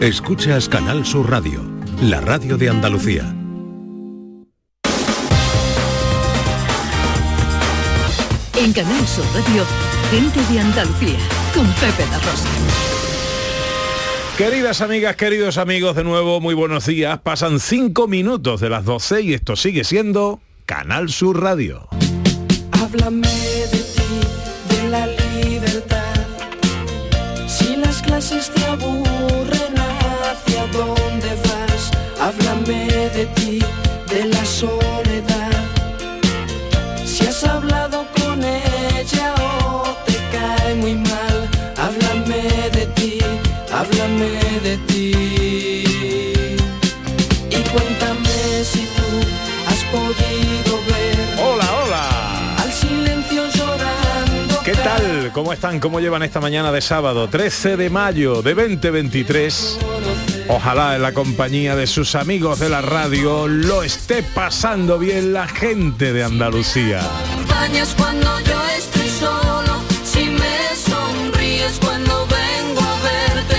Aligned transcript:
Escuchas 0.00 0.68
Canal 0.68 1.04
Sur 1.04 1.28
Radio, 1.28 1.60
la 2.00 2.20
radio 2.20 2.56
de 2.56 2.68
Andalucía. 2.68 3.34
En 8.56 8.72
Canal 8.72 9.08
Sur 9.08 9.24
Radio, 9.34 9.64
gente 10.12 10.52
de 10.52 10.60
Andalucía, 10.60 11.18
con 11.52 11.66
Pepe 11.66 12.06
La 12.12 12.18
Rosa. 12.20 12.48
Queridas 14.36 14.82
amigas, 14.82 15.16
queridos 15.16 15.58
amigos, 15.58 15.96
de 15.96 16.04
nuevo, 16.04 16.40
muy 16.40 16.54
buenos 16.54 16.86
días. 16.86 17.18
Pasan 17.18 17.58
cinco 17.58 18.06
minutos 18.06 18.60
de 18.60 18.70
las 18.70 18.84
12 18.84 19.22
y 19.22 19.34
esto 19.34 19.56
sigue 19.56 19.82
siendo 19.82 20.40
Canal 20.64 21.08
Sur 21.08 21.42
Radio. 21.42 21.88
Háblame 22.80 23.26
de 23.26 23.78
ti, 23.96 24.76
de 24.76 24.90
la 24.90 25.08
libertad. 25.08 26.14
Si 27.48 27.74
las 27.74 28.00
clases 28.00 28.48
te 28.50 28.64
aburren, 28.64 29.07
¿hacia 29.07 29.07
dónde 30.72 31.30
vas? 31.46 31.90
Háblame 32.20 32.86
de 33.14 33.26
ti, 33.36 33.58
de 34.10 34.24
la 34.26 34.44
soledad. 34.44 35.52
Si 37.04 37.26
has 37.26 37.44
hablado 37.44 38.06
con 38.20 38.42
ella 38.44 39.34
o 39.64 39.84
te 40.06 40.16
cae 40.32 40.74
muy 40.74 40.94
mal, 40.94 41.48
háblame 41.76 42.70
de 42.70 42.86
ti, 42.96 43.18
háblame 43.72 44.30
de 44.62 44.76
ti. 44.88 45.12
Y 47.50 47.60
cuéntame 47.72 48.64
si 48.64 48.80
tú 48.96 49.08
has 49.68 49.82
podido 49.94 50.76
ver 50.88 51.18
Hola, 51.40 51.68
hola. 51.84 52.56
al 52.62 52.72
silencio 52.72 53.44
llorando. 53.54 54.62
¿Qué 54.64 54.74
tal? 54.74 55.30
¿Cómo 55.32 55.52
están? 55.52 55.80
¿Cómo 55.80 56.00
llevan 56.00 56.22
esta 56.22 56.40
mañana 56.40 56.72
de 56.72 56.80
sábado 56.80 57.28
13 57.28 57.76
de 57.76 57.90
mayo 57.90 58.42
de 58.42 58.54
2023? 58.54 59.78
Ojalá 60.48 60.96
en 60.96 61.02
la 61.02 61.12
compañía 61.12 61.76
de 61.76 61.86
sus 61.86 62.14
amigos 62.14 62.58
de 62.58 62.70
la 62.70 62.80
radio 62.80 63.46
lo 63.46 63.82
esté 63.82 64.22
pasando 64.22 64.98
bien 64.98 65.34
la 65.34 65.46
gente 65.46 66.12
de 66.14 66.24
Andalucía. 66.24 67.00
acompañas 67.00 67.94
cuando 67.94 68.40
yo 68.40 68.60
estoy 68.76 69.08
solo, 69.10 69.82
si 70.04 70.24
me 70.24 70.74
sonríes 70.74 71.78
cuando 71.78 72.26
vengo 72.26 72.80
a 72.80 72.96
verte, 73.02 73.56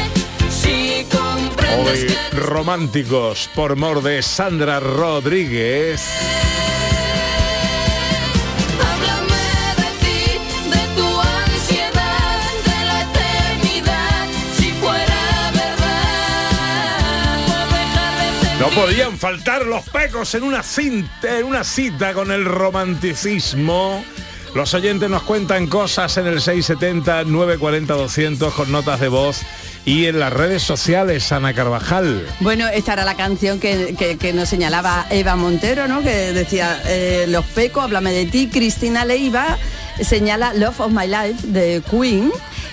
si 0.49 1.05
comprendes 1.15 2.11
Hoy 2.11 2.39
románticos 2.39 3.49
por 3.53 3.75
mor 3.75 4.01
de 4.01 4.23
Sandra 4.23 4.79
Rodríguez. 4.79 6.48
No 18.59 18.67
podían 18.69 19.17
faltar 19.17 19.65
los 19.65 19.87
pecos 19.89 20.35
en 20.35 20.43
una 20.43 20.63
cinta, 20.63 21.39
en 21.39 21.45
una 21.45 21.63
cita 21.63 22.13
con 22.13 22.31
el 22.31 22.43
romanticismo. 22.45 24.03
Los 24.53 24.73
oyentes 24.73 25.09
nos 25.09 25.23
cuentan 25.23 25.67
cosas 25.67 26.17
en 26.17 26.27
el 26.27 26.41
670 26.41 27.23
940 27.25 27.93
200 27.93 28.53
con 28.53 28.71
notas 28.71 28.99
de 28.99 29.07
voz 29.07 29.41
y 29.85 30.07
en 30.07 30.19
las 30.19 30.33
redes 30.33 30.61
sociales 30.63 31.31
Ana 31.31 31.53
Carvajal. 31.53 32.25
Bueno, 32.41 32.67
esta 32.67 32.93
era 32.93 33.05
la 33.05 33.15
canción 33.15 33.59
que, 33.59 33.95
que- 33.97 34.17
que 34.17 34.33
nos 34.33 34.49
señalaba 34.49 35.05
Eva 35.09 35.35
Montero, 35.35 35.87
¿no? 35.87 36.01
Que 36.01 36.33
decía, 36.33 36.81
eh, 36.85 37.25
Los 37.29 37.45
Pecos, 37.45 37.85
háblame 37.85 38.11
de 38.11 38.25
ti. 38.25 38.49
Cristina 38.51 39.05
Leiva 39.05 39.57
señala 40.01 40.53
Love 40.53 40.79
of 40.81 40.91
My 40.91 41.07
Life 41.07 41.47
de 41.47 41.81
Queen. 41.89 42.31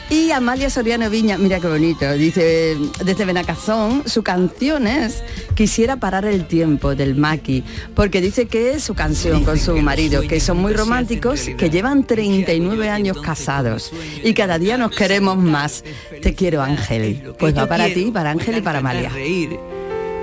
Y 0.08 0.30
Amalia 0.30 0.70
Soriano 0.70 1.10
Viña, 1.10 1.36
mira 1.36 1.58
qué 1.58 1.66
bonito, 1.66 2.12
dice 2.12 2.76
desde 3.04 3.24
Benacazón, 3.24 4.04
su 4.06 4.22
canción 4.22 4.86
es 4.86 5.24
Quisiera 5.56 5.96
parar 5.96 6.26
el 6.26 6.46
tiempo 6.46 6.94
del 6.94 7.16
Maki, 7.16 7.64
porque 7.94 8.20
dice 8.20 8.46
que 8.46 8.72
es 8.72 8.84
su 8.84 8.94
canción 8.94 9.42
con 9.42 9.58
su 9.58 9.74
marido, 9.78 10.20
que 10.20 10.38
son 10.38 10.58
muy 10.58 10.74
románticos, 10.74 11.48
que 11.56 11.70
llevan 11.70 12.04
39 12.04 12.90
años 12.90 13.20
casados 13.22 13.90
y 14.22 14.34
cada 14.34 14.58
día 14.58 14.76
nos 14.76 14.90
queremos 14.90 15.38
más. 15.38 15.82
Te 16.20 16.34
quiero 16.34 16.62
Ángel. 16.62 17.34
Pues 17.38 17.56
va 17.56 17.66
para 17.66 17.86
ti, 17.86 18.10
para 18.12 18.32
Ángel 18.32 18.58
y 18.58 18.60
para 18.60 18.80
Amalia. 18.80 19.10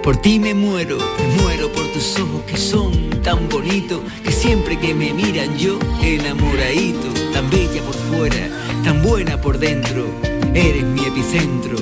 Por 0.04 0.18
ti 0.18 0.38
me 0.38 0.54
muero, 0.54 0.98
me 0.98 1.42
muero 1.42 1.72
por 1.72 1.88
tus 1.94 2.20
ojos 2.20 2.44
que 2.44 2.58
son 2.58 3.10
tan 3.24 3.50
bonitos, 3.50 4.02
que 4.24 4.32
siempre 4.32 4.78
que 4.78 4.94
me 4.94 5.14
miran 5.14 5.58
yo 5.58 5.80
enamoradito, 6.02 7.08
tan 7.34 7.50
bella 7.50 7.82
por 7.82 7.96
fuera, 7.96 8.50
tan 8.84 9.02
buena 9.02 9.40
por 9.40 9.58
dentro, 9.58 10.06
eres 10.54 10.84
mi 10.84 11.06
epicentro. 11.06 11.78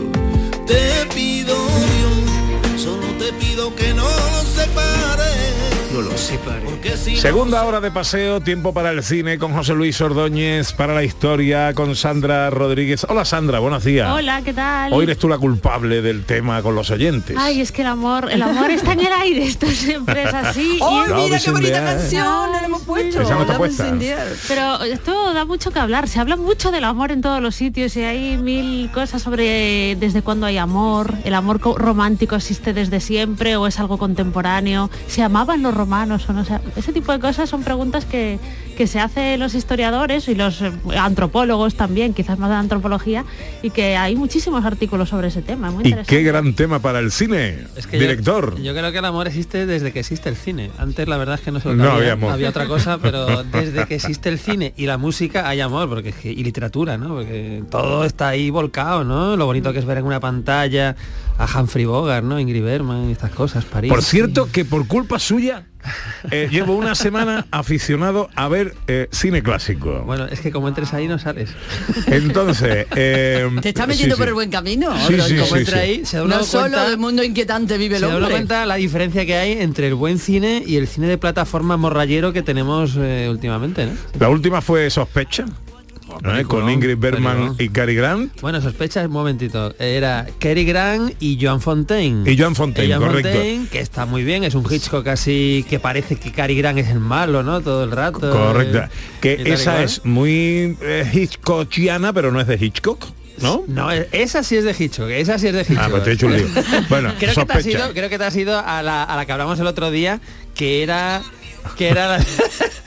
Te 0.67 1.05
pido 1.13 1.55
Dios, 1.55 2.81
solo 2.81 3.07
te 3.17 3.33
pido 3.33 3.75
que. 3.75 3.90
Segunda 7.19 7.63
hora 7.65 7.79
de 7.79 7.91
paseo, 7.91 8.41
tiempo 8.41 8.73
para 8.73 8.89
el 8.91 9.03
cine 9.03 9.37
con 9.37 9.53
José 9.53 9.73
Luis 9.75 9.99
Ordóñez, 10.01 10.73
para 10.73 10.93
la 10.95 11.03
historia 11.03 11.73
con 11.73 11.95
Sandra 11.95 12.49
Rodríguez. 12.49 13.05
Hola 13.07 13.23
Sandra, 13.25 13.59
buenos 13.59 13.83
días. 13.83 14.09
Hola, 14.11 14.41
¿qué 14.43 14.53
tal? 14.53 14.91
Hoy 14.93 15.03
eres 15.03 15.17
tú 15.19 15.29
la 15.29 15.37
culpable 15.37 16.01
del 16.01 16.25
tema 16.25 16.61
con 16.63 16.73
los 16.75 16.89
oyentes. 16.89 17.37
Ay, 17.39 17.61
es 17.61 17.71
que 17.71 17.81
el 17.81 17.87
amor, 17.89 18.29
el 18.31 18.41
amor 18.41 18.71
está 18.71 18.93
en 18.93 19.01
el 19.01 19.13
aire, 19.13 19.45
esto 19.45 19.67
siempre 19.67 20.23
es 20.23 20.33
así. 20.33 20.77
¡Oh, 20.81 21.03
mira 21.15 21.39
qué 21.39 21.51
bonita 21.51 21.83
canción! 21.83 22.51
La 22.51 22.59
hemos 22.65 22.81
puesto. 22.81 23.21
Esa 23.21 23.35
no 23.35 23.41
está 23.41 23.57
puesta. 23.57 23.93
Pero 24.47 24.81
esto 24.83 25.33
da 25.33 25.45
mucho 25.45 25.71
que 25.71 25.79
hablar, 25.79 26.07
se 26.07 26.19
habla 26.19 26.35
mucho 26.35 26.71
del 26.71 26.83
amor 26.83 27.11
en 27.11 27.21
todos 27.21 27.41
los 27.41 27.55
sitios 27.55 27.95
y 27.95 28.03
hay 28.03 28.37
mil 28.37 28.89
cosas 28.91 29.21
sobre 29.21 29.95
desde 29.99 30.21
cuándo 30.21 30.45
hay 30.47 30.57
amor, 30.57 31.13
el 31.25 31.33
amor 31.35 31.59
co- 31.59 31.77
romántico 31.77 32.35
existe 32.35 32.73
desde 32.73 32.99
siempre 32.99 33.55
o 33.55 33.67
es 33.67 33.79
algo 33.79 33.97
contemporáneo, 33.97 34.89
se 35.07 35.21
amaban 35.21 35.61
los 35.61 35.73
romanos 35.91 36.29
o 36.29 36.33
no, 36.33 36.43
ese 36.77 36.93
tipo 36.93 37.11
de 37.11 37.19
cosas 37.19 37.49
son 37.49 37.63
preguntas 37.63 38.05
que, 38.05 38.39
que 38.81 38.87
se 38.87 38.99
hacen 38.99 39.39
los 39.39 39.53
historiadores 39.53 40.27
y 40.27 40.33
los 40.33 40.59
eh, 40.59 40.71
antropólogos 40.97 41.75
también, 41.75 42.15
quizás 42.15 42.39
más 42.39 42.49
de 42.49 42.55
antropología, 42.55 43.25
y 43.61 43.69
que 43.69 43.95
hay 43.95 44.15
muchísimos 44.15 44.65
artículos 44.65 45.09
sobre 45.09 45.27
ese 45.27 45.43
tema, 45.43 45.69
muy 45.69 45.87
Y 45.87 45.93
qué 46.07 46.23
gran 46.23 46.55
tema 46.55 46.79
para 46.79 46.97
el 46.97 47.11
cine, 47.11 47.59
Es 47.75 47.85
que 47.85 47.99
director. 47.99 48.59
Yo, 48.59 48.73
creo 48.73 48.91
que 48.91 48.97
el 48.97 49.05
amor 49.05 49.27
existe 49.27 49.67
desde 49.67 49.91
que 49.91 49.99
existe 49.99 50.29
el 50.29 50.35
cine. 50.35 50.71
Antes 50.79 51.07
la 51.07 51.17
verdad 51.17 51.35
es 51.35 51.41
que 51.41 51.51
no 51.51 51.59
se 51.59 51.69
lo 51.69 51.75
No 51.75 51.91
había 51.91 52.13
amor. 52.13 52.31
había 52.31 52.49
otra 52.49 52.65
cosa, 52.65 52.97
pero 52.97 53.43
desde 53.51 53.85
que 53.85 53.93
existe 53.93 54.29
el 54.29 54.39
cine 54.39 54.73
y 54.75 54.87
la 54.87 54.97
música 54.97 55.47
hay 55.47 55.61
amor, 55.61 55.87
porque 55.87 56.09
es 56.09 56.15
que- 56.15 56.31
y 56.31 56.43
literatura, 56.43 56.97
¿no? 56.97 57.09
Porque 57.09 57.61
todo 57.69 58.03
está 58.03 58.29
ahí 58.29 58.49
volcado, 58.49 59.03
¿no? 59.03 59.37
Lo 59.37 59.45
bonito 59.45 59.71
que 59.73 59.77
es 59.77 59.85
ver 59.85 59.99
en 59.99 60.05
una 60.05 60.19
pantalla 60.19 60.95
a 61.37 61.45
Humphrey 61.59 61.85
Bogart, 61.85 62.25
¿no? 62.25 62.39
Ingrid 62.39 62.63
Bergman 62.63 63.09
y 63.09 63.11
estas 63.11 63.29
cosas, 63.29 63.63
París. 63.63 63.91
Por 63.91 64.01
cierto, 64.01 64.49
que 64.51 64.65
por 64.65 64.87
culpa 64.87 65.19
suya 65.19 65.65
eh, 66.29 66.47
llevo 66.51 66.75
una 66.75 66.95
semana 66.95 67.47
aficionado 67.51 68.29
a 68.35 68.47
ver 68.47 68.70
eh, 68.87 69.07
cine 69.11 69.41
clásico. 69.43 70.03
Bueno, 70.05 70.25
es 70.25 70.39
que 70.39 70.51
como 70.51 70.67
entres 70.67 70.93
ahí 70.93 71.07
no 71.07 71.17
sales. 71.19 71.49
Entonces, 72.07 72.87
eh, 72.95 73.49
Te 73.61 73.69
está 73.69 73.87
metiendo 73.87 74.15
sí, 74.15 74.19
por 74.19 74.27
sí. 74.27 74.29
el 74.29 74.33
buen 74.33 74.49
camino. 74.49 74.93
Sí, 75.07 75.15
Ro- 75.15 75.23
sí, 75.23 75.35
como 75.35 75.47
sí, 75.47 75.59
entra 75.59 75.77
sí. 75.77 75.83
ahí, 75.83 76.05
Se 76.05 76.17
da 76.17 76.23
no 76.23 76.35
uno 76.35 76.43
solo 76.43 76.61
cuenta- 76.63 76.89
del 76.89 76.97
mundo 76.97 77.23
inquietante 77.23 77.77
vive 77.77 77.95
el 77.97 78.01
Se 78.03 78.07
da 78.07 78.29
cuenta 78.29 78.65
la 78.65 78.75
diferencia 78.75 79.25
que 79.25 79.35
hay 79.35 79.53
entre 79.53 79.87
el 79.87 79.95
buen 79.95 80.19
cine 80.19 80.63
y 80.65 80.77
el 80.77 80.87
cine 80.87 81.07
de 81.07 81.17
plataforma 81.17 81.77
morrayero 81.77 82.33
que 82.33 82.41
tenemos 82.41 82.95
eh, 82.97 83.27
últimamente, 83.29 83.85
¿no? 83.85 83.91
La 84.19 84.29
última 84.29 84.61
fue 84.61 84.89
Sospecha, 84.89 85.45
¿no? 86.21 86.47
con 86.47 86.69
Ingrid 86.69 86.97
Bergman 86.97 87.55
y 87.59 87.69
Cary 87.69 87.95
Grant. 87.95 88.39
Bueno, 88.41 88.61
sospecha 88.61 89.05
un 89.05 89.11
momentito. 89.11 89.73
Era 89.79 90.27
Cary 90.39 90.65
Grant 90.65 91.13
y 91.19 91.37
Joan 91.41 91.61
Fontaine. 91.61 92.29
Y 92.31 92.37
Joan 92.37 92.55
Fontaine, 92.55 92.89
Y 92.89 92.91
Joan 92.97 93.07
correcto. 93.07 93.31
Fontaine, 93.31 93.67
que 93.67 93.79
está 93.79 94.05
muy 94.05 94.23
bien, 94.23 94.43
es 94.43 94.55
un 94.55 94.65
Hitchcock 94.69 95.03
casi 95.03 95.65
que 95.69 95.79
parece 95.79 96.15
que 96.17 96.31
Cary 96.31 96.55
Grant 96.55 96.79
es 96.79 96.89
el 96.89 96.99
malo, 96.99 97.43
¿no? 97.43 97.61
Todo 97.61 97.83
el 97.83 97.91
rato. 97.91 98.31
Correcto. 98.31 98.79
eh, 98.79 98.89
Que 99.21 99.53
esa 99.53 99.83
es 99.83 100.05
muy 100.05 100.77
eh, 100.81 101.09
Hitchcockiana, 101.13 102.13
pero 102.13 102.31
no 102.31 102.39
es 102.41 102.47
de 102.47 102.55
Hitchcock, 102.55 103.05
¿no? 103.41 103.63
No, 103.67 103.91
esa 103.91 104.43
sí 104.43 104.55
es 104.57 104.63
de 104.63 104.75
Hitchcock, 104.77 105.09
esa 105.09 105.37
sí 105.39 105.47
es 105.47 105.53
de 105.53 105.61
Hitchcock. 105.61 105.79
Ah, 105.79 105.87
pues 105.89 106.03
te 106.03 106.11
he 106.11 106.13
hecho 106.13 106.27
un 106.27 106.37
lío. 106.37 106.47
Bueno, 106.89 107.13
creo, 107.19 107.33
que 107.35 107.45
te 107.45 107.53
has 107.53 107.65
ido, 107.65 107.93
creo 107.93 108.09
que 108.09 108.17
te 108.17 108.23
has 108.23 108.35
ido 108.35 108.57
a 108.59 108.81
la, 108.83 109.03
a 109.03 109.15
la 109.15 109.25
que 109.25 109.31
hablamos 109.31 109.59
el 109.59 109.67
otro 109.67 109.91
día, 109.91 110.19
que 110.55 110.83
era 110.83 111.21
que 111.77 111.89
era 111.89 112.17
la 112.17 112.23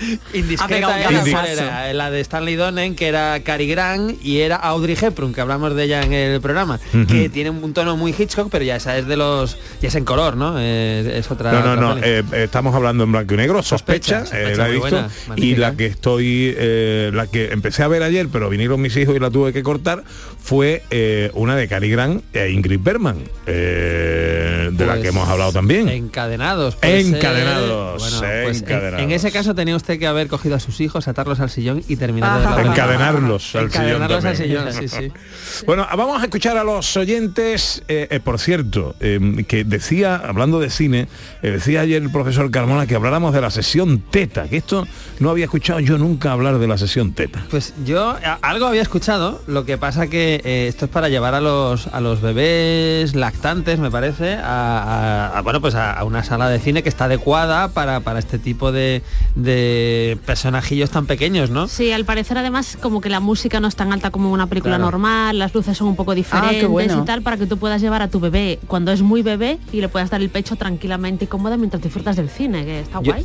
Ha 0.04 0.36
indiscreta 0.36 0.76
era, 0.76 0.88
carajazo. 1.04 1.30
¿cuál 1.30 1.46
era? 1.46 1.92
la 1.94 2.10
de 2.10 2.20
Stanley 2.20 2.56
Donen 2.56 2.94
que 2.94 3.06
era 3.08 3.40
Cary 3.40 3.66
Grant 3.68 4.22
y 4.22 4.40
era 4.40 4.56
Audrey 4.56 4.96
Hepburn 5.00 5.32
que 5.32 5.40
hablamos 5.40 5.74
de 5.74 5.84
ella 5.84 6.02
en 6.02 6.12
el 6.12 6.40
programa 6.40 6.78
que 7.08 7.28
tiene 7.28 7.50
un 7.50 7.72
tono 7.72 7.96
muy 7.96 8.14
Hitchcock 8.16 8.48
pero 8.50 8.64
ya 8.64 8.76
esa 8.76 8.98
es 8.98 9.06
de 9.06 9.16
los 9.16 9.56
ya 9.80 9.88
es 9.88 9.94
en 9.94 10.04
color 10.04 10.36
no 10.36 10.56
Eh, 10.58 11.18
es 11.18 11.30
otra 11.30 11.52
No, 11.52 11.60
no, 11.62 11.72
otra 11.72 11.80
no, 11.82 11.96
eh, 11.98 12.22
eh, 12.32 12.44
estamos 12.44 12.74
hablando 12.74 13.04
en 13.04 13.12
blanco 13.12 13.34
y 13.34 13.36
negro, 13.36 13.62
sospecha, 13.62 14.20
Sospecha, 14.20 14.50
eh, 14.50 14.56
la 14.56 14.64
he 14.68 14.72
muy 14.72 14.80
visto, 14.80 14.90
buena, 14.90 15.10
y 15.36 15.56
la 15.56 15.74
que 15.76 15.86
estoy, 15.86 16.54
eh, 16.56 17.10
la 17.14 17.26
que 17.26 17.52
empecé 17.52 17.82
a 17.82 17.88
ver 17.88 18.02
ayer, 18.02 18.28
pero 18.30 18.48
vinieron 18.50 18.80
mis 18.80 18.96
hijos 18.96 19.14
y 19.16 19.18
la 19.20 19.30
tuve 19.30 19.52
que 19.52 19.62
cortar, 19.62 20.04
fue 20.42 20.82
eh, 20.90 21.30
una 21.34 21.56
de 21.56 21.68
Cary 21.68 21.90
Grant 21.90 22.22
e 22.34 22.50
Ingrid 22.50 22.80
Bergman. 22.82 23.18
Eh, 23.46 24.64
eh, 24.66 24.70
de 24.72 24.86
la 24.86 24.92
Pues, 24.92 25.02
que 25.02 25.08
hemos 25.08 25.28
hablado 25.28 25.52
también. 25.52 25.88
Encadenados. 25.88 26.76
ser. 26.80 26.98
Encadenados, 27.00 28.00
Bueno, 28.02 28.18
pues, 28.44 28.62
encadenados. 28.64 29.00
En, 29.00 29.10
ese 29.12 29.30
caso 29.32 29.54
tenía 29.54 29.76
usted 29.76 29.98
que 29.98 30.06
haber 30.06 30.28
cogido 30.28 30.56
a 30.56 30.60
sus 30.60 30.80
hijos, 30.80 31.08
atarlos 31.08 31.40
al 31.40 31.50
sillón 31.50 31.82
y 31.88 31.96
terminar 31.96 32.40
de 32.40 32.62
la 32.64 32.70
Encadenarlos 32.70 33.54
al 33.54 33.70
sillón 33.70 33.86
Encadenarlos 33.86 34.24
al 34.24 34.36
también. 34.36 34.64
sillón, 34.72 34.72
sí, 34.72 34.88
sí. 34.88 35.12
Bueno, 35.66 35.86
vamos 35.96 36.20
a 36.20 36.24
escuchar 36.24 36.56
a 36.58 36.64
los 36.64 36.96
oyentes. 36.96 37.82
eh, 37.88 38.08
eh, 38.10 38.20
por 38.20 38.38
cierto, 38.38 38.94
eh, 39.00 39.44
que 39.46 39.64
decía, 39.64 40.16
hablando 40.16 40.58
de 40.60 40.70
cine, 40.70 41.08
eh, 41.42 41.50
decía 41.50 41.80
ayer 41.82 42.02
el 42.02 42.10
profesor 42.10 42.50
Carmona 42.50 42.86
que 42.86 42.94
habláramos 42.94 43.32
de 43.34 43.40
la 43.40 43.50
sesión 43.50 43.98
teta, 44.10 44.48
que 44.48 44.56
esto 44.56 44.86
no 45.20 45.30
había 45.30 45.44
escuchado 45.44 45.80
yo 45.80 45.98
nunca 45.98 46.32
hablar 46.32 46.58
de 46.58 46.66
la 46.66 46.78
sesión 46.78 47.12
teta. 47.12 47.44
Pues 47.50 47.74
yo 47.84 48.10
a- 48.10 48.38
algo 48.42 48.66
había 48.66 48.82
escuchado, 48.82 49.42
lo 49.46 49.64
que 49.64 49.78
pasa 49.78 50.06
que 50.08 50.40
eh, 50.44 50.66
esto 50.68 50.86
es 50.86 50.90
para 50.90 51.08
llevar 51.08 51.34
a 51.34 51.40
los 51.40 51.86
a 51.88 52.00
los 52.00 52.20
bebés 52.20 53.14
lactantes, 53.14 53.78
me 53.78 53.90
parece, 53.90 54.34
a, 54.34 55.28
a- 55.32 55.38
a, 55.38 55.42
bueno 55.42 55.60
pues 55.60 55.74
a, 55.74 55.92
a 55.92 56.04
una 56.04 56.22
sala 56.24 56.48
de 56.48 56.58
cine 56.58 56.82
que 56.82 56.88
está 56.88 57.04
adecuada 57.06 57.68
para, 57.68 58.00
para 58.00 58.18
este 58.18 58.38
tipo 58.38 58.53
de, 58.72 59.02
de 59.34 60.18
personajillos 60.26 60.90
tan 60.90 61.06
pequeños, 61.06 61.50
¿no? 61.50 61.68
Sí, 61.68 61.92
al 61.92 62.04
parecer 62.04 62.38
además 62.38 62.78
como 62.80 63.00
que 63.00 63.08
la 63.10 63.20
música 63.20 63.60
no 63.60 63.68
es 63.68 63.76
tan 63.76 63.92
alta 63.92 64.10
como 64.10 64.30
una 64.32 64.46
película 64.46 64.76
Claro. 64.76 64.90
normal, 64.90 65.38
las 65.38 65.54
luces 65.54 65.76
son 65.76 65.88
un 65.88 65.96
poco 65.96 66.14
diferentes 66.14 66.66
bueno. 66.68 67.02
y 67.02 67.04
tal, 67.04 67.22
para 67.22 67.36
que 67.36 67.46
tú 67.46 67.58
puedas 67.58 67.80
llevar 67.82 68.02
a 68.02 68.08
tu 68.08 68.20
bebé 68.20 68.58
cuando 68.66 68.92
es 68.92 69.02
muy 69.02 69.22
bebé 69.22 69.58
y 69.72 69.80
le 69.80 69.88
puedas 69.88 70.10
dar 70.10 70.20
el 70.22 70.30
pecho 70.30 70.56
tranquilamente 70.56 71.24
y 71.24 71.28
cómoda 71.28 71.56
mientras 71.56 71.82
disfrutas 71.82 72.16
del 72.16 72.28
cine, 72.30 72.64
que 72.64 72.80
está 72.80 73.00
Yo- 73.02 73.12
guay. 73.12 73.24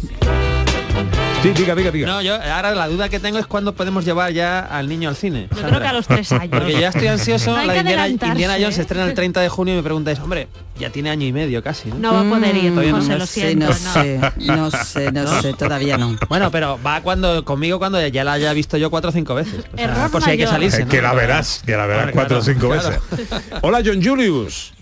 Sí, 1.42 1.52
diga, 1.54 1.74
diga, 1.74 1.92
diga. 1.92 2.08
No, 2.08 2.22
yo 2.22 2.36
ahora 2.36 2.76
la 2.76 2.88
duda 2.90 3.08
que 3.08 3.20
tengo 3.20 3.38
es 3.40 3.48
cuándo 3.48 3.74
podemos 3.74 4.04
llevar 4.04 4.34
ya 4.34 4.60
al 4.60 4.90
niño 4.90 5.08
al 5.08 5.16
cine. 5.16 5.48
Yo 5.56 5.62
creo 5.62 5.80
que 5.80 5.88
a 5.88 5.94
los 5.94 6.06
tres 6.06 6.32
años. 6.34 6.50
Porque 6.50 6.74
ya 6.74 6.90
estoy 6.90 7.08
ansioso, 7.08 7.52
No 7.56 7.64
la 7.64 7.78
Indiana, 7.78 8.08
Indiana 8.08 8.54
Jones 8.56 8.70
¿eh? 8.70 8.74
se 8.74 8.82
estrena 8.82 9.06
el 9.06 9.14
30 9.14 9.40
de 9.40 9.48
junio 9.48 9.74
y 9.74 9.78
me 9.78 9.84
preguntáis, 9.84 10.20
hombre, 10.20 10.50
ya 10.78 10.90
tiene 10.90 11.10
año 11.10 11.26
y 11.26 11.32
medio 11.32 11.64
casi, 11.64 11.90
¿no? 11.90 11.96
No 11.96 12.14
va 12.14 12.22
a 12.22 12.24
poder 12.24 12.58
ir, 12.58 12.72
Todavía 12.72 12.92
no. 12.92 12.98
José, 12.98 13.10
no 13.10 13.18
lo 13.18 13.26
sé, 13.26 13.42
siento. 13.42 13.66
no 13.66 13.72
no. 13.72 13.74
sé, 13.76 14.20
no 14.38 14.72
sé, 14.72 15.12
no 15.14 15.42
sé, 15.42 15.54
todavía 15.54 15.98
no. 15.98 16.18
Bueno, 16.28 16.52
pero 16.52 16.78
va 16.86 17.00
cuando 17.02 17.46
conmigo 17.46 17.80
cuando 17.80 18.06
ya 18.06 18.24
la 18.26 18.34
haya 18.34 18.52
visto 18.52 18.76
yo 18.76 18.90
cuatro 18.90 19.10
o 19.10 19.14
cinco 19.14 19.34
veces. 19.34 19.64
O 19.74 19.78
sea, 19.78 19.86
Error 19.86 20.12
por 20.12 20.22
si 20.22 20.32
hay 20.32 20.38
que 20.38 20.48
salirse. 20.48 20.86
Que 20.88 21.02
la 21.02 21.14
verás, 21.14 21.64
que 21.66 21.78
la 21.78 21.86
verás 21.86 22.12
cuatro 22.12 22.40
o 22.40 22.42
claro, 22.42 22.60
cinco 22.60 22.70
claro. 22.70 23.02
veces. 23.12 23.44
Hola, 23.62 23.82
John 23.86 24.04
Julius. 24.04 24.74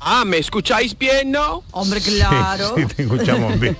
Ah, 0.00 0.24
¿me 0.24 0.38
escucháis 0.38 0.96
bien, 0.96 1.32
no? 1.32 1.62
Hombre, 1.72 2.00
claro. 2.00 2.74
Sí, 2.76 2.86
te 2.86 3.02
escuchamos 3.02 3.58
bien. 3.58 3.76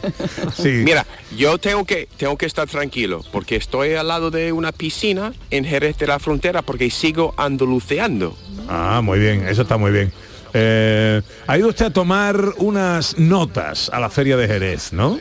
Sí. 0.56 0.68
Mira, 0.84 1.06
yo 1.36 1.58
tengo 1.58 1.84
que, 1.84 2.08
tengo 2.16 2.36
que 2.36 2.46
estar 2.46 2.68
tranquilo 2.68 3.24
porque 3.32 3.56
estoy 3.56 3.94
al 3.94 4.08
lado 4.08 4.30
de 4.30 4.52
una 4.52 4.72
piscina 4.72 5.32
en 5.50 5.64
Jerez 5.64 5.96
de 5.98 6.06
la 6.06 6.18
Frontera 6.18 6.62
porque 6.62 6.90
sigo 6.90 7.34
andaluceando. 7.36 8.36
Ah, 8.68 9.00
muy 9.02 9.18
bien, 9.18 9.46
eso 9.46 9.62
está 9.62 9.76
muy 9.76 9.92
bien. 9.92 10.12
Eh, 10.54 11.22
ha 11.46 11.58
ido 11.58 11.68
usted 11.68 11.86
a 11.86 11.90
tomar 11.90 12.36
unas 12.58 13.18
notas 13.18 13.90
a 13.90 14.00
la 14.00 14.10
feria 14.10 14.36
de 14.36 14.48
Jerez, 14.48 14.92
¿no? 14.92 15.18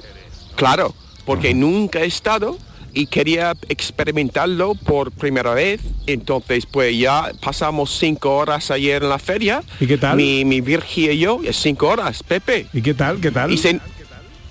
Claro, 0.55 0.95
porque 1.25 1.53
nunca 1.53 1.99
he 1.99 2.05
estado 2.05 2.57
y 2.97 3.05
quería 3.05 3.53
experimentarlo 3.69 4.73
por 4.73 5.11
primera 5.11 5.53
vez. 5.53 5.81
Entonces, 6.07 6.65
pues 6.65 6.97
ya 6.97 7.31
pasamos 7.41 7.91
cinco 7.97 8.35
horas 8.37 8.71
ayer 8.71 9.03
en 9.03 9.09
la 9.09 9.19
feria. 9.19 9.61
¿Y 9.79 9.85
qué 9.85 9.97
tal? 9.97 10.17
Mi, 10.17 10.43
mi 10.45 10.61
Virgi 10.61 11.09
y 11.11 11.19
yo, 11.19 11.39
cinco 11.51 11.89
horas, 11.89 12.23
Pepe. 12.23 12.65
¿Y 12.73 12.81
qué 12.81 12.93
tal? 12.93 13.19
¿Qué 13.21 13.29
tal? 13.29 13.51
Y 13.51 13.57
se- 13.57 13.79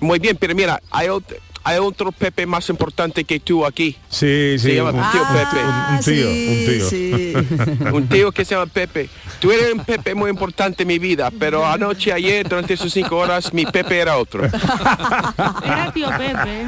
muy 0.01 0.19
bien, 0.21 0.37
pero 0.37 0.55
mira, 0.55 0.81
hay 0.91 1.09
otro, 1.09 1.37
hay 1.69 1.79
otro 1.79 2.13
Pepe 2.13 2.47
más 2.47 2.69
importante 2.69 3.25
que 3.25 3.41
tú 3.41 3.67
aquí. 3.67 3.97
Sí, 4.09 4.55
sí. 4.59 4.69
Se 4.69 4.75
llama 4.77 4.91
un, 4.93 5.11
tío 5.11 5.23
Pepe. 5.33 5.65
un- 5.65 5.95
un 5.97 6.01
tío, 6.01 6.29
un 6.29 6.67
tío. 6.67 6.87
Ah, 6.87 6.89
sí. 6.89 7.85
un 7.93 8.09
tío 8.09 8.33
que 8.33 8.45
se 8.45 8.55
llama 8.55 8.67
Pepe. 8.67 9.09
Tú 9.41 9.51
eres 9.51 9.73
un 9.75 9.85
Pepe 9.85 10.15
muy 10.15 10.31
importante 10.31 10.85
en 10.85 10.89
mi 10.89 10.99
vida, 10.99 11.31
pero 11.39 11.67
anoche, 11.67 12.13
ayer, 12.13 12.49
durante 12.49 12.75
esas 12.75 12.93
cinco 12.93 13.17
horas, 13.17 13.53
mi 13.53 13.67
Pepe 13.67 13.99
era 13.99 14.17
otro. 14.17 14.45
Era 15.65 15.91
tío 15.93 16.09
Pepe. 16.17 16.67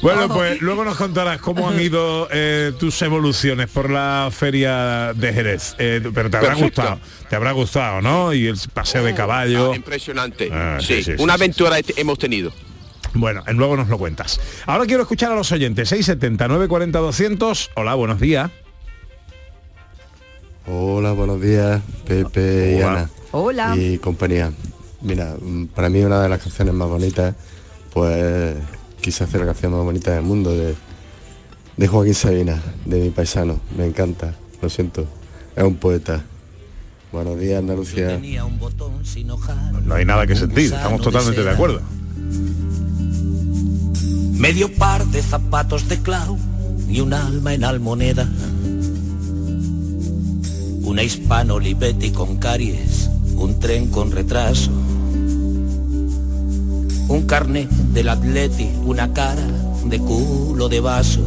Bueno, 0.00 0.28
pues 0.28 0.60
luego 0.60 0.84
nos 0.84 0.96
contarás 0.96 1.40
cómo 1.40 1.68
han 1.68 1.80
ido 1.80 2.28
eh, 2.32 2.72
tus 2.78 3.00
evoluciones 3.02 3.68
por 3.68 3.90
la 3.90 4.30
feria 4.32 5.12
de 5.14 5.32
Jerez. 5.32 5.74
Eh, 5.78 6.00
pero 6.14 6.30
te 6.30 6.36
habrá 6.38 6.50
Perfecto. 6.54 6.82
gustado, 6.82 7.00
te 7.28 7.36
habrá 7.36 7.52
gustado, 7.52 8.00
¿no? 8.02 8.32
Y 8.32 8.46
el 8.46 8.56
paseo 8.72 9.04
de 9.04 9.14
caballo. 9.14 9.72
Ah, 9.72 9.76
impresionante. 9.76 10.48
Ah, 10.52 10.78
sí, 10.80 10.86
sí, 10.96 11.02
sí, 11.04 11.12
sí, 11.16 11.22
una 11.22 11.34
sí, 11.34 11.42
aventura 11.42 11.78
he- 11.78 11.84
hemos 11.96 12.18
tenido. 12.18 12.52
Bueno, 13.14 13.42
luego 13.52 13.76
nos 13.76 13.88
lo 13.88 13.98
cuentas. 13.98 14.40
Ahora 14.66 14.86
quiero 14.86 15.02
escuchar 15.02 15.32
a 15.32 15.34
los 15.34 15.52
oyentes. 15.52 15.88
670 15.88 16.48
940 16.48 16.98
200. 16.98 17.70
Hola, 17.76 17.94
buenos 17.94 18.20
días. 18.20 18.50
Hola, 20.66 21.12
buenos 21.12 21.40
días, 21.40 21.82
Pepe 22.06 22.76
y 22.76 22.82
Hola. 22.82 22.90
Ana. 22.90 23.10
Hola. 23.32 23.76
Y 23.76 23.98
compañía. 23.98 24.52
Mira, 25.00 25.34
mm, 25.40 25.66
para 25.66 25.88
mí 25.88 26.00
una 26.02 26.22
de 26.22 26.28
las 26.28 26.40
canciones 26.40 26.72
más 26.72 26.88
bonitas, 26.88 27.34
pues 27.92 28.56
quise 29.00 29.24
hacer 29.24 29.40
la 29.40 29.46
canción 29.46 29.72
más 29.72 29.82
bonita 29.82 30.12
del 30.12 30.22
mundo 30.22 30.56
de, 30.56 30.74
de 31.76 31.88
Joaquín 31.88 32.14
Sabina, 32.14 32.62
de 32.84 33.00
mi 33.00 33.10
paisano. 33.10 33.60
Me 33.76 33.86
encanta, 33.86 34.34
lo 34.60 34.70
siento. 34.70 35.06
Es 35.56 35.64
un 35.64 35.76
poeta. 35.76 36.22
Buenos 37.10 37.38
días, 37.38 37.58
Andalucía. 37.58 38.18
No 39.84 39.94
hay 39.94 40.04
nada 40.04 40.26
que 40.26 40.36
sentir, 40.36 40.72
estamos 40.72 41.02
totalmente 41.02 41.42
de 41.42 41.50
acuerdo. 41.50 41.82
Medio 44.42 44.72
par 44.74 45.06
de 45.06 45.22
zapatos 45.22 45.88
de 45.88 45.98
clau 46.02 46.36
y 46.88 47.00
un 47.00 47.14
alma 47.14 47.54
en 47.54 47.62
almoneda. 47.62 48.28
Una 50.82 51.04
hispano 51.04 51.54
Olivetti 51.54 52.10
con 52.10 52.38
caries, 52.38 53.08
un 53.36 53.60
tren 53.60 53.88
con 53.88 54.10
retraso. 54.10 54.72
Un 57.08 57.24
carnet 57.28 57.68
del 57.68 58.08
atleti, 58.08 58.68
una 58.84 59.12
cara 59.12 59.46
de 59.84 59.98
culo 60.00 60.68
de 60.68 60.80
vaso. 60.80 61.20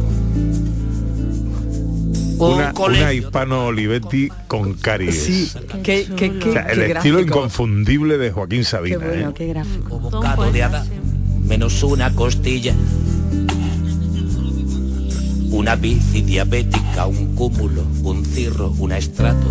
Un 2.38 2.62
Una, 2.76 3.14
hispano 3.14 3.68
Olivetti 3.68 4.28
con 4.46 4.74
caries. 4.74 5.22
Sí, 5.22 5.50
qué, 5.82 6.06
qué, 6.16 6.38
qué, 6.38 6.50
O 6.50 6.52
sea, 6.52 6.62
el 6.64 6.80
qué 6.80 6.92
estilo 6.92 7.16
gráfico. 7.16 7.38
inconfundible 7.38 8.18
de 8.18 8.30
Joaquín 8.30 8.58
Qué 8.58 8.64
Sabina. 8.64 8.98
bueno, 8.98 9.30
¿eh? 9.30 9.32
qué 9.34 9.46
gráfico. 9.46 9.98
bocado 9.98 10.52
de 10.52 10.62
Adán, 10.62 10.86
menos 11.46 11.82
una 11.82 12.12
costilla. 12.14 12.74
Una 15.50 15.76
bici 15.76 16.22
diabética, 16.22 17.06
un 17.06 17.34
cúmulo, 17.34 17.82
un 18.02 18.24
cirro, 18.24 18.74
una 18.78 18.98
estrato. 18.98 19.46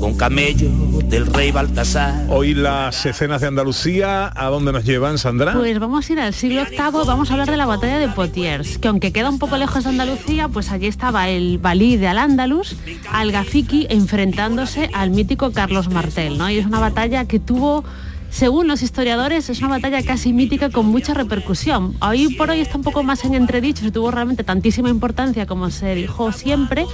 Un 0.00 0.16
camello 0.16 0.70
del 1.04 1.26
rey 1.26 1.52
Baltasar. 1.52 2.24
Hoy 2.30 2.54
las 2.54 3.04
escenas 3.04 3.42
de 3.42 3.48
Andalucía, 3.48 4.32
¿a 4.34 4.46
dónde 4.46 4.72
nos 4.72 4.84
llevan, 4.84 5.18
Sandra? 5.18 5.52
Pues 5.52 5.78
vamos 5.78 6.08
a 6.08 6.12
ir 6.12 6.20
al 6.20 6.32
siglo 6.32 6.64
VIII, 6.64 7.04
vamos 7.06 7.28
a 7.30 7.34
hablar 7.34 7.50
de 7.50 7.58
la 7.58 7.66
batalla 7.66 7.98
de 7.98 8.08
Potiers, 8.08 8.78
que 8.78 8.88
aunque 8.88 9.12
queda 9.12 9.28
un 9.28 9.38
poco 9.38 9.58
lejos 9.58 9.84
de 9.84 9.90
Andalucía, 9.90 10.48
pues 10.48 10.70
allí 10.70 10.86
estaba 10.86 11.28
el 11.28 11.58
valí 11.58 11.98
de 11.98 12.08
Al-Ándalus, 12.08 12.76
Al-Gafiki, 13.12 13.88
enfrentándose 13.90 14.88
al 14.94 15.10
mítico 15.10 15.52
Carlos 15.52 15.90
Martel, 15.90 16.38
¿no? 16.38 16.48
Y 16.48 16.56
es 16.56 16.66
una 16.66 16.80
batalla 16.80 17.26
que 17.26 17.38
tuvo, 17.38 17.84
según 18.30 18.68
los 18.68 18.82
historiadores, 18.82 19.50
es 19.50 19.58
una 19.60 19.68
batalla 19.68 20.02
casi 20.02 20.32
mítica 20.32 20.70
con 20.70 20.86
mucha 20.86 21.14
repercusión. 21.14 21.96
Hoy 22.00 22.34
por 22.34 22.50
hoy 22.50 22.60
está 22.60 22.76
un 22.76 22.84
poco 22.84 23.02
más 23.02 23.24
en 23.24 23.34
entredicho, 23.34 23.90
tuvo 23.92 24.10
realmente 24.10 24.44
tantísima 24.44 24.88
importancia 24.88 25.46
como 25.46 25.70
se 25.70 25.94
dijo 25.94 26.32
siempre, 26.32 26.86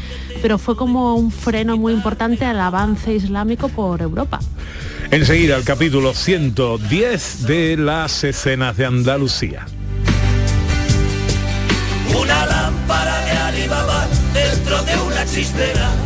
pero 0.43 0.59
fue 0.59 0.76
como 0.76 1.14
un 1.14 1.31
freno 1.31 1.76
muy 1.76 1.93
importante 1.93 2.45
al 2.45 2.59
avance 2.61 3.14
islámico 3.14 3.69
por 3.69 4.00
Europa. 4.02 4.40
Enseguida 5.11 5.57
el 5.57 5.64
capítulo 5.64 6.14
110 6.14 7.47
de 7.47 7.76
las 7.76 8.25
escenas 8.25 8.76
de 8.76 8.87
Andalucía. 8.87 9.66
Una 12.19 12.47
lámpara 12.47 13.21
de 13.25 13.31
Alibaba 13.33 14.09
dentro 14.33 14.83
de 14.83 14.99
una 15.07 15.25
chistera. 15.26 16.05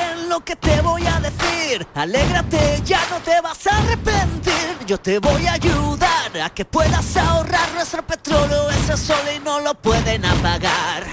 lo 0.31 0.39
que 0.45 0.55
te 0.55 0.79
voy 0.81 1.05
a 1.05 1.19
decir. 1.19 1.85
Alégrate, 1.93 2.81
ya 2.85 3.01
no 3.09 3.17
te 3.19 3.41
vas 3.41 3.67
a 3.67 3.77
arrepentir. 3.79 4.87
Yo 4.87 4.97
te 4.97 5.19
voy 5.19 5.45
a 5.45 5.53
ayudar 5.53 6.41
a 6.41 6.49
que 6.49 6.63
puedas 6.63 7.17
ahorrar 7.17 7.69
nuestro 7.73 8.01
petróleo. 8.01 8.69
Ese 8.71 8.95
sol 8.95 9.25
y 9.35 9.39
no 9.39 9.59
lo 9.59 9.73
pueden 9.73 10.23
apagar. 10.23 11.03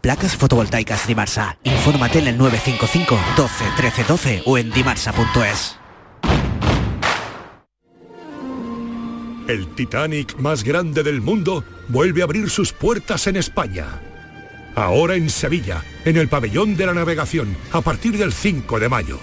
Placas 0.00 0.34
fotovoltaicas 0.34 1.06
Dimarsa. 1.06 1.56
Infórmate 1.62 2.18
en 2.18 2.26
el 2.26 2.36
955 2.36 3.16
12 3.36 3.64
13 3.76 4.04
12 4.04 4.42
o 4.46 4.58
en 4.58 4.72
dimarsa.es. 4.72 5.76
El 9.46 9.68
Titanic 9.76 10.36
más 10.38 10.64
grande 10.64 11.04
del 11.04 11.20
mundo 11.20 11.62
vuelve 11.88 12.22
a 12.22 12.24
abrir 12.24 12.50
sus 12.50 12.72
puertas 12.72 13.28
en 13.28 13.36
España. 13.36 14.11
Ahora 14.74 15.16
en 15.16 15.28
Sevilla, 15.28 15.84
en 16.04 16.16
el 16.16 16.28
pabellón 16.28 16.76
de 16.76 16.86
la 16.86 16.94
navegación, 16.94 17.56
a 17.72 17.80
partir 17.82 18.16
del 18.16 18.32
5 18.32 18.80
de 18.80 18.88
mayo. 18.88 19.20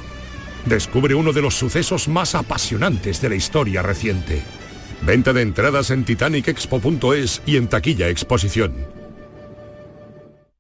Descubre 0.65 1.15
uno 1.15 1.33
de 1.33 1.41
los 1.41 1.55
sucesos 1.55 2.07
más 2.07 2.35
apasionantes 2.35 3.21
de 3.21 3.29
la 3.29 3.35
historia 3.35 3.81
reciente. 3.81 4.43
Venta 5.01 5.33
de 5.33 5.41
entradas 5.41 5.89
en 5.91 6.03
titanicexpo.es 6.03 7.41
y 7.45 7.57
en 7.57 7.67
taquilla 7.67 8.09
exposición. 8.09 8.98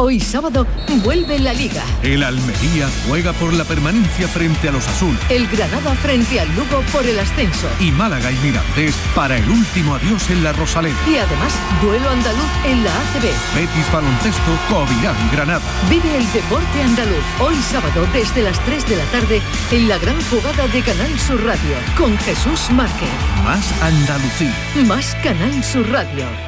Hoy 0.00 0.20
sábado 0.20 0.64
vuelve 1.02 1.40
la 1.40 1.52
Liga. 1.52 1.82
El 2.04 2.22
Almería 2.22 2.88
juega 3.08 3.32
por 3.32 3.52
la 3.52 3.64
permanencia 3.64 4.28
frente 4.28 4.68
a 4.68 4.70
los 4.70 4.86
Azul. 4.86 5.18
El 5.28 5.48
Granada 5.48 5.92
frente 5.96 6.38
al 6.38 6.46
Lugo 6.54 6.82
por 6.92 7.04
el 7.04 7.18
ascenso. 7.18 7.66
Y 7.80 7.90
Málaga 7.90 8.30
y 8.30 8.36
Mirandés 8.36 8.94
para 9.16 9.38
el 9.38 9.50
último 9.50 9.96
adiós 9.96 10.30
en 10.30 10.44
la 10.44 10.52
Rosaleda. 10.52 10.94
Y 11.08 11.16
además, 11.16 11.52
duelo 11.82 12.08
andaluz 12.10 12.48
en 12.64 12.84
la 12.84 12.90
ACB. 12.92 13.56
Betis 13.56 13.92
Baloncesto, 13.92 14.56
Covirán 14.68 15.16
Granada. 15.32 15.64
Vive 15.90 16.16
el 16.16 16.32
deporte 16.32 16.80
andaluz 16.80 17.24
hoy 17.40 17.56
sábado 17.56 18.06
desde 18.12 18.42
las 18.42 18.64
3 18.66 18.88
de 18.88 18.96
la 18.96 19.04
tarde 19.06 19.42
en 19.72 19.88
la 19.88 19.98
gran 19.98 20.22
jugada 20.30 20.68
de 20.68 20.80
Canal 20.80 21.18
Sur 21.18 21.44
Radio 21.44 21.74
con 21.96 22.16
Jesús 22.18 22.70
Márquez. 22.70 23.08
Más 23.42 23.82
Andalucía. 23.82 24.54
Más 24.86 25.16
Canal 25.24 25.64
Sur 25.64 25.90
Radio. 25.90 26.47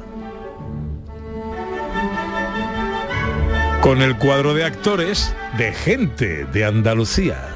Con 3.81 4.03
el 4.03 4.15
cuadro 4.15 4.53
de 4.53 4.63
actores 4.63 5.35
de 5.57 5.73
Gente 5.73 6.45
de 6.45 6.65
Andalucía. 6.65 7.49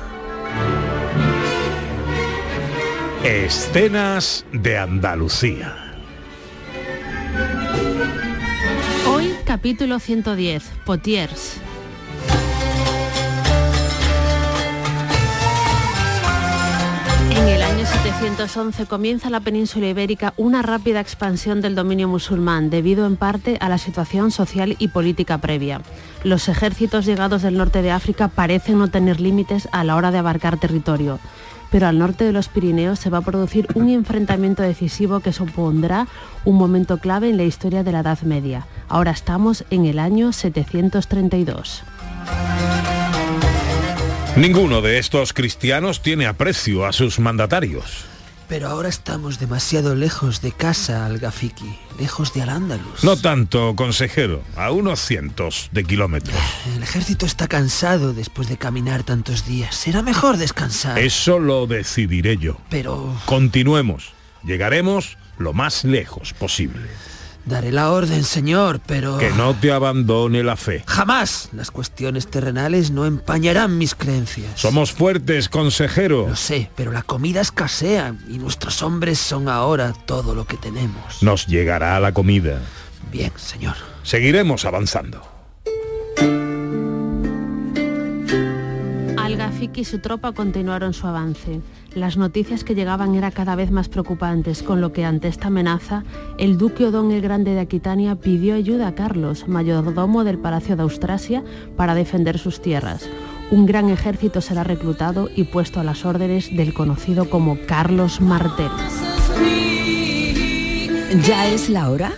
Escenas 3.24 4.44
de 4.52 4.76
Andalucía. 4.76 5.94
Hoy 9.08 9.36
capítulo 9.46 10.00
110, 10.00 10.64
Potiers. 10.84 11.62
1911 18.16 18.86
comienza 18.86 19.28
en 19.28 19.34
la 19.34 19.42
península 19.42 19.88
ibérica 19.88 20.34
una 20.38 20.62
rápida 20.62 21.02
expansión 21.02 21.60
del 21.62 21.76
dominio 21.76 22.08
musulmán, 22.08 22.70
debido 22.70 23.06
en 23.06 23.18
parte 23.18 23.58
a 23.60 23.68
la 23.68 23.78
situación 23.78 24.32
social 24.32 24.76
y 24.80 24.88
política 24.88 25.40
previa. 25.40 25.82
Los 26.24 26.48
ejércitos 26.48 27.06
llegados 27.06 27.42
del 27.42 27.58
norte 27.58 27.82
de 27.82 27.92
África 27.92 28.30
parecen 28.30 28.78
no 28.78 28.88
tener 28.88 29.20
límites 29.20 29.68
a 29.74 29.84
la 29.84 29.98
hora 29.98 30.12
de 30.12 30.18
abarcar 30.18 30.58
territorio, 30.58 31.20
pero 31.72 31.88
al 31.88 32.00
norte 32.00 32.24
de 32.24 32.32
los 32.32 32.48
Pirineos 32.48 33.00
se 33.00 33.10
va 33.10 33.18
a 33.18 33.22
producir 33.22 33.68
un 33.76 33.90
enfrentamiento 33.90 34.64
decisivo 34.64 35.20
que 35.20 35.34
supondrá 35.34 36.08
un 36.46 36.56
momento 36.56 37.00
clave 37.00 37.30
en 37.30 37.38
la 37.38 37.44
historia 37.44 37.84
de 37.84 37.92
la 37.92 38.00
Edad 38.00 38.22
Media. 38.22 38.66
Ahora 38.88 39.12
estamos 39.12 39.66
en 39.70 39.86
el 39.86 40.00
año 40.00 40.32
732. 40.32 41.84
Ninguno 44.38 44.82
de 44.82 45.00
estos 45.00 45.32
cristianos 45.32 46.02
tiene 46.02 46.28
aprecio 46.28 46.86
a 46.86 46.92
sus 46.92 47.20
mandatarios. 47.20 48.04
Pero 48.50 48.68
ahora 48.68 48.90
estamos 48.90 49.40
demasiado 49.40 49.96
lejos 49.96 50.42
de 50.42 50.52
casa, 50.52 51.06
Al-Gafiki, 51.06 51.80
lejos 51.98 52.34
de 52.34 52.42
Al-Ándalus. 52.42 53.02
No 53.06 53.16
tanto, 53.16 53.78
consejero, 53.78 54.44
a 54.58 54.72
unos 54.72 55.00
cientos 55.00 55.70
de 55.72 55.86
kilómetros. 55.86 56.36
El 56.76 56.84
ejército 56.84 57.26
está 57.26 57.48
cansado 57.48 58.14
después 58.14 58.50
de 58.50 58.58
caminar 58.58 59.04
tantos 59.04 59.46
días. 59.48 59.74
Será 59.74 60.02
mejor 60.02 60.36
descansar. 60.36 61.00
Eso 61.00 61.40
lo 61.40 61.66
decidiré 61.66 62.36
yo. 62.36 62.58
Pero... 62.70 63.16
Continuemos. 63.26 64.12
Llegaremos 64.44 65.18
lo 65.38 65.54
más 65.54 65.86
lejos 65.86 66.34
posible. 66.34 66.90
Daré 67.46 67.72
la 67.72 67.92
orden, 67.92 68.24
señor, 68.24 68.80
pero... 68.86 69.18
Que 69.20 69.30
no 69.32 69.54
te 69.54 69.72
abandone 69.72 70.44
la 70.44 70.56
fe. 70.56 70.84
Jamás. 70.88 71.50
Las 71.54 71.70
cuestiones 71.70 72.28
terrenales 72.28 72.90
no 72.90 73.06
empañarán 73.06 73.78
mis 73.78 73.94
creencias. 73.94 74.60
Somos 74.60 74.92
fuertes, 74.92 75.48
consejero. 75.48 76.28
Lo 76.28 76.36
sé, 76.36 76.72
pero 76.76 76.92
la 76.92 77.04
comida 77.04 77.42
escasea 77.42 78.16
y 78.28 78.40
nuestros 78.40 78.82
hombres 78.82 79.20
son 79.20 79.48
ahora 79.48 79.94
todo 80.06 80.34
lo 80.34 80.46
que 80.46 80.58
tenemos. 80.58 81.22
Nos 81.22 81.46
llegará 81.46 82.00
la 82.00 82.14
comida. 82.14 82.62
Bien, 83.12 83.32
señor. 83.36 83.76
Seguiremos 84.02 84.66
avanzando. 84.66 85.35
Y 89.74 89.84
su 89.84 90.00
tropa 90.00 90.32
continuaron 90.32 90.94
su 90.94 91.08
avance. 91.08 91.60
Las 91.96 92.18
noticias 92.18 92.64
que 92.64 92.76
llegaban 92.76 93.16
eran 93.16 93.32
cada 93.32 93.56
vez 93.56 93.72
más 93.72 93.90
preocupantes, 93.90 94.62
con 94.64 94.80
lo 94.80 94.94
que 94.94 95.04
ante 95.04 95.28
esta 95.28 95.48
amenaza, 95.48 96.04
el 96.38 96.58
duque 96.58 96.86
Odón 96.86 97.12
el 97.12 97.22
Grande 97.22 97.52
de 97.52 97.60
Aquitania 97.60 98.16
pidió 98.16 98.56
ayuda 98.56 98.88
a 98.88 98.96
Carlos, 98.96 99.48
mayordomo 99.48 100.24
del 100.24 100.38
Palacio 100.38 100.76
de 100.76 100.84
Austrasia, 100.84 101.44
para 101.76 101.96
defender 101.96 102.38
sus 102.38 102.62
tierras. 102.62 103.10
Un 103.50 103.66
gran 103.66 103.90
ejército 103.90 104.40
será 104.40 104.64
reclutado 104.64 105.30
y 105.36 105.46
puesto 105.46 105.80
a 105.80 105.84
las 105.84 106.06
órdenes 106.06 106.56
del 106.56 106.74
conocido 106.74 107.30
como 107.30 107.58
Carlos 107.66 108.22
Martel. 108.22 108.72
¿Ya 111.26 111.48
es 111.48 111.70
la 111.70 111.90
hora? 111.90 112.14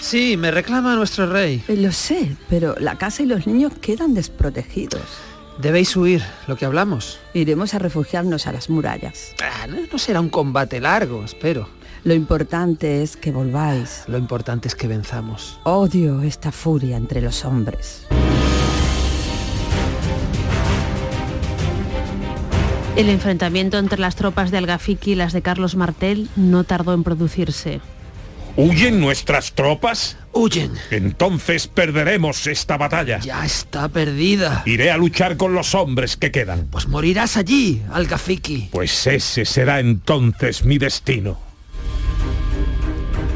Sí, 0.00 0.36
me 0.36 0.50
reclama 0.50 0.96
nuestro 0.96 1.26
rey. 1.26 1.62
Lo 1.68 1.92
sé, 1.92 2.36
pero 2.48 2.74
la 2.78 2.96
casa 2.96 3.22
y 3.22 3.26
los 3.26 3.46
niños 3.46 3.72
quedan 3.80 4.14
desprotegidos. 4.14 5.33
Debéis 5.58 5.96
huir, 5.96 6.22
lo 6.48 6.56
que 6.56 6.64
hablamos. 6.64 7.20
Iremos 7.32 7.74
a 7.74 7.78
refugiarnos 7.78 8.46
a 8.46 8.52
las 8.52 8.68
murallas. 8.68 9.34
Ah, 9.40 9.66
no, 9.68 9.76
no 9.90 9.98
será 9.98 10.20
un 10.20 10.28
combate 10.28 10.80
largo, 10.80 11.24
espero. 11.24 11.68
Lo 12.02 12.12
importante 12.12 13.02
es 13.02 13.16
que 13.16 13.30
volváis. 13.30 14.02
Lo 14.08 14.18
importante 14.18 14.66
es 14.66 14.74
que 14.74 14.88
venzamos. 14.88 15.60
Odio 15.62 16.22
esta 16.22 16.50
furia 16.50 16.96
entre 16.96 17.22
los 17.22 17.44
hombres. 17.44 18.04
El 22.96 23.08
enfrentamiento 23.08 23.78
entre 23.78 23.98
las 23.98 24.16
tropas 24.16 24.50
de 24.50 24.58
Al-Gafiki 24.58 25.12
y 25.12 25.14
las 25.14 25.32
de 25.32 25.42
Carlos 25.42 25.76
Martel 25.76 26.28
no 26.36 26.64
tardó 26.64 26.94
en 26.94 27.04
producirse. 27.04 27.80
¿Huyen 28.56 29.00
nuestras 29.00 29.52
tropas? 29.52 30.16
Huyen. 30.34 30.72
Entonces 30.90 31.66
perderemos 31.66 32.46
esta 32.46 32.76
batalla. 32.76 33.20
Ya 33.20 33.44
está 33.44 33.88
perdida. 33.88 34.62
Iré 34.66 34.90
a 34.90 34.96
luchar 34.96 35.36
con 35.36 35.54
los 35.54 35.74
hombres 35.74 36.16
que 36.16 36.30
quedan. 36.30 36.66
Pues 36.70 36.88
morirás 36.88 37.36
allí, 37.36 37.82
Al-Gafiki. 37.92 38.68
Pues 38.72 39.06
ese 39.06 39.44
será 39.44 39.80
entonces 39.80 40.64
mi 40.64 40.78
destino. 40.78 41.38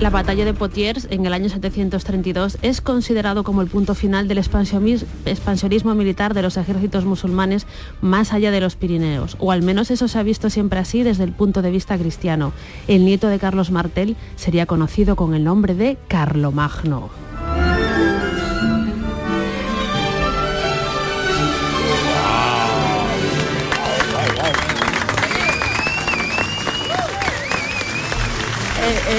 La 0.01 0.11
batalla 0.11 0.45
de 0.45 0.55
Poitiers 0.55 1.09
en 1.11 1.27
el 1.27 1.33
año 1.33 1.49
732 1.49 2.59
es 2.63 2.81
considerado 2.81 3.43
como 3.43 3.63
el 3.63 3.69
punto 3.69 3.97
final 3.97 4.29
del 4.29 4.39
expansionis- 4.39 5.05
expansionismo 5.27 5.93
militar 5.97 6.35
de 6.35 6.43
los 6.43 6.57
ejércitos 6.57 7.05
musulmanes 7.05 7.67
más 8.01 8.33
allá 8.33 8.53
de 8.53 8.61
los 8.61 8.77
Pirineos, 8.77 9.37
o 9.41 9.51
al 9.51 9.63
menos 9.63 9.91
eso 9.91 10.07
se 10.07 10.19
ha 10.21 10.23
visto 10.23 10.51
siempre 10.51 10.79
así 10.79 11.03
desde 11.03 11.25
el 11.25 11.33
punto 11.33 11.63
de 11.63 11.73
vista 11.73 11.99
cristiano. 11.99 12.53
El 12.87 13.05
nieto 13.05 13.27
de 13.27 13.41
Carlos 13.41 13.73
Martel 13.73 14.15
sería 14.37 14.67
conocido 14.67 15.17
con 15.17 15.35
el 15.35 15.43
nombre 15.43 15.75
de 15.75 15.99
Carlomagno. 16.07 17.28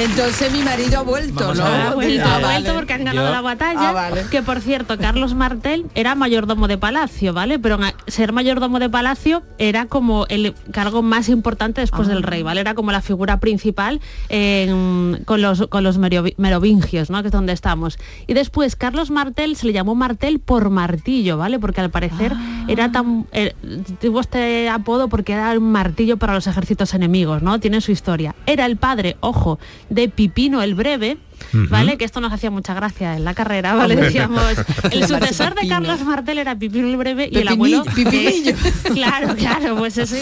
Entonces 0.03 0.51
mi 0.51 0.63
marido 0.63 0.99
ha 0.99 1.01
vuelto, 1.03 1.53
¿no? 1.53 1.63
Ha 1.65 1.93
vuelto, 1.93 2.23
Ah, 2.25 2.35
ha 2.35 2.39
vale. 2.39 2.53
vuelto 2.59 2.73
porque 2.75 2.93
han 2.93 3.03
ganado 3.03 3.27
Yo- 3.27 3.33
la 3.33 3.41
batalla. 3.41 3.89
Ah, 3.89 3.93
vale. 3.93 4.23
Que 4.31 4.41
por 4.41 4.59
cierto, 4.61 4.97
Carlos 4.97 5.33
Martel 5.35 5.85
era 5.95 6.15
mayordomo 6.15 6.67
de 6.67 6.77
palacio, 6.77 7.33
¿vale? 7.33 7.59
Pero 7.59 7.77
ser 8.07 8.31
mayordomo 8.33 8.79
de 8.79 8.89
palacio 8.89 9.43
era 9.57 9.85
como 9.85 10.25
el 10.29 10.53
cargo 10.71 11.01
más 11.01 11.27
importante 11.29 11.81
después 11.81 12.07
Ah. 12.07 12.11
del 12.13 12.23
rey, 12.23 12.43
¿vale? 12.43 12.61
Era 12.61 12.75
como 12.75 12.91
la 12.91 13.01
figura 13.01 13.39
principal 13.39 13.99
en- 14.29 15.21
con 15.25 15.41
los, 15.41 15.67
con 15.67 15.83
los 15.83 15.99
merovi- 15.99 16.35
merovingios, 16.37 17.09
¿no? 17.09 17.21
Que 17.21 17.27
es 17.27 17.31
donde 17.31 17.53
estamos. 17.53 17.97
Y 18.27 18.33
después 18.33 18.75
Carlos 18.75 19.11
Martel 19.11 19.55
se 19.55 19.65
le 19.67 19.73
llamó 19.73 19.95
Martel 19.95 20.39
por 20.39 20.69
martillo, 20.69 21.37
¿vale? 21.37 21.59
Porque 21.59 21.81
al 21.81 21.89
parecer 21.89 22.33
Ah. 22.35 22.65
era 22.67 22.91
tan. 22.91 23.27
eh, 23.31 23.53
tuvo 24.01 24.21
este 24.21 24.69
apodo 24.69 25.07
porque 25.09 25.33
era 25.33 25.51
un 25.51 25.71
martillo 25.71 26.17
para 26.17 26.33
los 26.33 26.47
ejércitos 26.47 26.93
enemigos, 26.93 27.41
¿no? 27.41 27.59
Tiene 27.59 27.81
su 27.81 27.91
historia. 27.91 28.35
Era 28.45 28.65
el 28.65 28.77
padre, 28.77 29.17
ojo, 29.19 29.59
de 29.89 30.09
Pipino 30.09 30.61
el 30.61 30.75
Breve. 30.75 31.17
¿Vale? 31.53 31.97
Que 31.97 32.05
esto 32.05 32.19
nos 32.19 32.31
hacía 32.31 32.51
mucha 32.51 32.73
gracia 32.73 33.15
en 33.15 33.23
la 33.23 33.33
carrera, 33.33 33.73
¿vale? 33.73 33.95
Decíamos, 33.95 34.43
el 34.91 35.07
sucesor 35.07 35.55
de. 35.55 35.67
Carlos 35.67 36.01
Martel 36.01 36.37
era 36.37 36.55
Pipino 36.55 36.87
el 36.87 36.97
Breve 36.97 37.29
y 37.31 37.37
el 37.39 37.47
abuelo... 37.47 37.83
Pipinillo. 37.95 38.53
claro, 38.93 39.35
claro, 39.35 39.77
pues 39.77 39.97
eso 39.97 40.15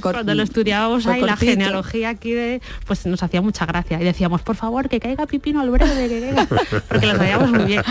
cor- 0.00 0.12
Cuando 0.12 0.34
lo 0.34 0.42
estudiábamos 0.42 1.06
ahí, 1.06 1.22
la 1.22 1.36
genealogía 1.36 2.10
aquí 2.10 2.32
de... 2.32 2.60
Pues 2.86 3.06
nos 3.06 3.22
hacía 3.22 3.40
mucha 3.40 3.66
gracia. 3.66 4.00
Y 4.00 4.04
decíamos, 4.04 4.42
por 4.42 4.56
favor, 4.56 4.88
que 4.88 5.00
caiga 5.00 5.26
Pipino 5.26 5.62
el 5.62 5.70
Breve, 5.70 6.08
que 6.08 6.20
caiga... 6.20 6.46
Porque 6.88 7.06
lo 7.06 7.16
sabíamos 7.16 7.50
muy 7.50 7.64
bien. 7.64 7.82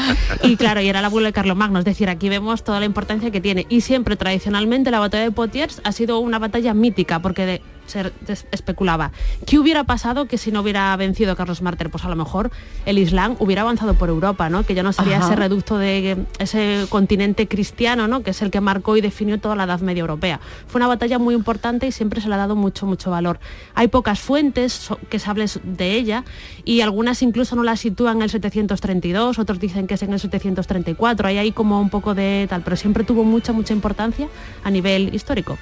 Y 0.43 0.55
claro, 0.55 0.81
y 0.81 0.87
era 0.87 0.99
el 0.99 1.05
abuelo 1.05 1.25
de 1.25 1.33
Carlomagno. 1.33 1.79
Es 1.79 1.85
decir, 1.85 2.09
aquí 2.09 2.29
vemos 2.29 2.63
toda 2.63 2.79
la 2.79 2.85
importancia 2.85 3.31
que 3.31 3.41
tiene. 3.41 3.65
Y 3.69 3.81
siempre, 3.81 4.15
tradicionalmente, 4.15 4.91
la 4.91 4.99
batalla 4.99 5.23
de 5.23 5.31
Poitiers 5.31 5.81
ha 5.83 5.91
sido 5.91 6.19
una 6.19 6.39
batalla 6.39 6.73
mítica, 6.73 7.19
porque 7.21 7.45
de, 7.45 7.61
se 7.86 8.12
especulaba, 8.51 9.12
¿qué 9.46 9.60
hubiera 9.60 9.84
pasado 9.84 10.25
que 10.25 10.38
si 10.38 10.51
no 10.51 10.62
hubiera 10.62 10.96
vencido 10.96 11.36
Carlos 11.36 11.62
Martel? 11.62 11.89
Pues 11.89 12.06
a 12.06 12.10
lo 12.10 12.15
mejor 12.15 12.51
el 12.86 12.98
Islam 12.98 13.36
hubiera 13.39 13.62
avanzado 13.62 13.94
por 13.96 14.10
Europa, 14.10 14.50
¿no? 14.50 14.65
Que 14.65 14.74
ya 14.74 14.84
no 14.84 14.94
sería 14.94 15.18
Ajá. 15.18 15.27
ese 15.27 15.36
reducto 15.36 15.77
de 15.77 16.18
ese 16.39 16.86
continente 16.89 17.48
cristiano, 17.48 18.08
¿no? 18.08 18.24
Que 18.24 18.32
es 18.32 18.42
el 18.42 18.51
que 18.51 18.62
marcó 18.62 18.98
y 18.98 19.01
definió 19.01 19.39
toda 19.39 19.56
la 19.56 19.63
Edad 19.63 19.82
Media 19.82 20.01
Europea. 20.01 20.39
Fue 20.68 20.80
una 20.80 20.88
batalla 20.88 21.20
muy 21.20 21.36
importante 21.36 21.88
y 21.88 21.92
siempre 21.92 22.22
se 22.22 22.27
le 22.27 22.36
ha 22.36 22.38
dado 22.38 22.56
mucho, 22.56 22.86
mucho 22.86 23.12
valor. 23.12 23.39
Hay 23.74 23.88
pocas 23.88 24.20
fuentes 24.20 24.89
que 25.10 25.20
se 25.20 25.30
hable 25.30 25.46
de 25.63 25.94
ella 25.94 26.24
y 26.63 26.82
algunas 26.82 27.22
incluso 27.22 27.56
no 27.56 27.63
la 27.63 27.75
sitúan 27.75 28.18
en 28.18 28.24
el 28.24 28.30
732, 28.30 29.39
otros 29.39 29.60
dicen 29.60 29.88
que 29.88 29.96
es 29.96 30.04
en 30.04 30.13
el 30.13 30.20
734, 30.20 31.27
hay 31.27 31.38
ahí 31.38 31.51
como 31.51 31.80
un 31.80 31.89
poco 31.89 32.15
de 32.15 32.48
tal, 32.50 32.62
pero 32.62 32.75
siempre 32.75 33.04
tuvo 33.04 33.24
mucha, 33.24 33.54
mucha 33.54 33.74
importancia 33.74 34.27
a 34.63 34.72
nivel 34.72 35.13
histórico. 35.13 35.58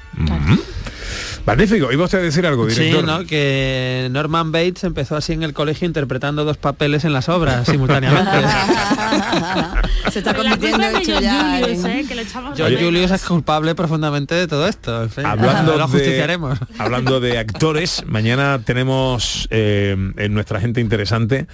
Magnífico. 1.46 1.92
¿Iba 1.92 2.06
usted 2.06 2.20
a 2.20 2.22
decir 2.22 2.46
algo, 2.46 2.66
director? 2.68 3.02
Sí, 3.02 3.06
¿no? 3.06 3.26
Que 3.26 4.08
Norman 4.12 4.52
Bates 4.52 4.84
empezó 4.84 5.16
así 5.16 5.34
en 5.34 5.44
el 5.44 5.54
colegio 5.54 5.86
interpretando 5.88 6.46
dos 6.46 6.58
papeles 6.58 7.04
en 7.06 7.14
las 7.14 7.30
obras 7.30 7.68
simultáneamente. 7.72 8.32
Se 10.12 10.20
está 10.20 10.34
convirtiendo 10.34 10.78
de 10.80 10.98
hecho 10.98 11.20
ya 11.20 11.60
Julius, 11.62 11.86
en- 11.86 11.92
¿eh? 11.92 12.06
que 12.08 12.16
lo 12.16 12.22
echamos 12.22 12.54
John 12.58 12.70
de. 12.76 12.84
Julius 12.84 13.12
es 13.12 13.24
culpable 13.24 13.74
profundamente 13.76 14.36
de 14.36 14.48
todo 14.48 14.68
esto. 14.68 15.04
En 15.04 15.10
fin, 15.10 15.26
Hablando 15.26 15.72
lo 15.74 15.78
de, 15.80 15.84
justiciaremos. 15.92 16.60
hablando 16.78 17.20
de 17.20 17.38
actores, 17.40 18.04
mañana 18.06 18.60
tenemos 18.64 19.48
eh, 19.50 19.96
en 20.18 20.34
nuestra 20.34 20.60
gente 20.60 20.82
interesante 20.82 21.48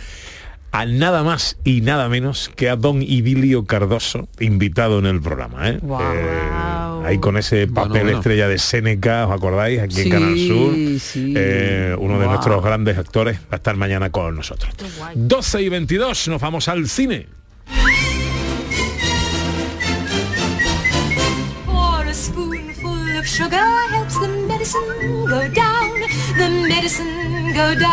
a 0.72 0.86
nada 0.86 1.24
más 1.24 1.58
y 1.64 1.82
nada 1.82 2.10
menos 2.10 2.50
que 2.56 2.70
a 2.70 2.76
don 2.76 3.02
Idilio 3.02 3.66
Cardoso, 3.66 4.28
invitado 4.40 5.00
en 5.00 5.06
el 5.08 5.22
programa. 5.22 5.70
¿eh? 5.70 5.80
Eh, 5.82 6.50
ahí 7.06 7.18
con 7.20 7.38
ese 7.38 7.68
papel 7.68 8.04
bueno. 8.04 8.18
estrella 8.18 8.48
de 8.48 8.58
Seneca, 8.58 9.28
¿os 9.28 9.34
acordáis? 9.34 9.80
Aquí 9.80 9.96
Sí, 9.96 10.02
en 10.04 10.10
Canal 10.10 10.38
Sur. 10.38 10.74
sí. 11.00 11.34
Eh, 11.36 11.96
uno 11.98 12.20
de 12.20 12.28
nuestros 12.28 12.64
grandes 12.64 12.98
actores 12.98 13.40
va 13.40 13.44
a 13.52 13.56
estar 13.56 13.76
mañana 13.76 14.10
con 14.12 14.36
nosotros. 14.36 14.72
12 15.16 15.62
y 15.62 15.70
22, 15.70 16.28
nos 16.28 16.42
vamos 16.42 16.68
al 16.68 16.88
cine. 16.88 17.28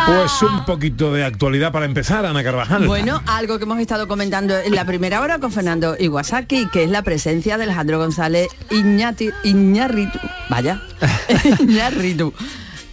Pues 0.07 0.43
un 0.43 0.65
poquito 0.65 1.13
de 1.13 1.25
actualidad 1.25 1.73
para 1.73 1.87
empezar, 1.87 2.25
Ana 2.25 2.45
Carvajal. 2.45 2.87
Bueno, 2.87 3.23
algo 3.27 3.59
que 3.59 3.65
hemos 3.65 3.79
estado 3.81 4.07
comentando 4.07 4.57
en 4.57 4.75
la 4.75 4.85
primera 4.85 5.21
hora 5.21 5.39
con 5.39 5.51
Fernando 5.51 5.97
Iwasaki, 5.99 6.69
que 6.69 6.85
es 6.85 6.91
la 6.91 7.03
presencia 7.03 7.57
de 7.59 7.65
Alejandro 7.65 7.99
González 7.99 8.49
Iñati, 8.71 9.31
Iñárritu. 9.45 10.19
Vaya, 10.49 10.81
Iñárritu. 11.61 12.33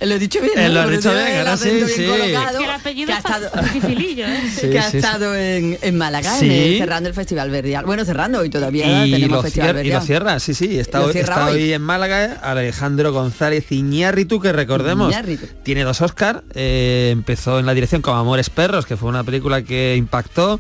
Lo 0.04 0.16
he 0.16 0.20
dicho 0.20 0.42
bien, 0.42 0.54
Eh, 0.58 0.70
lo 0.70 0.82
has 0.82 0.90
dicho 0.90 1.12
bien, 1.14 1.38
ahora 1.38 1.58
sí, 1.58 1.70
acento 1.70 1.86
bien 1.86 1.98
sí. 1.98 2.06
colocado, 2.06 2.52
Es 2.52 2.58
que 2.58 2.64
el 2.64 2.72
apellido 2.72 3.08
que 3.08 3.14
ha 3.14 3.18
estado- 3.18 3.50
dificilillo, 3.74 4.26
¿eh? 4.28 4.40
Sí, 4.62 4.70
que 4.70 4.80
ha 4.80 4.84
sí, 4.84 4.92
sí. 4.92 4.98
estado 4.98 5.36
en, 5.36 5.78
en 5.82 5.98
Málaga, 5.98 6.38
Sí. 6.38 6.46
en 6.46 6.52
el- 6.52 6.78
cerrando 6.80 7.10
el 7.10 7.16
Festival 7.16 7.50
Verdial. 7.50 7.86
Bueno, 7.86 8.04
cerrando 8.06 8.40
hoy 8.40 8.50
todavía 8.50 9.06
y 9.06 9.12
tenemos 9.12 9.38
lo, 9.38 9.42
Festival 9.44 9.68
cier- 9.68 9.72
y 9.72 9.76
Verdial. 9.76 10.00
lo 10.00 10.06
cierra, 10.06 10.40
sí, 10.40 10.54
sí, 10.54 10.78
está, 10.80 11.02
hoy, 11.02 11.14
cierra 11.14 11.34
está 11.34 11.46
hoy. 11.48 11.62
hoy 11.64 11.74
en 11.74 11.82
Málaga 11.82 12.40
Alejandro 12.44 13.12
González 13.14 13.72
Iñárritu, 13.72 14.40
que 14.40 14.52
recordemos, 14.52 15.10
Iñárritu. 15.12 15.48
tiene 15.64 15.84
dos 15.84 16.02
Oscar, 16.02 16.44
empezó 16.54 17.60
en 17.60 17.66
la 17.66 17.74
dirección 17.74 18.02
como 18.02 18.18
Amores 18.18 18.50
Perros, 18.50 18.86
que 18.86 18.98
fue 18.98 19.10
una 19.10 19.24
película 19.24 19.62
que 19.64 19.96
impactó, 19.96 20.60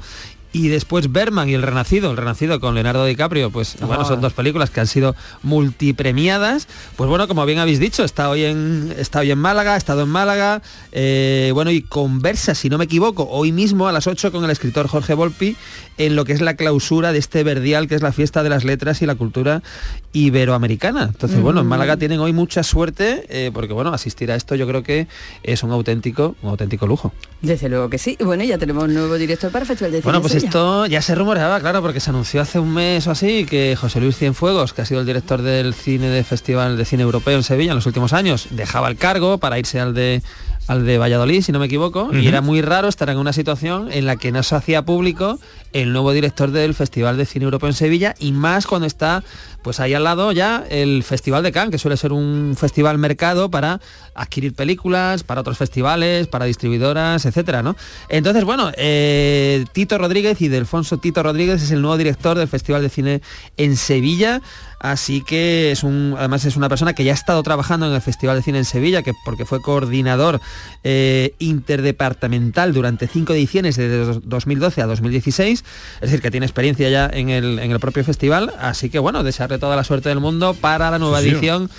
y 0.54 0.68
después 0.68 1.12
Berman 1.12 1.50
y 1.50 1.56
El 1.56 1.63
Renacido, 1.63 2.12
El 2.12 2.18
Renacido 2.18 2.60
con 2.60 2.76
Leonardo 2.76 3.06
DiCaprio, 3.06 3.50
pues 3.50 3.76
bueno, 3.82 4.06
son 4.06 4.22
dos 4.22 4.34
películas 4.34 4.70
que 4.70 4.80
han 4.80 4.88
sido 4.88 5.16
multipremiadas. 5.42 6.68
Pues 6.96 7.10
bueno, 7.10 7.28
como 7.28 7.44
bien 7.48 7.58
habéis 7.58 7.80
dicho, 7.80 8.04
está 8.04 8.30
hoy 8.30 8.46
en, 8.46 8.94
está 8.98 9.20
hoy 9.20 9.32
en 9.32 9.39
Málaga, 9.39 9.74
ha 9.74 9.78
estado 9.78 10.04
en 10.04 10.10
Málaga, 10.10 10.62
eh, 10.92 11.50
bueno, 11.56 11.72
y 11.72 11.82
conversa, 11.82 12.54
si 12.54 12.70
no 12.70 12.78
me 12.78 12.86
equivoco, 12.86 13.28
hoy 13.30 13.52
mismo 13.52 13.88
a 13.88 13.92
las 13.92 14.06
8 14.06 14.32
con 14.32 14.44
el 14.44 14.52
escritor 14.52 14.88
Jorge 14.88 15.16
Volpi 15.16 15.58
en 15.98 16.16
lo 16.16 16.24
que 16.24 16.34
es 16.34 16.42
la 16.42 16.56
clausura 16.56 17.12
de 17.12 17.20
este 17.20 17.44
verdial, 17.44 17.88
que 17.88 17.96
es 17.96 18.04
la 18.04 18.12
fiesta 18.12 18.44
de 18.44 18.50
las 18.50 18.63
letras 18.63 19.02
y 19.02 19.08
la 19.08 19.16
cultura 19.16 19.63
iberoamericana. 20.12 21.10
Entonces, 21.12 21.39
bueno, 21.42 21.62
en 21.62 21.68
Málaga 21.68 21.98
tienen 21.98 22.20
hoy 22.20 22.34
mucha 22.34 22.62
suerte, 22.62 23.26
eh, 23.30 23.52
porque 23.52 23.74
bueno, 23.74 23.92
asistir 23.92 24.32
a 24.32 24.36
esto 24.36 24.54
yo 24.54 24.68
creo 24.68 24.84
que 24.84 25.08
es 25.42 25.63
un 25.63 25.72
auténtico, 25.72 26.36
un 26.44 26.50
auténtico 26.52 26.86
lujo. 26.86 27.12
Desde 27.42 27.70
luego 27.70 27.89
que 27.89 27.98
sí. 27.98 28.18
Bueno, 28.24 28.44
ya 28.44 28.58
tenemos 28.58 28.84
un 28.84 28.94
nuevo 28.94 29.16
director 29.16 29.52
para 29.52 29.63
el 29.63 29.68
Festival 29.68 29.92
de 29.92 30.02
Cine 30.02 30.12
Bueno, 30.12 30.22
pues. 30.22 30.43
Esto 30.46 30.86
ya 30.86 31.02
se 31.02 31.16
rumoreaba, 31.16 31.60
claro, 31.60 31.82
porque 31.82 32.00
se 32.00 32.10
anunció 32.10 32.42
hace 32.42 32.60
un 32.60 32.74
mes 32.74 33.08
o 33.08 33.12
así 33.12 33.46
que 33.46 33.76
José 33.76 34.00
Luis 34.00 34.18
Cienfuegos, 34.18 34.74
que 34.74 34.82
ha 34.82 34.86
sido 34.86 35.00
el 35.00 35.06
director 35.06 35.42
del 35.42 35.74
cine 35.74 36.08
de 36.08 36.24
Festival 36.24 36.78
de 36.78 36.86
Cine 36.86 37.04
Europeo 37.04 37.38
en 37.38 37.44
Sevilla 37.44 37.72
en 37.72 37.78
los 37.78 37.86
últimos 37.86 38.14
años, 38.14 38.48
dejaba 38.52 38.90
el 38.90 38.98
cargo 38.98 39.38
para 39.38 39.60
irse 39.60 39.80
al 39.80 39.94
de 39.94 40.22
al 40.68 40.86
de 40.86 40.98
Valladolid, 40.98 41.42
si 41.42 41.52
no 41.52 41.60
me 41.60 41.66
equivoco, 41.66 42.10
y 42.14 42.26
era 42.26 42.40
muy 42.40 42.62
raro 42.62 42.88
estar 42.88 43.10
en 43.10 43.18
una 43.18 43.34
situación 43.34 43.90
en 43.92 44.06
la 44.06 44.16
que 44.16 44.32
no 44.32 44.44
se 44.44 44.56
hacía 44.56 44.84
público 44.84 45.40
el 45.74 45.92
nuevo 45.92 46.12
director 46.12 46.52
del 46.52 46.74
Festival 46.74 47.18
de 47.18 47.26
Cine 47.26 47.46
Europeo 47.46 47.70
en 47.70 47.76
Sevilla 47.76 48.16
y 48.20 48.32
más 48.32 48.66
cuando 48.68 48.88
está 48.88 49.24
pues 49.64 49.80
ahí 49.80 49.94
al 49.94 50.04
lado 50.04 50.32
ya 50.34 50.66
el 50.70 51.04
Festival 51.04 51.42
de 51.42 51.52
Cannes, 51.54 51.72
que 51.72 51.78
suele 51.78 51.96
ser 51.96 52.12
un 52.12 52.56
festival 52.60 52.98
mercado 52.98 53.50
para 53.50 53.80
adquirir 54.14 54.54
películas, 54.54 55.24
para 55.24 55.40
otros 55.42 55.58
festivales, 55.58 56.28
para 56.28 56.44
distribuidoras, 56.46 57.26
etcétera, 57.26 57.64
¿no? 57.64 57.76
Entonces, 58.10 58.44
bueno, 58.44 58.72
eh, 58.76 59.64
Tito 59.72 59.98
Rodríguez 59.98 60.42
y 60.42 60.50
Delfonso 60.50 60.98
Tito 60.98 61.24
Rodríguez 61.24 61.62
es 61.64 61.72
el 61.72 61.82
nuevo 61.82 61.96
director 61.98 62.38
del 62.38 62.50
Festival 62.50 62.82
de 62.82 62.90
Cine 62.90 63.22
en 63.56 63.78
Sevilla. 63.78 64.42
Así 64.80 65.22
que 65.22 65.72
es 65.72 65.84
un, 65.84 66.14
además 66.18 66.44
es 66.44 66.58
una 66.58 66.68
persona 66.68 66.92
que 66.92 67.06
ya 67.06 67.14
ha 67.14 67.16
estado 67.16 67.42
trabajando 67.42 67.88
en 67.88 67.94
el 67.94 68.02
Festival 68.02 68.36
de 68.36 68.44
Cine 68.44 68.58
en 68.58 68.66
Sevilla, 68.66 69.02
que 69.02 69.14
porque 69.24 69.46
fue 69.46 69.62
coordinador 69.62 70.42
eh, 70.84 71.36
interdepartamental 71.40 72.74
durante 72.74 73.08
cinco 73.08 73.32
ediciones 73.34 73.78
de 73.78 73.98
dos- 73.98 74.20
2012 74.24 74.82
a 74.82 74.86
2016, 74.88 75.62
es 75.95 76.02
decir, 76.02 76.21
que 76.21 76.32
tiene 76.32 76.45
experiencia 76.45 76.89
ya 76.89 77.10
en 77.12 77.30
el, 77.30 77.60
en 77.60 77.71
el 77.71 77.80
propio 77.80 78.04
festival. 78.04 78.54
Así 78.60 78.89
que 78.89 78.99
bueno, 78.99 79.23
desearle 79.23 79.58
toda 79.58 79.76
la 79.76 79.84
suerte 79.84 80.10
del 80.10 80.19
mundo 80.19 80.54
para 80.54 80.89
la 80.91 80.99
nueva 80.99 81.19
Sí, 81.19 81.26
sí. 81.26 81.32
edición 81.32 81.69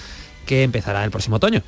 que 0.47 0.63
empezará 0.63 1.05
el 1.05 1.11
próximo 1.11 1.37
otoño. 1.37 1.63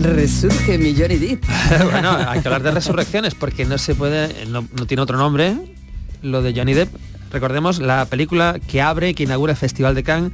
Resurge 0.00 0.78
mi 0.78 0.94
Johnny 0.96 1.16
Depp. 1.16 1.44
bueno, 1.90 2.10
hay 2.28 2.40
que 2.40 2.48
hablar 2.48 2.62
de 2.62 2.70
resurrecciones 2.70 3.34
porque 3.34 3.64
no 3.64 3.78
se 3.78 3.94
puede, 3.94 4.46
no, 4.46 4.66
no 4.76 4.86
tiene 4.86 5.02
otro 5.02 5.18
nombre, 5.18 5.56
lo 6.22 6.40
de 6.40 6.54
Johnny 6.54 6.72
Depp. 6.74 6.88
Recordemos 7.32 7.80
la 7.80 8.06
película 8.06 8.58
que 8.68 8.80
abre, 8.80 9.14
que 9.14 9.24
inaugura 9.24 9.52
el 9.52 9.58
Festival 9.58 9.94
de 9.94 10.04
Cannes. 10.04 10.32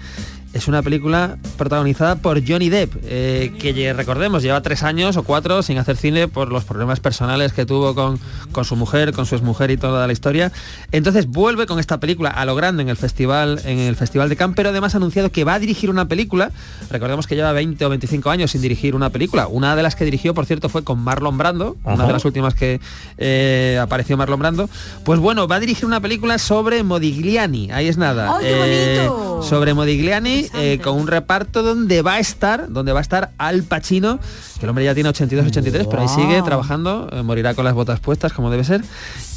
Es 0.55 0.69
una 0.69 0.83
película 0.83 1.37
protagonizada 1.59 2.15
por 2.15 2.41
Johnny 2.47 2.69
Depp, 2.71 2.95
eh, 3.03 3.53
que 3.59 3.93
recordemos 3.93 4.41
lleva 4.45 4.63
tres 4.63 4.85
años 4.85 5.17
o 5.17 5.25
cuatro 5.25 5.65
sin 5.65 5.79
hacer 5.79 5.97
cine 5.97 6.29
por 6.29 6.53
los 6.53 6.63
problemas 6.63 7.01
personales 7.01 7.53
que 7.53 7.67
tuvo 7.67 7.93
con, 7.97 8.21
con 8.53 8.65
su 8.65 8.77
mujer, 8.77 9.13
con 9.13 9.27
su 9.27 9.35
exmujer 9.35 9.73
y 9.73 9.77
toda 9.77 10.07
la 10.07 10.13
historia. 10.13 10.53
Entonces 10.93 11.27
vuelve 11.27 11.67
con 11.67 11.81
esta 11.81 11.99
película 11.99 12.31
a 12.31 12.45
lo 12.45 12.55
grande 12.55 12.85
en 12.85 12.89
el 12.89 12.97
festival, 12.97 13.61
en 13.65 13.81
el 13.81 13.97
Festival 13.97 14.29
de 14.29 14.37
Cannes, 14.37 14.55
pero 14.55 14.69
además 14.69 14.95
ha 14.95 14.99
anunciado 14.99 15.33
que 15.33 15.43
va 15.43 15.55
a 15.55 15.59
dirigir 15.59 15.91
una 15.91 16.07
película. 16.07 16.53
Recordemos 16.89 17.27
que 17.27 17.35
lleva 17.35 17.51
20 17.51 17.85
o 17.85 17.89
25 17.89 18.31
años 18.31 18.53
sin 18.53 18.63
dirigir 18.63 18.95
una 18.95 19.11
película. 19.11 19.49
Una 19.49 19.75
de 19.75 19.83
las 19.83 19.97
que 19.97 20.05
dirigió, 20.05 20.35
por 20.35 20.47
cierto, 20.47 20.69
fue 20.69 20.85
con 20.85 21.01
Marlon 21.01 21.37
Brando, 21.37 21.77
una 21.83 22.07
de 22.07 22.13
las 22.13 22.25
últimas 22.25 22.55
que 22.55 22.79
eh, 23.19 23.77
apareció 23.83 24.17
Marlon 24.17 24.39
Brando. 24.39 24.71
Pues 25.05 25.19
bueno, 25.19 25.49
va 25.49 25.57
a 25.57 25.61
dirigir 25.61 25.85
una 25.85 26.01
película 26.01 26.39
sobre 26.39 26.85
Modigliani. 26.85 27.73
Ahí 27.73 27.89
es 27.89 27.99
nada. 27.99 28.37
¡Ay, 28.39 28.45
qué 28.45 28.53
Eh, 28.53 29.09
bonito! 29.09 29.43
sobre 29.43 29.75
Modigliani 29.75 30.44
eh, 30.55 30.79
con 30.83 30.99
un 30.99 31.07
reparto 31.07 31.63
donde 31.63 32.03
va 32.03 32.15
a 32.15 32.19
estar, 32.19 32.69
donde 32.69 32.93
va 32.93 32.99
a 32.99 33.03
estar 33.03 33.31
Al 33.39 33.63
Pacino, 33.63 34.19
que 34.59 34.67
el 34.67 34.71
hombre 34.71 34.85
ya 34.85 34.95
tiene 34.95 35.09
82, 35.09 35.47
83, 35.47 35.87
pero 35.89 36.03
ahí 36.03 36.09
sigue 36.09 36.43
trabajando, 36.43 37.09
eh, 37.13 37.23
morirá 37.23 37.55
con 37.55 37.65
las 37.65 37.75
botas 37.75 38.01
puestas 38.01 38.33
como 38.33 38.51
debe 38.51 38.65
ser. 38.65 38.83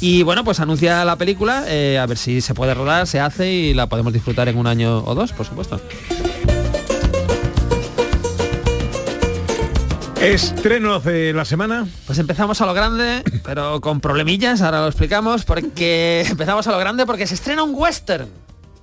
Y 0.00 0.22
bueno, 0.22 0.44
pues 0.44 0.60
anuncia 0.60 1.04
la 1.04 1.16
película, 1.16 1.64
eh, 1.66 1.98
a 1.98 2.06
ver 2.06 2.18
si 2.18 2.40
se 2.40 2.54
puede 2.54 2.74
rodar, 2.74 3.06
se 3.06 3.20
hace 3.20 3.52
y 3.52 3.74
la 3.74 3.88
podemos 3.88 4.12
disfrutar 4.12 4.48
en 4.48 4.58
un 4.58 4.66
año 4.66 5.04
o 5.04 5.14
dos, 5.14 5.32
por 5.32 5.46
supuesto. 5.46 5.80
Estrenos 10.20 11.04
de 11.04 11.32
la 11.32 11.44
semana. 11.44 11.86
Pues 12.04 12.18
empezamos 12.18 12.60
a 12.60 12.66
lo 12.66 12.74
grande, 12.74 13.22
pero 13.44 13.80
con 13.80 14.00
problemillas, 14.00 14.62
ahora 14.62 14.80
lo 14.80 14.88
explicamos, 14.88 15.44
porque 15.44 16.26
empezamos 16.30 16.66
a 16.66 16.72
lo 16.72 16.78
grande 16.78 17.06
porque 17.06 17.26
se 17.26 17.34
estrena 17.34 17.62
un 17.62 17.72
western. 17.72 18.28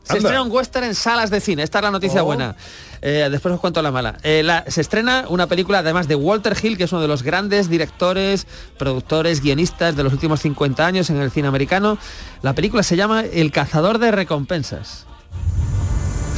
Se 0.05 0.13
Anda. 0.13 0.17
estrena 0.29 0.41
un 0.43 0.51
western 0.51 0.85
en 0.85 0.95
salas 0.95 1.29
de 1.29 1.41
cine. 1.41 1.63
Esta 1.63 1.79
es 1.79 1.83
la 1.83 1.91
noticia 1.91 2.21
Oh. 2.21 2.25
buena. 2.25 2.55
Eh, 3.01 3.27
después 3.29 3.53
os 3.53 3.59
cuento 3.59 3.81
la 3.81 3.91
mala. 3.91 4.17
Eh, 4.23 4.41
la- 4.43 4.63
se 4.67 4.81
estrena 4.81 5.25
una 5.29 5.47
película 5.47 5.79
además 5.79 6.07
de 6.07 6.15
Walter 6.15 6.55
Hill, 6.61 6.77
que 6.77 6.85
es 6.85 6.91
uno 6.91 7.01
de 7.01 7.07
los 7.07 7.23
grandes 7.23 7.69
directores, 7.69 8.47
productores, 8.77 9.41
guionistas 9.41 9.95
de 9.95 10.03
los 10.03 10.13
últimos 10.13 10.41
50 10.41 10.85
años 10.85 11.09
en 11.09 11.17
el 11.17 11.29
cine 11.31 11.47
americano. 11.47 11.97
La 12.41 12.53
película 12.53 12.83
se 12.83 12.95
llama 12.95 13.21
El 13.21 13.51
cazador 13.51 13.97
de 13.99 14.11
recompensas. 14.11 15.05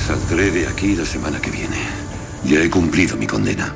Saldré 0.08 0.52
de 0.52 0.68
aquí 0.68 0.96
la 0.96 1.06
semana 1.06 1.40
que 1.42 1.52
viene. 1.52 1.78
Ya 2.46 2.62
he 2.62 2.70
cumplido 2.70 3.18
mi 3.18 3.28
condena. 3.28 3.74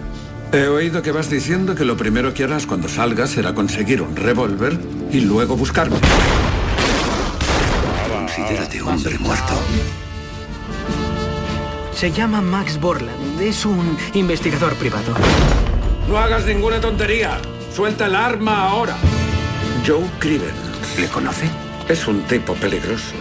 He 0.54 0.68
oído 0.68 1.02
que 1.02 1.12
vas 1.12 1.30
diciendo 1.30 1.76
que 1.76 1.86
lo 1.86 1.96
primero 1.98 2.34
que 2.34 2.44
harás 2.44 2.66
cuando 2.66 2.90
salgas 2.90 3.30
será 3.32 3.54
conseguir 3.54 4.02
un 4.02 4.16
revólver 4.16 4.78
y 5.12 5.22
luego 5.22 5.56
buscarme. 5.56 5.98
Considérate 8.36 8.82
hombre 8.82 9.20
muerto. 9.20 9.54
Se 11.94 12.12
llama 12.12 12.42
Max 12.42 12.80
Borland. 12.80 13.42
Es 13.42 13.66
un 13.66 13.98
investigador 14.14 14.74
privado. 14.76 15.14
No 16.08 16.18
hagas 16.18 16.46
ninguna 16.46 16.80
tontería. 16.80 17.40
Suelta 17.76 18.06
el 18.06 18.16
arma 18.16 18.70
ahora. 18.70 18.96
Joe 19.86 20.10
Criven. 20.20 20.54
¿Le 20.98 21.08
conoce? 21.10 21.50
Es 21.90 22.08
un 22.08 22.22
tipo 22.24 22.54
peligroso. 22.54 23.12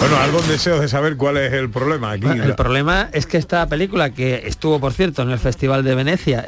Bueno, 0.00 0.16
algún 0.16 0.48
deseo 0.48 0.80
de 0.80 0.88
saber 0.88 1.18
cuál 1.18 1.36
es 1.36 1.52
el 1.52 1.68
problema 1.68 2.12
aquí. 2.12 2.26
El 2.26 2.54
problema 2.54 3.10
es 3.12 3.26
que 3.26 3.36
esta 3.36 3.66
película, 3.66 4.10
que 4.10 4.46
estuvo, 4.46 4.80
por 4.80 4.94
cierto, 4.94 5.20
en 5.20 5.30
el 5.30 5.38
Festival 5.38 5.84
de 5.84 5.94
Venecia, 5.94 6.42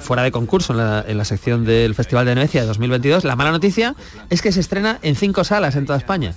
fuera 0.00 0.22
de 0.22 0.30
concurso, 0.30 0.72
en 0.72 0.78
la, 0.78 1.04
en 1.06 1.18
la 1.18 1.24
sección 1.24 1.64
del 1.64 1.96
Festival 1.96 2.26
de 2.26 2.36
Venecia 2.36 2.60
de 2.60 2.68
2022, 2.68 3.24
la 3.24 3.34
mala 3.34 3.50
noticia 3.50 3.96
es 4.30 4.40
que 4.40 4.52
se 4.52 4.60
estrena 4.60 5.00
en 5.02 5.16
cinco 5.16 5.42
salas 5.42 5.74
en 5.74 5.84
toda 5.84 5.98
España. 5.98 6.32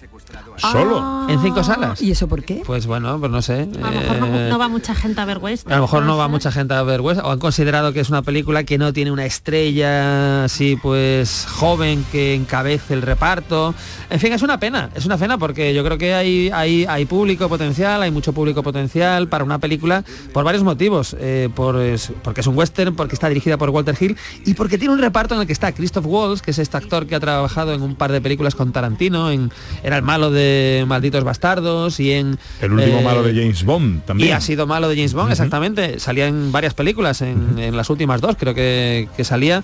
¿Solo? 0.58 1.28
En 1.30 1.42
cinco 1.42 1.64
salas. 1.64 2.02
¿Y 2.02 2.12
eso 2.12 2.28
por 2.28 2.44
qué? 2.44 2.62
Pues 2.66 2.86
bueno, 2.86 3.20
pues 3.20 3.32
no 3.32 3.42
sé. 3.42 3.68
A 3.82 3.92
lo 3.92 4.00
mejor 4.00 4.20
no, 4.20 4.26
eh, 4.40 4.50
no 4.50 4.58
va 4.60 4.68
mucha 4.68 4.94
gente 4.96 5.20
a 5.22 5.26
ver 5.26 5.38
West. 5.40 5.72
a 5.72 5.76
lo 5.76 5.82
mejor 5.84 6.04
no 6.04 6.18
va 6.18 6.28
mucha 6.28 6.52
gente 6.52 6.74
a 6.74 6.84
ver 6.84 7.02
West, 7.02 7.22
o 7.24 7.32
han 7.32 7.40
considerado 7.40 7.94
que 7.94 8.00
es 8.02 8.10
una 8.10 8.22
película 8.22 8.64
que 8.64 8.78
no 8.78 8.92
tiene 8.94 9.12
una 9.12 9.26
estrella 9.26 10.44
así 10.46 10.76
pues 10.76 11.46
joven 11.50 12.06
que 12.12 12.36
encabece 12.36 12.94
el 12.94 13.02
reparto. 13.02 13.74
En 14.10 14.20
fin, 14.20 14.34
es 14.34 14.42
una 14.42 14.60
pena, 14.60 14.90
es 14.96 15.06
una 15.06 15.18
pena 15.18 15.38
porque 15.38 15.74
yo 15.74 15.84
creo 15.84 15.98
que 15.98 16.14
hay, 16.14 16.50
hay, 16.54 16.86
hay 16.88 17.06
público 17.06 17.50
potencial, 17.50 18.02
hay 18.02 18.12
mucho 18.12 18.34
público 18.34 18.62
potencial 18.64 19.28
para 19.28 19.44
una 19.44 19.60
película 19.60 20.04
por 20.34 20.44
varios 20.44 20.64
motivos. 20.64 21.16
Eh, 21.20 21.50
por, 21.56 21.78
es- 21.82 22.12
porque 22.24 22.42
es 22.42 22.48
un 22.48 22.58
western, 22.58 22.96
porque 22.96 23.16
está 23.16 23.30
dirigida 23.30 23.58
por 23.58 23.70
Walter 23.70 23.96
Hill 24.00 24.18
y 24.46 24.54
porque 24.54 24.78
tiene 24.78 24.94
un 24.94 25.00
reparto 25.00 25.36
en 25.36 25.42
el 25.42 25.48
que 25.48 25.54
está 25.54 25.72
Christoph 25.72 26.06
Waltz, 26.06 26.42
que 26.42 26.52
es 26.52 26.60
este 26.60 26.78
actor 26.78 27.08
que 27.08 27.16
ha 27.16 27.20
trabajado 27.20 27.74
en 27.74 27.82
un 27.82 27.96
par 27.96 28.12
de 28.12 28.22
películas 28.22 28.56
con 28.56 28.72
Tarantino, 28.72 29.32
en, 29.32 29.52
era 29.84 29.96
el 29.98 30.04
malo 30.04 30.30
de 30.32 30.44
Malditos 30.88 31.24
Bastardos 31.24 32.00
y 32.00 32.12
en... 32.12 32.38
El 32.62 32.74
último 32.74 33.00
eh, 33.00 33.04
malo 33.04 33.24
de 33.24 33.34
James 33.34 33.64
Bond 33.64 34.04
también. 34.06 34.30
y 34.30 34.32
ha 34.32 34.42
sido 34.42 34.68
malo 34.68 34.90
de 34.90 34.96
James 34.96 35.14
Bond, 35.14 35.32
exactamente. 35.32 36.00
Salía 36.00 36.28
en 36.28 36.52
varias 36.52 36.74
películas, 36.74 37.22
en, 37.22 37.58
en 37.60 37.76
las 37.78 37.90
últimas 37.90 38.22
dos 38.22 38.36
creo 38.38 38.54
que, 38.54 39.08
que 39.16 39.24
salía. 39.24 39.64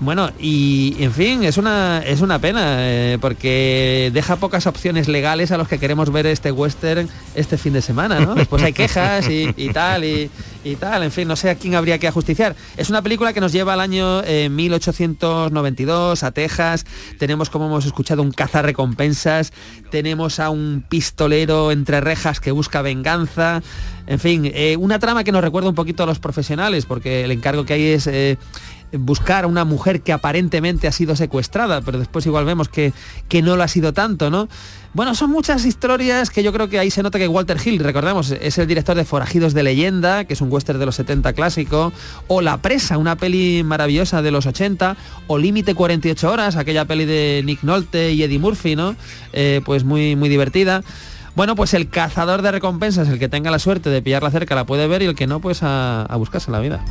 Bueno, 0.00 0.30
y 0.40 0.96
en 0.98 1.12
fin, 1.12 1.44
es 1.44 1.58
una, 1.58 1.98
es 1.98 2.22
una 2.22 2.38
pena, 2.38 2.76
eh, 2.78 3.18
porque 3.20 4.10
deja 4.14 4.36
pocas 4.36 4.66
opciones 4.66 5.08
legales 5.08 5.52
a 5.52 5.58
los 5.58 5.68
que 5.68 5.78
queremos 5.78 6.10
ver 6.10 6.24
este 6.24 6.50
western 6.50 7.06
este 7.34 7.58
fin 7.58 7.74
de 7.74 7.82
semana, 7.82 8.18
¿no? 8.18 8.34
Después 8.34 8.62
hay 8.62 8.72
quejas 8.72 9.28
y, 9.28 9.52
y 9.58 9.68
tal, 9.68 10.04
y, 10.04 10.30
y 10.64 10.76
tal, 10.76 11.02
en 11.02 11.12
fin, 11.12 11.28
no 11.28 11.36
sé 11.36 11.50
a 11.50 11.54
quién 11.54 11.74
habría 11.74 11.98
que 11.98 12.08
ajusticiar. 12.08 12.56
Es 12.78 12.88
una 12.88 13.02
película 13.02 13.34
que 13.34 13.42
nos 13.42 13.52
lleva 13.52 13.74
al 13.74 13.80
año 13.80 14.22
eh, 14.24 14.48
1892, 14.48 16.22
a 16.22 16.30
Texas, 16.30 16.86
tenemos, 17.18 17.50
como 17.50 17.66
hemos 17.66 17.84
escuchado, 17.84 18.22
un 18.22 18.32
cazarrecompensas, 18.32 19.52
tenemos 19.90 20.40
a 20.40 20.48
un 20.48 20.82
pistolero 20.88 21.72
entre 21.72 22.00
rejas 22.00 22.40
que 22.40 22.52
busca 22.52 22.80
venganza, 22.80 23.62
en 24.06 24.18
fin, 24.18 24.50
eh, 24.54 24.78
una 24.78 24.98
trama 24.98 25.24
que 25.24 25.30
nos 25.32 25.42
recuerda 25.42 25.68
un 25.68 25.74
poquito 25.74 26.04
a 26.04 26.06
los 26.06 26.20
profesionales, 26.20 26.86
porque 26.86 27.22
el 27.24 27.32
encargo 27.32 27.66
que 27.66 27.74
hay 27.74 27.86
es... 27.88 28.08
buscar 28.92 29.44
a 29.44 29.46
una 29.46 29.64
mujer 29.64 30.02
que 30.02 30.12
aparentemente 30.12 30.88
ha 30.88 30.92
sido 30.92 31.16
secuestrada, 31.16 31.80
pero 31.82 31.98
después 31.98 32.26
igual 32.26 32.44
vemos 32.44 32.68
que, 32.68 32.92
que 33.28 33.42
no 33.42 33.56
lo 33.56 33.62
ha 33.62 33.68
sido 33.68 33.92
tanto, 33.92 34.30
¿no? 34.30 34.48
Bueno, 34.92 35.14
son 35.14 35.30
muchas 35.30 35.64
historias 35.66 36.30
que 36.30 36.42
yo 36.42 36.52
creo 36.52 36.68
que 36.68 36.80
ahí 36.80 36.90
se 36.90 37.04
nota 37.04 37.18
que 37.18 37.28
Walter 37.28 37.56
Hill, 37.64 37.78
recordemos, 37.78 38.32
es 38.32 38.58
el 38.58 38.66
director 38.66 38.96
de 38.96 39.04
Forajidos 39.04 39.54
de 39.54 39.62
Leyenda, 39.62 40.24
que 40.24 40.34
es 40.34 40.40
un 40.40 40.50
western 40.50 40.80
de 40.80 40.86
los 40.86 40.96
70 40.96 41.32
clásico, 41.32 41.92
o 42.26 42.40
La 42.40 42.56
Presa, 42.56 42.98
una 42.98 43.16
peli 43.16 43.62
maravillosa 43.62 44.20
de 44.20 44.32
los 44.32 44.46
80, 44.46 44.96
o 45.28 45.38
Límite 45.38 45.76
48 45.76 46.30
horas, 46.30 46.56
aquella 46.56 46.86
peli 46.86 47.04
de 47.04 47.42
Nick 47.44 47.62
Nolte 47.62 48.12
y 48.12 48.24
Eddie 48.24 48.40
Murphy, 48.40 48.74
¿no? 48.74 48.96
Eh, 49.32 49.60
pues 49.64 49.84
muy, 49.84 50.16
muy 50.16 50.28
divertida. 50.28 50.82
Bueno, 51.36 51.54
pues 51.54 51.72
el 51.74 51.88
cazador 51.88 52.42
de 52.42 52.50
recompensas, 52.50 53.08
el 53.08 53.20
que 53.20 53.28
tenga 53.28 53.52
la 53.52 53.60
suerte 53.60 53.90
de 53.90 54.02
pillarla 54.02 54.32
cerca, 54.32 54.56
la 54.56 54.66
puede 54.66 54.88
ver 54.88 55.02
y 55.02 55.06
el 55.06 55.14
que 55.14 55.28
no, 55.28 55.38
pues 55.38 55.62
a 55.62 56.12
buscarse 56.16 56.50
la 56.50 56.58
vida. 56.58 56.84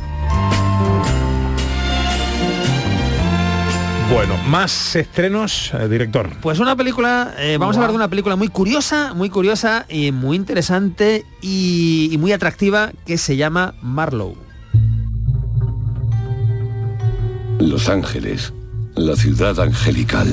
Bueno, 4.12 4.36
más 4.48 4.96
estrenos, 4.96 5.70
eh, 5.72 5.88
director. 5.88 6.28
Pues 6.40 6.58
una 6.58 6.74
película, 6.74 7.32
eh, 7.38 7.58
vamos 7.58 7.76
a 7.76 7.78
hablar 7.78 7.92
de 7.92 7.96
una 7.96 8.08
película 8.08 8.34
muy 8.34 8.48
curiosa, 8.48 9.14
muy 9.14 9.30
curiosa 9.30 9.86
y 9.88 10.10
muy 10.10 10.36
interesante 10.36 11.24
y, 11.40 12.08
y 12.10 12.18
muy 12.18 12.32
atractiva 12.32 12.90
que 13.06 13.16
se 13.16 13.36
llama 13.36 13.74
Marlowe. 13.82 14.34
Los 17.60 17.88
Ángeles, 17.88 18.52
la 18.96 19.14
ciudad 19.14 19.60
angelical. 19.60 20.28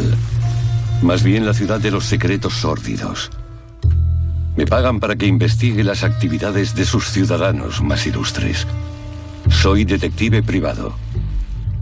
Más 1.04 1.22
bien 1.22 1.46
la 1.46 1.54
ciudad 1.54 1.80
de 1.80 1.92
los 1.92 2.06
secretos 2.06 2.56
sórdidos. 2.56 3.30
Me 4.56 4.66
pagan 4.66 5.00
para 5.00 5.16
que 5.16 5.28
investigue 5.28 5.84
las 5.84 6.04
actividades 6.04 6.74
de 6.74 6.84
sus 6.84 7.12
ciudadanos 7.12 7.84
más 7.84 8.08
ilustres. 8.08 8.66
Soy 9.52 9.86
detective 9.86 10.42
privado. 10.42 10.96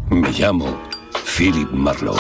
Me 0.09 0.33
llamo 0.33 0.77
Philip 1.25 1.69
Marlowe. 1.71 2.19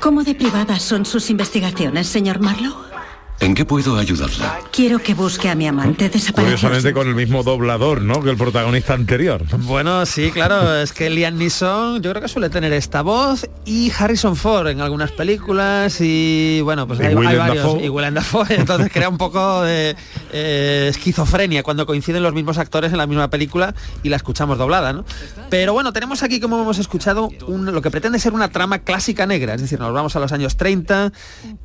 ¿Cómo 0.00 0.22
de 0.24 0.34
privadas 0.34 0.82
son 0.82 1.06
sus 1.06 1.30
investigaciones, 1.30 2.08
señor 2.08 2.40
Marlowe? 2.40 2.93
¿En 3.40 3.54
qué 3.54 3.64
puedo 3.64 3.98
ayudarla? 3.98 4.60
Quiero 4.72 5.00
que 5.00 5.12
busque 5.12 5.50
a 5.50 5.54
mi 5.54 5.66
amante 5.66 6.08
desaparecido. 6.08 6.56
Curiosamente 6.56 6.92
con 6.94 7.08
el 7.08 7.14
mismo 7.14 7.42
doblador, 7.42 8.00
¿no? 8.00 8.22
Que 8.22 8.30
el 8.30 8.36
protagonista 8.36 8.94
anterior. 8.94 9.42
Bueno, 9.58 10.06
sí, 10.06 10.30
claro, 10.30 10.74
es 10.80 10.92
que 10.92 11.10
Liam 11.10 11.36
Neeson 11.36 12.00
yo 12.00 12.10
creo 12.10 12.22
que 12.22 12.28
suele 12.28 12.48
tener 12.48 12.72
esta 12.72 13.02
voz 13.02 13.46
y 13.66 13.92
Harrison 13.98 14.36
Ford 14.36 14.68
en 14.68 14.80
algunas 14.80 15.10
películas 15.12 15.98
y 16.00 16.60
bueno, 16.62 16.86
pues 16.86 17.00
Y 17.00 17.02
hay, 17.02 17.14
varios 17.14 17.56
Dafoe. 17.64 17.84
y 17.84 17.88
Willem 17.90 18.14
Dafoe, 18.14 18.46
entonces 18.54 18.90
crea 18.90 19.08
un 19.10 19.18
poco 19.18 19.62
de 19.62 19.94
eh, 20.32 20.86
esquizofrenia 20.88 21.62
cuando 21.62 21.84
coinciden 21.86 22.22
los 22.22 22.32
mismos 22.32 22.56
actores 22.56 22.92
en 22.92 22.98
la 22.98 23.06
misma 23.06 23.28
película 23.28 23.74
y 24.02 24.08
la 24.08 24.16
escuchamos 24.16 24.56
doblada, 24.56 24.92
¿no? 24.92 25.04
Pero 25.50 25.72
bueno, 25.74 25.92
tenemos 25.92 26.22
aquí 26.22 26.40
como 26.40 26.62
hemos 26.62 26.78
escuchado 26.78 27.28
un- 27.46 27.66
lo 27.66 27.82
que 27.82 27.90
pretende 27.90 28.18
ser 28.20 28.32
una 28.32 28.48
trama 28.48 28.78
clásica 28.78 29.26
negra, 29.26 29.54
es 29.54 29.60
decir, 29.60 29.78
nos 29.80 29.92
vamos 29.92 30.16
a 30.16 30.20
los 30.20 30.32
años 30.32 30.56
30, 30.56 31.12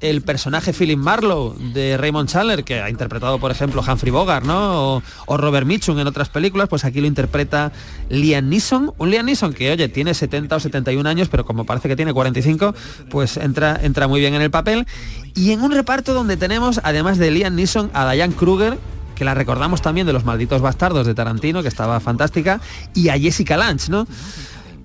el 0.02 0.22
personaje 0.24 0.74
Philip 0.74 0.98
Marlowe 1.00 1.56
de 1.60 1.98
Raymond 1.98 2.30
Chandler, 2.30 2.64
que 2.64 2.82
ha 2.82 2.90
interpretado, 2.90 3.40
por 3.40 3.52
ejemplo, 3.52 3.84
Humphrey 3.86 4.12
Bogart, 4.12 4.46
¿no? 4.46 5.04
O, 5.28 5.38
Robert 5.38 5.68
Mitchum 5.68 6.00
en 6.00 6.08
otras 6.08 6.30
películas, 6.30 6.68
pues 6.68 6.86
aquí 6.86 7.02
lo 7.02 7.08
interpreta 7.08 7.72
Liam 8.10 8.50
Neeson. 8.50 8.94
Un 8.98 9.12
Liam 9.12 9.26
Neeson 9.26 9.54
que, 9.54 9.72
oye, 9.72 9.90
tiene 9.90 10.14
70 10.14 10.56
o 10.56 10.60
71 10.60 11.08
años, 11.08 11.30
pero 11.30 11.46
como 11.46 11.66
parece 11.66 11.88
que 11.88 11.96
tiene 11.96 12.14
45, 12.14 12.74
pues 13.10 13.38
entra, 13.38 13.80
entra 13.82 14.08
muy 14.08 14.20
bien 14.20 14.36
en 14.36 14.42
el 14.42 14.52
papel. 14.52 14.88
Y 15.36 15.52
en 15.52 15.62
un 15.62 15.72
reparto 15.72 16.14
donde 16.14 16.38
tenemos, 16.38 16.80
además 16.84 17.18
de 17.18 17.32
Liam 17.32 17.56
Neeson, 17.56 17.92
a 17.94 18.12
Diane 18.12 18.34
Kruger, 18.34 18.78
que 19.16 19.26
la 19.26 19.34
recordamos 19.34 19.82
también 19.82 20.08
de 20.08 20.14
Los 20.14 20.24
Malditos 20.24 20.62
Bastardos 20.62 21.06
de 21.06 21.14
Tarantino, 21.14 21.62
que 21.62 21.68
estaba 21.68 22.00
fantástica, 22.00 22.62
y 22.94 23.10
a 23.10 23.20
Jessica 23.20 23.58
Lange, 23.58 23.92
¿no? 23.92 24.08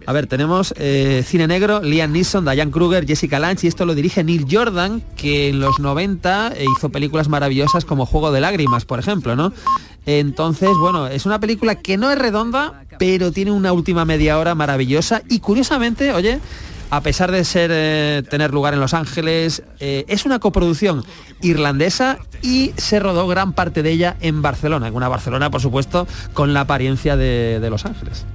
A 0.06 0.12
ver, 0.12 0.26
tenemos 0.26 0.74
eh, 0.76 1.24
cine 1.26 1.46
negro, 1.46 1.80
Liam 1.80 2.12
Neeson, 2.12 2.44
Diane 2.44 2.70
Kruger, 2.70 3.06
Jessica 3.06 3.38
Lange 3.38 3.66
y 3.66 3.68
esto 3.68 3.86
lo 3.86 3.94
dirige 3.94 4.22
Neil 4.22 4.46
Jordan, 4.50 5.02
que 5.16 5.48
en 5.48 5.60
los 5.60 5.78
90 5.78 6.52
hizo 6.76 6.90
películas 6.90 7.28
maravillosas 7.28 7.86
como 7.86 8.04
Juego 8.04 8.30
de 8.30 8.42
Lágrimas, 8.42 8.84
por 8.84 8.98
ejemplo, 8.98 9.34
¿no? 9.34 9.52
Entonces, 10.04 10.70
bueno, 10.78 11.06
es 11.06 11.24
una 11.24 11.40
película 11.40 11.76
que 11.76 11.96
no 11.96 12.10
es 12.10 12.18
redonda, 12.18 12.84
pero 12.98 13.32
tiene 13.32 13.50
una 13.50 13.72
última 13.72 14.04
media 14.04 14.38
hora 14.38 14.54
maravillosa 14.54 15.22
y 15.30 15.40
curiosamente, 15.40 16.12
oye, 16.12 16.38
a 16.90 17.00
pesar 17.00 17.32
de 17.32 17.42
ser 17.44 17.70
eh, 17.72 18.22
tener 18.28 18.52
lugar 18.52 18.74
en 18.74 18.80
Los 18.80 18.92
Ángeles, 18.92 19.62
eh, 19.80 20.04
es 20.08 20.26
una 20.26 20.38
coproducción 20.38 21.02
irlandesa 21.40 22.18
y 22.42 22.72
se 22.76 23.00
rodó 23.00 23.26
gran 23.26 23.54
parte 23.54 23.82
de 23.82 23.92
ella 23.92 24.16
en 24.20 24.42
Barcelona, 24.42 24.88
en 24.88 24.94
una 24.94 25.08
Barcelona, 25.08 25.50
por 25.50 25.62
supuesto, 25.62 26.06
con 26.34 26.52
la 26.52 26.60
apariencia 26.60 27.16
de 27.16 27.66
Los 27.70 27.86
Ángeles. 27.86 28.26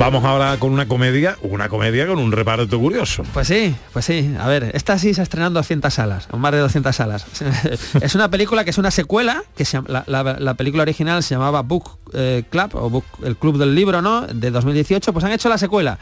Vamos 0.00 0.24
ahora 0.24 0.56
con 0.58 0.72
una 0.72 0.88
comedia, 0.88 1.36
una 1.42 1.68
comedia 1.68 2.06
con 2.06 2.18
un 2.18 2.32
reparto 2.32 2.78
curioso. 2.78 3.22
Pues 3.34 3.46
sí, 3.48 3.76
pues 3.92 4.06
sí. 4.06 4.34
A 4.40 4.48
ver, 4.48 4.70
esta 4.72 4.98
sí 4.98 5.12
se 5.12 5.20
ha 5.20 5.24
estrenado 5.24 5.48
en 5.48 5.54
200 5.54 5.92
salas, 5.92 6.26
o 6.30 6.38
más 6.38 6.52
de 6.52 6.58
200 6.58 6.96
salas. 6.96 7.26
es 8.00 8.14
una 8.14 8.30
película 8.30 8.64
que 8.64 8.70
es 8.70 8.78
una 8.78 8.90
secuela, 8.90 9.44
que 9.54 9.66
se 9.66 9.78
la, 9.88 10.02
la- 10.06 10.38
la 10.38 10.54
película 10.54 10.84
original 10.84 11.22
se 11.22 11.34
llamaba 11.34 11.60
Book 11.60 11.98
eh, 12.14 12.44
Club, 12.48 12.70
o 12.76 12.88
Book- 12.88 13.24
el 13.26 13.36
Club 13.36 13.58
del 13.58 13.74
Libro, 13.74 14.00
¿no? 14.00 14.22
De 14.26 14.50
2018, 14.50 15.12
pues 15.12 15.22
han 15.22 15.32
hecho 15.32 15.50
la 15.50 15.58
secuela. 15.58 15.98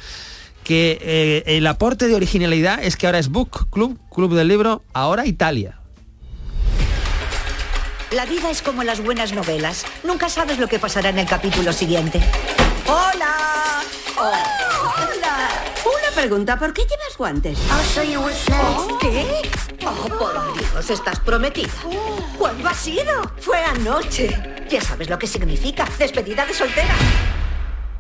Que 0.63 0.99
eh, 1.03 1.57
el 1.57 1.67
aporte 1.67 2.07
de 2.07 2.15
originalidad 2.15 2.79
es 2.81 2.97
que 2.97 3.07
ahora 3.07 3.19
es 3.19 3.29
Book 3.31 3.69
Club, 3.71 3.99
Club 4.15 4.33
del 4.33 4.47
Libro, 4.47 4.85
ahora 4.93 5.27
Italia. 5.27 5.81
La 8.13 8.27
vida 8.27 8.49
es 8.53 8.63
como 8.63 8.85
las 8.85 9.03
buenas 9.03 9.33
novelas. 9.33 9.85
Nunca 10.05 10.29
sabes 10.29 10.61
lo 10.61 10.69
que 10.69 10.79
pasará 10.79 11.09
en 11.09 11.19
el 11.19 11.27
capítulo 11.27 11.73
siguiente. 11.73 12.21
¡Hola! 12.87 13.48
¡Hola! 14.18 14.44
Una 15.85 16.14
pregunta, 16.14 16.59
¿por 16.59 16.72
qué 16.72 16.83
llevas 16.83 17.16
guantes? 17.16 17.57
Oh, 17.70 18.98
¿Qué? 18.98 19.48
Oh, 19.87 20.09
por 20.09 20.59
Dios, 20.59 20.90
estás 20.90 21.20
prometida. 21.20 21.70
¿Cuándo 22.37 22.68
ha 22.68 22.74
sido? 22.74 23.22
Fue 23.38 23.59
anoche. 23.59 24.66
Ya 24.68 24.81
sabes 24.81 25.09
lo 25.09 25.18
que 25.20 25.28
significa. 25.28 25.87
Despedida 25.98 26.44
de 26.46 26.52
soltera. 26.54 26.94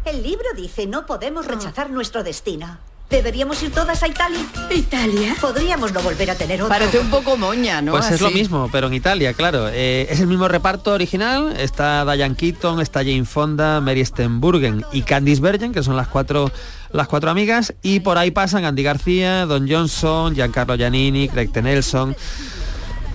El 0.04 0.24
libro 0.24 0.48
dice 0.56 0.86
no 0.88 1.06
podemos 1.06 1.46
rechazar 1.46 1.90
nuestro 1.90 2.24
destino. 2.24 2.78
¿Deberíamos 3.10 3.62
ir 3.62 3.72
todas 3.72 4.02
a 4.02 4.08
Italia? 4.08 4.40
¿Italia? 4.70 5.34
Podríamos 5.40 5.92
no 5.94 6.02
volver 6.02 6.30
a 6.30 6.34
tener 6.34 6.60
otro. 6.60 6.68
Parece 6.68 6.98
un 6.98 7.08
poco 7.08 7.38
moña, 7.38 7.80
¿no? 7.80 7.92
Pues 7.92 8.10
es 8.10 8.20
lo 8.20 8.30
mismo, 8.30 8.68
pero 8.70 8.88
en 8.88 8.94
Italia, 8.94 9.32
claro. 9.32 9.68
Eh, 9.70 10.06
es 10.10 10.20
el 10.20 10.26
mismo 10.26 10.46
reparto 10.46 10.92
original. 10.92 11.54
Está 11.58 12.04
Diane 12.04 12.34
Keaton, 12.34 12.80
está 12.80 13.00
Jane 13.00 13.24
Fonda, 13.24 13.80
Mary 13.80 14.04
Stenburgen 14.04 14.84
y 14.92 15.02
Candice 15.02 15.40
Bergen, 15.40 15.72
que 15.72 15.82
son 15.82 15.96
las 15.96 16.08
cuatro, 16.08 16.50
las 16.92 17.08
cuatro 17.08 17.30
amigas. 17.30 17.72
Y 17.80 18.00
por 18.00 18.18
ahí 18.18 18.30
pasan 18.30 18.66
Andy 18.66 18.82
García, 18.82 19.46
Don 19.46 19.66
Johnson, 19.66 20.34
Giancarlo 20.34 20.76
Giannini, 20.76 21.30
Craig 21.30 21.48
T. 21.50 21.62
Nelson. 21.62 22.14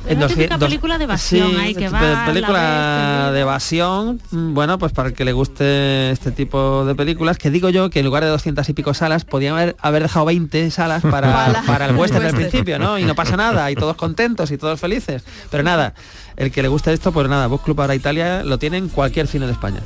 En 0.05 0.17
Una 0.17 0.27
200 0.27 0.35
típica 0.35 0.57
película 0.59 0.97
de 0.97 1.03
evasión 1.05 1.51
sí, 1.51 1.57
ahí 1.57 1.75
que 1.75 1.87
va, 1.87 2.01
la 2.01 2.25
película 2.25 3.31
de 3.31 3.39
evasión. 3.39 4.19
Mm, 4.31 4.53
bueno 4.53 4.77
pues 4.77 4.91
para 4.91 5.09
el 5.09 5.15
que 5.15 5.23
le 5.23 5.31
guste 5.31 6.11
este 6.11 6.31
tipo 6.31 6.83
de 6.85 6.93
películas 6.93 7.37
que 7.37 7.49
digo 7.49 7.69
yo 7.69 7.89
que 7.89 7.99
en 7.99 8.05
lugar 8.05 8.23
de 8.23 8.29
200 8.29 8.67
y 8.67 8.73
pico 8.73 8.93
salas 8.93 9.23
podían 9.23 9.53
haber, 9.55 9.75
haber 9.79 10.03
dejado 10.03 10.25
20 10.25 10.71
salas 10.71 11.03
para, 11.03 11.63
Para- 11.67 11.85
el 11.85 11.95
western 11.95 12.23
del 12.23 12.33
western. 12.33 12.35
principio 12.49 12.79
no 12.79 12.99
y 12.99 13.05
no 13.05 13.15
pasa 13.15 13.37
nada 13.37 13.71
y 13.71 13.75
todos 13.75 13.95
contentos 13.95 14.51
y 14.51 14.57
todos 14.57 14.79
felices. 14.79 15.23
Pero 15.49 15.63
nada 15.63 15.93
el 16.35 16.51
que 16.51 16.61
le 16.61 16.67
guste 16.67 16.91
esto 16.91 17.11
pues 17.13 17.29
nada 17.29 17.47
Book 17.47 17.63
Club 17.63 17.77
para 17.77 17.95
Italia 17.95 18.43
lo 18.43 18.57
tiene 18.59 18.77
en 18.77 18.89
cualquier 18.89 19.27
cine 19.27 19.45
de 19.45 19.53
España 19.53 19.79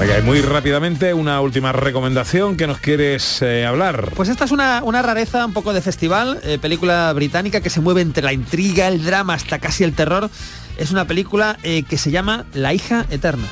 Venga, 0.00 0.16
y 0.16 0.22
muy 0.22 0.40
rápidamente 0.42 1.12
una 1.12 1.40
última 1.40 1.72
recomendación 1.72 2.56
que 2.56 2.68
nos 2.68 2.78
quieres 2.78 3.42
eh, 3.42 3.66
hablar. 3.66 4.12
Pues 4.14 4.28
esta 4.28 4.44
es 4.44 4.52
una, 4.52 4.80
una 4.84 5.02
rareza 5.02 5.44
un 5.44 5.52
poco 5.52 5.72
de 5.72 5.82
festival, 5.82 6.38
eh, 6.44 6.56
película 6.60 7.12
británica 7.14 7.60
que 7.60 7.68
se 7.68 7.80
mueve 7.80 8.02
entre 8.02 8.22
la 8.22 8.32
intriga, 8.32 8.86
el 8.86 9.04
drama, 9.04 9.34
hasta 9.34 9.58
casi 9.58 9.82
el 9.82 9.94
terror. 9.94 10.30
Es 10.76 10.92
una 10.92 11.06
película 11.06 11.58
eh, 11.64 11.82
que 11.82 11.98
se 11.98 12.12
llama 12.12 12.46
La 12.54 12.72
hija 12.74 13.06
eterna. 13.10 13.48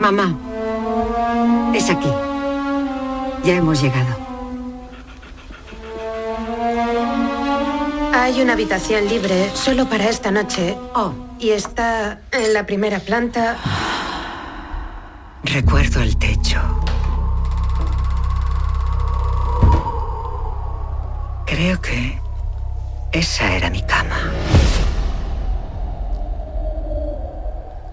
Mamá, 0.00 0.36
es 1.74 1.90
aquí. 1.90 2.10
Ya 3.44 3.54
hemos 3.54 3.80
llegado. 3.80 4.25
Hay 8.18 8.40
una 8.40 8.54
habitación 8.54 9.08
libre 9.08 9.50
solo 9.54 9.90
para 9.90 10.08
esta 10.08 10.30
noche. 10.30 10.74
Oh. 10.94 11.12
Y 11.38 11.50
está 11.50 12.18
en 12.32 12.54
la 12.54 12.64
primera 12.64 12.98
planta. 12.98 13.58
Recuerdo 15.44 16.00
el 16.00 16.16
techo. 16.16 16.58
Creo 21.44 21.78
que 21.82 22.18
esa 23.12 23.54
era 23.54 23.68
mi 23.68 23.82
cama. 23.82 24.32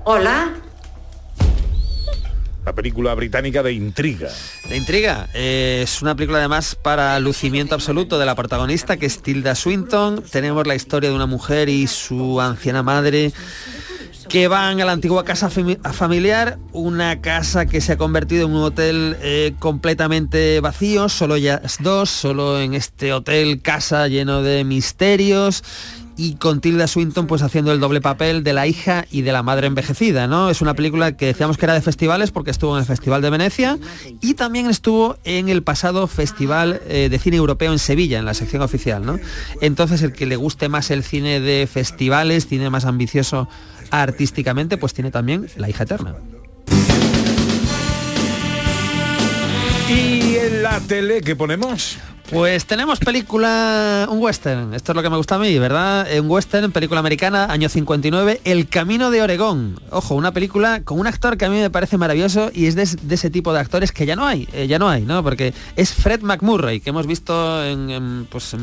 Hola. 0.05 0.62
La 2.73 2.77
película 2.77 3.13
británica 3.13 3.62
de 3.62 3.71
intriga. 3.71 4.29
De 4.67 4.75
intriga. 4.75 5.29
eh, 5.36 5.81
es 5.83 6.01
una 6.01 6.15
película 6.15 6.39
además 6.39 6.73
para 6.73 7.19
lucimiento 7.19 7.75
absoluto 7.75 8.17
de 8.17 8.25
la 8.25 8.33
protagonista, 8.33 8.97
que 8.97 9.05
es 9.05 9.21
Tilda 9.21 9.53
Swinton. 9.53 10.23
Tenemos 10.23 10.65
la 10.65 10.73
historia 10.73 11.12
de 11.12 11.15
una 11.15 11.27
mujer 11.27 11.69
y 11.69 11.86
su 11.86 12.41
anciana 12.41 12.81
madre 12.81 13.31
que 14.27 14.47
van 14.47 14.81
a 14.81 14.86
la 14.86 14.91
antigua 14.91 15.23
casa 15.23 15.51
fami- 15.51 15.79
familiar, 15.93 16.57
una 16.71 17.21
casa 17.21 17.67
que 17.67 17.79
se 17.79 17.91
ha 17.91 17.97
convertido 17.97 18.47
en 18.47 18.53
un 18.53 18.63
hotel 18.63 19.17
eh, 19.21 19.53
completamente 19.59 20.59
vacío, 20.59 21.09
solo 21.09 21.38
ya 21.38 21.62
dos, 21.81 22.09
solo 22.09 22.59
en 22.59 22.73
este 22.73 23.13
hotel 23.13 23.62
casa 23.62 24.07
lleno 24.07 24.41
de 24.41 24.63
misterios 24.63 25.63
y 26.17 26.36
con 26.36 26.62
Tilda 26.62 26.88
Swinton 26.88 27.28
pues 27.28 27.41
haciendo 27.41 27.71
el 27.71 27.80
doble 27.80 28.02
papel 28.02 28.43
de 28.43 28.54
la 28.54 28.67
hija 28.67 29.06
y 29.12 29.21
de 29.21 29.32
la 29.32 29.43
madre 29.43 29.67
envejecida, 29.67 30.28
¿no? 30.28 30.49
Es 30.49 30.62
una 30.62 30.73
película 30.73 31.17
que 31.17 31.28
decíamos 31.28 31.58
que 31.58 31.65
era 31.65 31.73
de 31.73 31.82
festivales 31.82 32.32
porque 32.32 32.52
estuvo 32.52 32.76
en 32.76 32.82
el 32.82 32.86
Festival 32.86 33.21
de 33.21 33.30
Venecia 33.30 33.80
y 34.21 34.36
también 34.36 34.69
estuvo 34.69 35.17
en 35.23 35.49
el 35.49 35.63
pasado 35.63 36.08
Festival 36.08 36.82
eh, 36.88 37.10
de 37.10 37.19
Cine 37.19 37.38
Europeo 37.38 37.71
en 37.71 37.80
Sevilla, 37.80 38.19
en 38.19 38.26
la 38.26 38.34
sección 38.34 38.62
oficial, 38.62 39.06
¿no? 39.06 39.19
Entonces 39.62 40.02
el 40.02 40.13
que 40.13 40.26
le 40.26 40.36
guste 40.36 40.69
más 40.69 40.91
el 40.91 41.04
cine 41.04 41.39
de 41.39 41.67
festivales, 41.67 42.47
cine 42.47 42.69
más 42.69 42.86
ambicioso 42.86 43.47
artísticamente, 43.91 44.78
pues 44.78 44.93
tiene 44.93 45.12
también 45.12 45.47
La 45.56 45.69
hija 45.69 45.84
eterna. 45.84 46.15
¿Y 49.89 50.36
en 50.38 50.63
la 50.63 50.80
tele 50.80 51.21
qué 51.21 51.36
ponemos? 51.36 51.97
Pues 52.34 52.65
tenemos 52.65 52.98
película, 52.98 54.08
un 54.10 54.17
western, 54.17 54.74
esto 54.74 54.91
es 54.91 54.96
lo 54.96 55.04
que 55.04 55.10
me 55.12 55.17
gusta 55.17 55.36
a 55.36 55.38
mí, 55.38 55.60
¿verdad? 55.60 56.08
Un 56.19 56.28
western, 56.28 56.72
película 56.72 57.00
americana, 57.00 57.46
año 57.46 57.69
59, 57.69 58.41
El 58.43 58.67
Camino 58.67 59.12
de 59.12 59.22
Oregón. 59.22 59.80
Ojo, 59.91 60.15
una 60.15 60.32
película 60.32 60.82
con 60.84 61.00
un 61.00 61.06
actor 61.06 61.38
que 61.38 61.46
a 61.46 61.50
mí 61.50 61.60
me 61.60 61.69
parece 61.69 62.00
maravilloso 62.00 62.50
y 62.52 62.65
es 62.65 62.76
de, 62.76 63.13
ese 63.13 63.30
tipo 63.30 63.54
de 63.54 63.60
actores 63.60 63.91
que 63.91 64.08
ya 64.08 64.15
no 64.15 64.26
hay, 64.26 64.50
eh, 64.52 64.65
ya 64.65 64.80
no 64.80 64.89
hay, 64.89 65.04
¿no? 65.04 65.22
Porque 65.22 65.54
es 65.76 65.93
Fred 65.93 66.24
McMurray, 66.24 66.80
que 66.80 66.89
hemos 66.89 67.06
visto 67.06 67.63
en, 67.63 68.28
pues, 68.32 68.56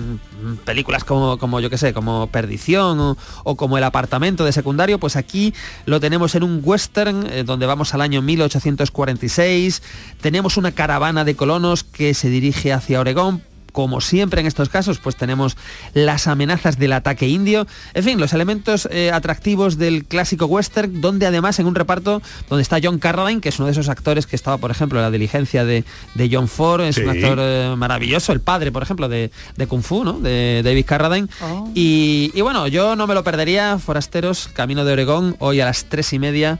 películas 0.64 1.04
como, 1.04 1.38
como 1.38 1.60
yo 1.60 1.70
que 1.70 1.78
sé, 1.78 1.92
como 1.92 2.26
Perdición 2.26 2.98
o, 2.98 3.16
o 3.44 3.56
como 3.56 3.78
El 3.78 3.84
Apartamento 3.84 4.44
de 4.44 4.50
Secundario, 4.50 4.98
pues 4.98 5.14
aquí 5.14 5.54
lo 5.86 6.00
tenemos 6.00 6.34
en 6.34 6.42
un 6.42 6.60
western 6.64 7.24
eh, 7.30 7.44
donde 7.44 7.66
vamos 7.66 7.94
al 7.94 8.00
año 8.00 8.20
1846, 8.20 9.80
tenemos 10.20 10.56
una 10.56 10.72
caravana 10.72 11.24
de 11.24 11.36
colonos 11.36 11.84
que 11.84 12.14
se 12.14 12.30
dirige 12.30 12.72
hacia 12.72 12.98
Oregón 12.98 13.44
como 13.72 14.00
siempre 14.00 14.40
en 14.40 14.46
estos 14.46 14.68
casos, 14.68 14.98
pues 14.98 15.16
tenemos 15.16 15.56
las 15.94 16.26
amenazas 16.26 16.78
del 16.78 16.92
ataque 16.92 17.28
indio. 17.28 17.66
En 17.94 18.04
fin, 18.04 18.20
los 18.20 18.32
elementos 18.32 18.88
eh, 18.90 19.10
atractivos 19.12 19.78
del 19.78 20.04
clásico 20.04 20.46
western, 20.46 21.00
donde 21.00 21.26
además 21.26 21.58
en 21.58 21.66
un 21.66 21.74
reparto 21.74 22.22
donde 22.48 22.62
está 22.62 22.78
John 22.82 22.98
Carradine, 22.98 23.40
que 23.40 23.50
es 23.50 23.58
uno 23.58 23.66
de 23.66 23.72
esos 23.72 23.88
actores 23.88 24.26
que 24.26 24.36
estaba, 24.36 24.58
por 24.58 24.70
ejemplo, 24.70 24.98
en 24.98 25.04
la 25.04 25.10
diligencia 25.10 25.64
de, 25.64 25.84
de 26.14 26.28
John 26.32 26.48
Ford, 26.48 26.82
es 26.82 26.98
un 26.98 27.08
actor 27.08 27.38
eh, 27.40 27.74
maravilloso, 27.76 28.32
el 28.32 28.40
padre, 28.40 28.72
por 28.72 28.82
ejemplo, 28.82 29.08
de, 29.08 29.30
de 29.56 29.66
Kung 29.66 29.82
Fu, 29.82 30.04
¿no? 30.04 30.20
De 30.20 30.62
David 30.64 30.84
Carradine. 30.86 31.28
Y, 31.74 32.30
y 32.34 32.40
bueno, 32.40 32.66
yo 32.68 32.96
no 32.96 33.06
me 33.06 33.14
lo 33.14 33.24
perdería, 33.24 33.78
Forasteros, 33.78 34.48
Camino 34.48 34.84
de 34.84 34.92
Oregón, 34.92 35.36
hoy 35.38 35.60
a 35.60 35.64
las 35.64 35.84
tres 35.84 36.12
y 36.12 36.18
media 36.18 36.58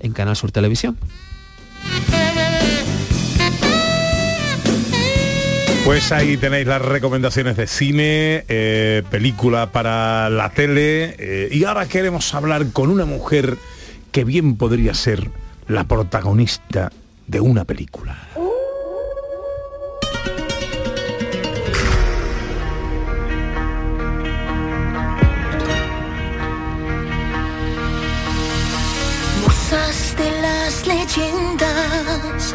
en 0.00 0.12
Canal 0.12 0.36
Sur 0.36 0.52
Televisión. 0.52 0.96
Pues 5.88 6.12
ahí 6.12 6.36
tenéis 6.36 6.66
las 6.66 6.82
recomendaciones 6.82 7.56
de 7.56 7.66
cine, 7.66 8.44
eh, 8.48 9.02
película 9.10 9.72
para 9.72 10.28
la 10.28 10.50
tele 10.50 11.16
eh, 11.18 11.48
y 11.50 11.64
ahora 11.64 11.88
queremos 11.88 12.34
hablar 12.34 12.72
con 12.74 12.90
una 12.90 13.06
mujer 13.06 13.56
que 14.12 14.22
bien 14.24 14.58
podría 14.58 14.92
ser 14.92 15.30
la 15.66 15.84
protagonista 15.84 16.92
de 17.26 17.40
una 17.40 17.64
película. 17.64 18.18
Musas 29.42 30.14
de 30.18 30.42
las 30.42 30.86
leyendas 30.86 32.54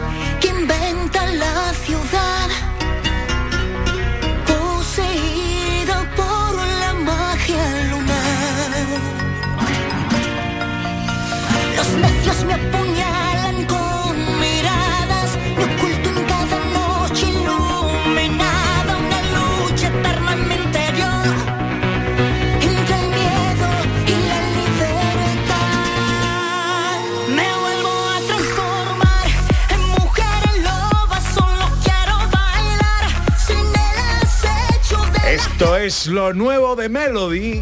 Esto 35.63 35.77
es 35.77 36.07
lo 36.07 36.33
nuevo 36.33 36.75
de 36.75 36.89
Melody. 36.89 37.61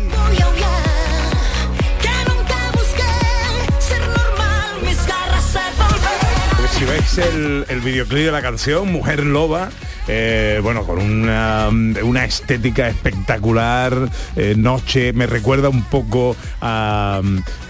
si 6.71 6.85
veis 6.85 7.17
el, 7.19 7.65
el 7.69 7.81
videoclip 7.81 8.25
de 8.25 8.31
la 8.31 8.41
canción, 8.41 8.91
Mujer 8.91 9.23
Loba, 9.23 9.69
eh, 10.13 10.59
bueno, 10.61 10.83
con 10.85 10.99
una, 10.99 11.69
una 12.03 12.25
estética 12.25 12.89
espectacular, 12.89 14.09
eh, 14.35 14.55
noche, 14.57 15.13
me 15.13 15.25
recuerda 15.25 15.69
un 15.69 15.83
poco 15.83 16.35
a... 16.59 17.21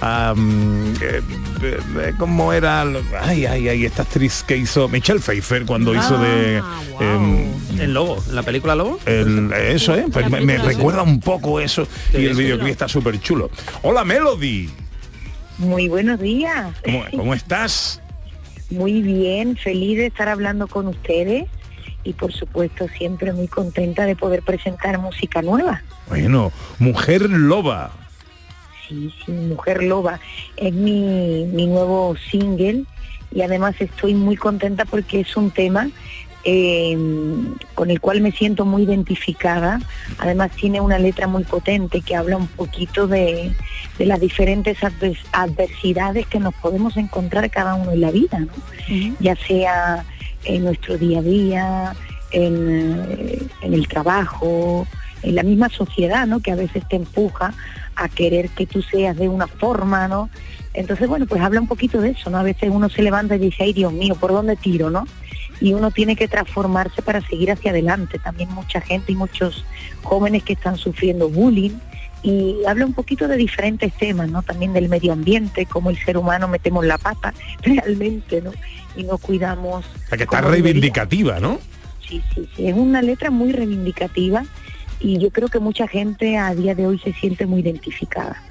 a, 0.02 0.34
mm, 0.36 0.94
eh, 1.02 1.22
eh, 1.62 2.14
¿Cómo 2.18 2.52
era? 2.52 2.84
lo- 2.84 3.04
Ay, 3.22 3.46
ay, 3.46 3.70
ay, 3.70 3.86
esta 3.86 4.02
actriz 4.02 4.44
que 4.48 4.58
hizo 4.58 4.90
Michelle 4.90 5.20
Pfeiffer 5.20 5.66
cuando 5.68 5.94
hizo 5.94 6.18
de... 6.18 6.64
em, 7.00 7.46
El 7.80 7.94
Lobo, 7.94 8.24
la 8.32 8.42
película 8.42 8.74
Lobo. 8.76 9.00
el- 9.06 9.52
eso, 9.54 9.96
¿eh? 9.96 10.06
Pues 10.12 10.28
me, 10.30 10.42
me 10.42 10.58
recuerda 10.58 11.04
un 11.04 11.20
poco 11.20 11.60
eso 11.60 11.88
y 12.12 12.26
el 12.26 12.34
videoclip 12.36 12.72
está 12.72 12.88
súper 12.88 13.20
chulo. 13.22 13.52
Hola 13.84 14.04
Melody, 14.04 14.68
Muy 15.60 15.88
buenos 15.90 16.20
días. 16.20 16.74
¿cómo, 16.84 17.04
cómo 17.16 17.34
estás? 17.36 18.02
Muy 18.72 19.02
bien, 19.04 19.58
feliz 19.58 19.98
de 20.00 20.08
estar 20.08 20.28
hablando 20.28 20.68
con 20.68 20.88
ustedes 20.88 21.46
y 22.04 22.14
por 22.14 22.32
supuesto 22.34 22.88
siempre 22.98 23.32
muy 23.34 23.48
contenta 23.48 24.06
de 24.06 24.16
poder 24.16 24.42
presentar 24.42 24.98
música 25.00 25.42
nueva. 25.42 25.82
Bueno, 26.08 26.52
Mujer 26.80 27.30
Loba. 27.30 27.92
Sí, 28.88 29.14
sí, 29.26 29.32
Mujer 29.32 29.84
Loba 29.84 30.20
es 30.58 30.74
mi, 30.74 31.46
mi 31.46 31.68
nuevo 31.68 32.16
single 32.30 32.84
y 33.34 33.42
además 33.42 33.76
estoy 33.80 34.14
muy 34.14 34.36
contenta 34.36 34.86
porque 34.86 35.22
es 35.22 35.38
un 35.38 35.52
tema 35.52 35.90
eh, 36.44 36.98
con 37.76 37.92
el 37.92 38.02
cual 38.02 38.20
me 38.20 38.32
siento 38.32 38.66
muy 38.66 38.84
identificada. 38.84 39.80
Además 40.18 40.52
tiene 40.52 40.82
una 40.82 40.98
letra 41.00 41.28
muy 41.28 41.44
potente 41.44 42.02
que 42.02 42.16
habla 42.16 42.36
un 42.36 42.48
poquito 42.48 43.08
de, 43.08 43.52
de 43.98 44.06
las 44.06 44.20
diferentes 44.20 44.80
advers- 44.80 45.24
adversidades 45.32 46.26
que 46.28 46.40
nos 46.40 46.54
podemos 46.56 46.98
encontrar 46.98 47.50
cada 47.52 47.76
uno 47.76 47.92
en 47.92 48.02
la 48.02 48.12
vida, 48.12 48.40
¿no? 48.40 49.16
ya 49.20 49.36
sea 49.36 50.04
en 50.46 50.64
nuestro 50.64 50.98
día 50.98 51.20
a 51.20 51.22
día, 51.22 51.96
en, 52.32 53.06
eh, 53.10 53.40
en 53.62 53.74
el 53.74 53.88
trabajo, 53.88 54.88
en 55.24 55.36
la 55.36 55.44
misma 55.44 55.70
sociedad, 55.70 56.28
¿no? 56.28 56.40
Que 56.40 56.52
a 56.52 56.56
veces 56.56 56.88
te 56.88 56.96
empuja 56.96 57.54
a 57.96 58.10
querer 58.10 58.50
que 58.50 58.66
tú 58.66 58.82
seas 58.82 59.18
de 59.18 59.30
una 59.30 59.48
forma, 59.48 60.08
¿no? 60.08 60.30
Entonces, 60.74 61.08
bueno, 61.08 61.26
pues 61.26 61.42
habla 61.42 61.60
un 61.60 61.68
poquito 61.68 62.00
de 62.02 62.12
eso, 62.12 62.30
¿no? 62.30 62.38
A 62.38 62.44
veces 62.44 62.70
uno 62.72 62.90
se 62.90 63.04
levanta 63.04 63.36
y 63.36 63.40
dice, 63.40 63.64
ay 63.64 63.74
Dios 63.74 63.92
mío, 63.92 64.16
¿por 64.16 64.32
dónde 64.32 64.56
tiro, 64.56 64.90
no? 64.90 65.06
Y 65.60 65.74
uno 65.74 65.92
tiene 65.92 66.16
que 66.16 66.28
transformarse 66.28 67.02
para 67.02 67.22
seguir 67.22 67.52
hacia 67.52 67.72
adelante. 67.72 68.18
También 68.18 68.50
mucha 68.52 68.82
gente 68.82 69.12
y 69.12 69.16
muchos 69.16 69.64
jóvenes 70.02 70.44
que 70.44 70.54
están 70.54 70.78
sufriendo 70.78 71.30
bullying 71.30 71.78
y 72.24 72.58
habla 72.68 72.86
un 72.86 72.94
poquito 72.94 73.28
de 73.28 73.36
diferentes 73.38 73.94
temas, 73.94 74.30
¿no? 74.30 74.44
También 74.44 74.74
del 74.74 74.90
medio 74.90 75.14
ambiente, 75.14 75.66
cómo 75.66 75.90
el 75.90 75.98
ser 76.04 76.18
humano 76.18 76.48
metemos 76.48 76.86
la 76.86 76.98
pata 76.98 77.34
realmente, 77.64 78.42
¿no? 78.42 78.52
Y 78.96 79.04
no 79.04 79.18
cuidamos. 79.18 79.86
O 79.86 80.08
sea, 80.10 80.18
que 80.18 80.24
está 80.26 80.42
debería. 80.42 80.64
reivindicativa, 80.64 81.40
¿no? 81.40 81.60
Sí, 82.08 82.22
sí, 82.34 82.48
sí. 82.56 82.68
Es 82.68 82.76
una 82.76 83.02
letra 83.02 83.32
muy 83.32 83.52
reivindicativa 83.52 84.44
y 85.00 85.18
yo 85.18 85.32
creo 85.32 85.48
que 85.48 85.60
mucha 85.60 85.88
gente 85.88 86.38
a 86.38 86.54
día 86.54 86.76
de 86.76 86.86
hoy 86.88 87.00
se 87.00 87.14
siente 87.14 87.46
muy 87.46 87.62
identificada. 87.62 88.42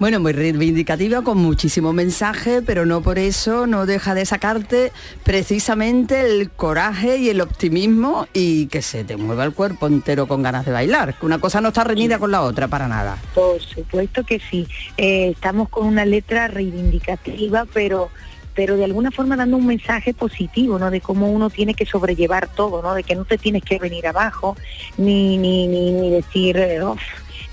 Bueno, 0.00 0.18
muy 0.18 0.32
reivindicativa, 0.32 1.20
con 1.20 1.36
muchísimo 1.36 1.92
mensaje, 1.92 2.62
pero 2.62 2.86
no 2.86 3.02
por 3.02 3.18
eso 3.18 3.66
no 3.66 3.84
deja 3.84 4.14
de 4.14 4.24
sacarte 4.24 4.92
precisamente 5.24 6.22
el 6.22 6.50
coraje 6.50 7.18
y 7.18 7.28
el 7.28 7.42
optimismo 7.42 8.26
y 8.32 8.68
que 8.68 8.80
se 8.80 9.04
te 9.04 9.18
mueva 9.18 9.44
el 9.44 9.52
cuerpo 9.52 9.86
entero 9.88 10.26
con 10.26 10.42
ganas 10.42 10.64
de 10.64 10.72
bailar. 10.72 11.18
que 11.18 11.26
Una 11.26 11.38
cosa 11.38 11.60
no 11.60 11.68
está 11.68 11.84
reñida 11.84 12.18
con 12.18 12.30
la 12.30 12.40
otra 12.40 12.66
para 12.66 12.88
nada. 12.88 13.18
Por 13.34 13.60
supuesto 13.60 14.24
que 14.24 14.40
sí. 14.40 14.66
Eh, 14.96 15.32
estamos 15.34 15.68
con 15.68 15.86
una 15.86 16.06
letra 16.06 16.48
reivindicativa, 16.48 17.66
pero 17.66 18.08
pero 18.54 18.76
de 18.76 18.84
alguna 18.84 19.10
forma 19.10 19.36
dando 19.36 19.56
un 19.58 19.66
mensaje 19.66 20.12
positivo, 20.12 20.78
¿no? 20.78 20.90
De 20.90 21.00
cómo 21.00 21.30
uno 21.30 21.50
tiene 21.50 21.74
que 21.74 21.86
sobrellevar 21.86 22.48
todo, 22.48 22.82
¿no? 22.82 22.94
De 22.94 23.04
que 23.04 23.14
no 23.14 23.24
te 23.24 23.38
tienes 23.38 23.62
que 23.62 23.78
venir 23.78 24.06
abajo, 24.06 24.56
ni, 24.98 25.38
ni, 25.38 25.66
ni, 25.68 25.92
ni 25.92 26.10
decir, 26.10 26.58
"Uf", 26.82 27.00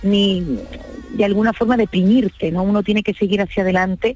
ni 0.04 0.60
de 1.12 1.26
alguna 1.26 1.54
forma 1.54 1.78
deprimirte, 1.78 2.52
¿no? 2.52 2.64
Uno 2.64 2.84
tiene 2.84 3.04
que 3.04 3.14
seguir 3.14 3.42
hacia 3.42 3.64
adelante 3.64 4.16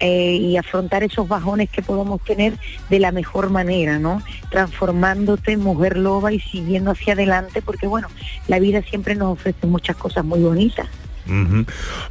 eh, 0.00 0.34
y 0.34 0.56
afrontar 0.56 1.02
esos 1.02 1.28
bajones 1.28 1.70
que 1.70 1.82
podamos 1.82 2.22
tener 2.22 2.54
de 2.90 2.98
la 2.98 3.12
mejor 3.12 3.50
manera, 3.50 3.98
¿no? 3.98 4.22
Transformándote 4.50 5.52
en 5.52 5.60
mujer 5.60 5.96
loba 5.96 6.32
y 6.32 6.40
siguiendo 6.40 6.90
hacia 6.90 7.14
adelante, 7.14 7.62
porque 7.62 7.86
bueno, 7.86 8.08
la 8.48 8.58
vida 8.58 8.82
siempre 8.82 9.14
nos 9.14 9.32
ofrece 9.32 9.66
muchas 9.66 9.96
cosas 9.96 10.24
muy 10.24 10.40
bonitas. 10.40 10.88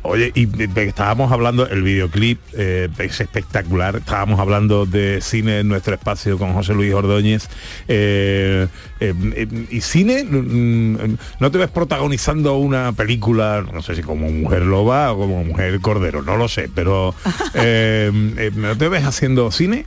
Oye, 0.04 0.32
y 0.36 0.46
de- 0.46 0.68
de- 0.68 0.84
estábamos 0.86 1.32
hablando, 1.32 1.68
el 1.68 1.84
videoclip 1.84 2.40
eh, 2.54 2.90
es 2.98 3.20
espectacular, 3.22 3.98
estábamos 3.98 4.40
hablando 4.40 4.86
de 4.86 5.20
cine 5.22 5.60
en 5.60 5.68
nuestro 5.68 5.94
espacio 5.96 6.38
con 6.38 6.54
José 6.54 6.74
Luis 6.74 6.94
Ordóñez. 6.94 7.48
eh, 7.88 8.68
eh, 9.00 9.48
y 9.70 9.82
cine, 9.82 10.24
mm, 10.24 11.18
¿no 11.40 11.52
te 11.52 11.58
ves 11.58 11.70
protagonizando 11.70 12.56
una 12.58 12.92
película, 12.94 13.66
no 13.74 13.82
sé 13.82 13.96
si 13.96 14.02
como 14.02 14.30
Mujer 14.32 14.62
Loba 14.64 15.12
o 15.12 15.18
como 15.18 15.44
Mujer 15.44 15.80
Cordero, 15.82 16.22
no 16.22 16.38
lo 16.38 16.48
sé, 16.48 16.70
pero 16.74 17.14
¿no 17.56 18.78
te 18.78 18.88
ves 18.90 19.04
haciendo 19.04 19.52
cine? 19.52 19.86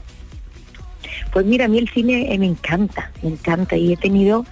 Pues 1.31 1.45
mira, 1.45 1.65
a 1.65 1.67
mí 1.67 1.79
el 1.79 1.89
cine 1.89 2.33
me 2.39 2.45
encanta, 2.45 3.11
me 3.21 3.29
encanta 3.29 3.75
y 3.75 3.93
he 3.93 3.97
tenido 3.97 4.45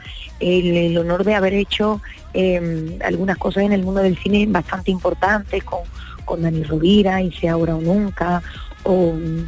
el, 0.44 0.76
el 0.76 0.98
honor 0.98 1.24
de 1.24 1.36
haber 1.36 1.54
hecho 1.54 2.02
eh, 2.34 2.98
algunas 3.04 3.38
cosas 3.38 3.64
en 3.64 3.74
el 3.74 3.84
mundo 3.84 4.02
del 4.02 4.18
cine 4.18 4.46
bastante 4.48 4.92
importantes 4.92 5.64
con, 5.64 5.82
con 6.26 6.42
Dani 6.42 6.64
Rovira, 6.64 7.22
Hice 7.22 7.48
Ahora 7.48 7.76
o 7.76 7.82
Nunca, 7.82 8.42
o 8.84 9.14
mm, 9.14 9.48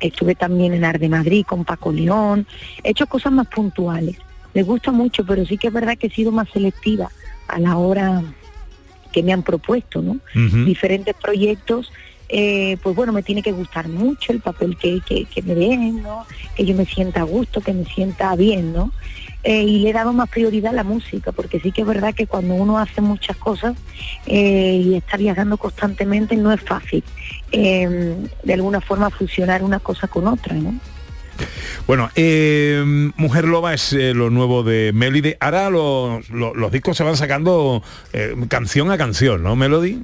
estuve 0.00 0.34
también 0.34 0.74
en 0.74 0.84
Arde 0.84 1.08
Madrid 1.08 1.44
con 1.46 1.64
Paco 1.64 1.92
León, 1.92 2.46
he 2.84 2.90
hecho 2.90 3.06
cosas 3.06 3.32
más 3.32 3.48
puntuales. 3.48 4.16
Me 4.54 4.62
gusta 4.62 4.92
mucho, 4.92 5.24
pero 5.24 5.44
sí 5.44 5.58
que 5.58 5.68
es 5.68 5.72
verdad 5.72 5.98
que 5.98 6.06
he 6.06 6.10
sido 6.10 6.32
más 6.32 6.48
selectiva 6.50 7.10
a 7.48 7.58
la 7.58 7.76
hora 7.76 8.22
que 9.12 9.22
me 9.22 9.32
han 9.32 9.42
propuesto, 9.42 10.02
¿no? 10.02 10.18
Diferentes 10.64 11.14
proyectos 11.14 11.90
eh, 12.28 12.76
pues 12.82 12.94
bueno, 12.94 13.12
me 13.12 13.22
tiene 13.22 13.42
que 13.42 13.52
gustar 13.52 13.88
mucho 13.88 14.32
el 14.32 14.40
papel 14.40 14.76
que, 14.76 15.00
que, 15.00 15.24
que 15.24 15.42
me 15.42 15.54
den, 15.54 16.02
¿no? 16.02 16.26
Que 16.54 16.66
yo 16.66 16.74
me 16.74 16.84
sienta 16.84 17.20
a 17.20 17.24
gusto, 17.24 17.62
que 17.62 17.72
me 17.72 17.86
sienta 17.86 18.36
bien, 18.36 18.72
¿no? 18.72 18.92
Eh, 19.44 19.62
y 19.62 19.78
le 19.78 19.90
he 19.90 19.92
dado 19.92 20.12
más 20.12 20.28
prioridad 20.28 20.72
a 20.72 20.74
la 20.74 20.82
música, 20.84 21.30
porque 21.30 21.60
sí 21.60 21.70
que 21.70 21.82
es 21.82 21.86
verdad 21.86 22.12
que 22.12 22.26
cuando 22.26 22.54
uno 22.54 22.76
hace 22.78 23.00
muchas 23.00 23.36
cosas 23.36 23.76
eh, 24.26 24.82
y 24.84 24.94
está 24.96 25.16
viajando 25.16 25.56
constantemente 25.56 26.34
no 26.36 26.52
es 26.52 26.60
fácil 26.60 27.04
eh, 27.52 28.16
de 28.42 28.52
alguna 28.54 28.80
forma 28.80 29.10
fusionar 29.10 29.62
una 29.62 29.78
cosa 29.78 30.08
con 30.08 30.26
otra, 30.26 30.54
¿no? 30.54 30.74
Bueno, 31.86 32.10
eh, 32.16 32.82
Mujer 33.16 33.44
Loba 33.44 33.72
es 33.74 33.92
eh, 33.92 34.12
lo 34.12 34.28
nuevo 34.28 34.64
de 34.64 34.90
Melody. 34.92 35.34
Ahora 35.38 35.70
los, 35.70 36.28
los- 36.30 36.72
discos 36.72 36.96
se 36.96 37.04
van 37.04 37.16
sacando 37.16 37.82
canción 38.48 38.90
a 38.90 38.98
canción, 38.98 39.44
¿no, 39.44 39.54
Melody? 39.54 40.02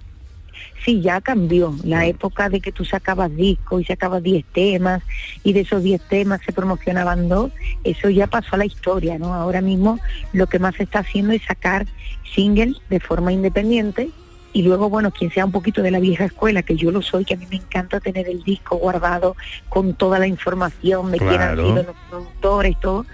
Sí, 0.84 1.00
ya 1.00 1.20
cambió. 1.20 1.74
La 1.82 2.04
época 2.06 2.48
de 2.50 2.60
que 2.60 2.70
tú 2.72 2.84
sacabas 2.84 3.34
discos 3.34 3.80
y 3.80 3.84
sacabas 3.84 4.22
10 4.22 4.44
temas 4.52 5.02
y 5.42 5.52
de 5.54 5.60
esos 5.60 5.82
10 5.82 6.00
temas 6.08 6.40
se 6.44 6.52
promocionaban 6.52 7.28
dos, 7.28 7.52
eso 7.84 8.10
ya 8.10 8.26
pasó 8.26 8.56
a 8.56 8.58
la 8.58 8.66
historia, 8.66 9.18
¿no? 9.18 9.32
Ahora 9.32 9.62
mismo 9.62 9.98
lo 10.34 10.46
que 10.46 10.58
más 10.58 10.74
se 10.74 10.82
está 10.82 10.98
haciendo 10.98 11.32
es 11.32 11.42
sacar 11.42 11.86
singles 12.34 12.76
de 12.90 13.00
forma 13.00 13.32
independiente 13.32 14.10
y 14.52 14.62
luego, 14.62 14.88
bueno, 14.88 15.10
quien 15.10 15.32
sea 15.32 15.44
un 15.46 15.52
poquito 15.52 15.82
de 15.82 15.90
la 15.90 15.98
vieja 16.00 16.26
escuela, 16.26 16.62
que 16.62 16.76
yo 16.76 16.90
lo 16.92 17.02
soy, 17.02 17.24
que 17.24 17.34
a 17.34 17.36
mí 17.36 17.46
me 17.50 17.56
encanta 17.56 17.98
tener 17.98 18.28
el 18.28 18.44
disco 18.44 18.76
guardado 18.76 19.36
con 19.68 19.94
toda 19.94 20.18
la 20.18 20.26
información 20.28 21.10
de 21.10 21.18
quién 21.18 21.30
han 21.30 21.54
Claro. 21.56 21.66
sido 21.66 21.82
los 21.82 21.96
productores 22.08 22.72
y 22.72 22.74
todo, 22.76 23.06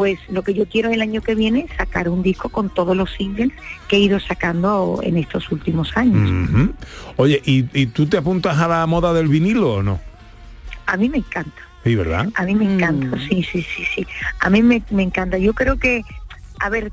pues 0.00 0.18
lo 0.30 0.40
que 0.42 0.54
yo 0.54 0.64
quiero 0.66 0.88
el 0.88 1.02
año 1.02 1.20
que 1.20 1.34
viene 1.34 1.66
es 1.68 1.76
sacar 1.76 2.08
un 2.08 2.22
disco 2.22 2.48
con 2.48 2.70
todos 2.70 2.96
los 2.96 3.10
singles 3.12 3.50
que 3.86 3.96
he 3.96 3.98
ido 3.98 4.18
sacando 4.18 4.98
en 5.02 5.18
estos 5.18 5.52
últimos 5.52 5.94
años. 5.94 6.70
Oye, 7.16 7.42
¿y, 7.44 7.66
y 7.78 7.84
tú 7.84 8.06
te 8.06 8.16
apuntas 8.16 8.56
a 8.58 8.66
la 8.66 8.86
moda 8.86 9.12
del 9.12 9.28
vinilo 9.28 9.74
o 9.74 9.82
no? 9.82 10.00
A 10.86 10.96
mí 10.96 11.10
me 11.10 11.18
encanta. 11.18 11.52
Sí, 11.84 11.94
¿verdad? 11.96 12.30
A 12.34 12.44
mí 12.44 12.54
me 12.54 12.64
encanta, 12.64 13.14
sí, 13.28 13.42
sí, 13.42 13.62
sí, 13.62 13.84
sí. 13.94 14.06
A 14.40 14.48
mí 14.48 14.62
me, 14.62 14.82
me 14.88 15.02
encanta. 15.02 15.36
Yo 15.36 15.52
creo 15.52 15.76
que, 15.78 16.02
a 16.60 16.70
ver, 16.70 16.90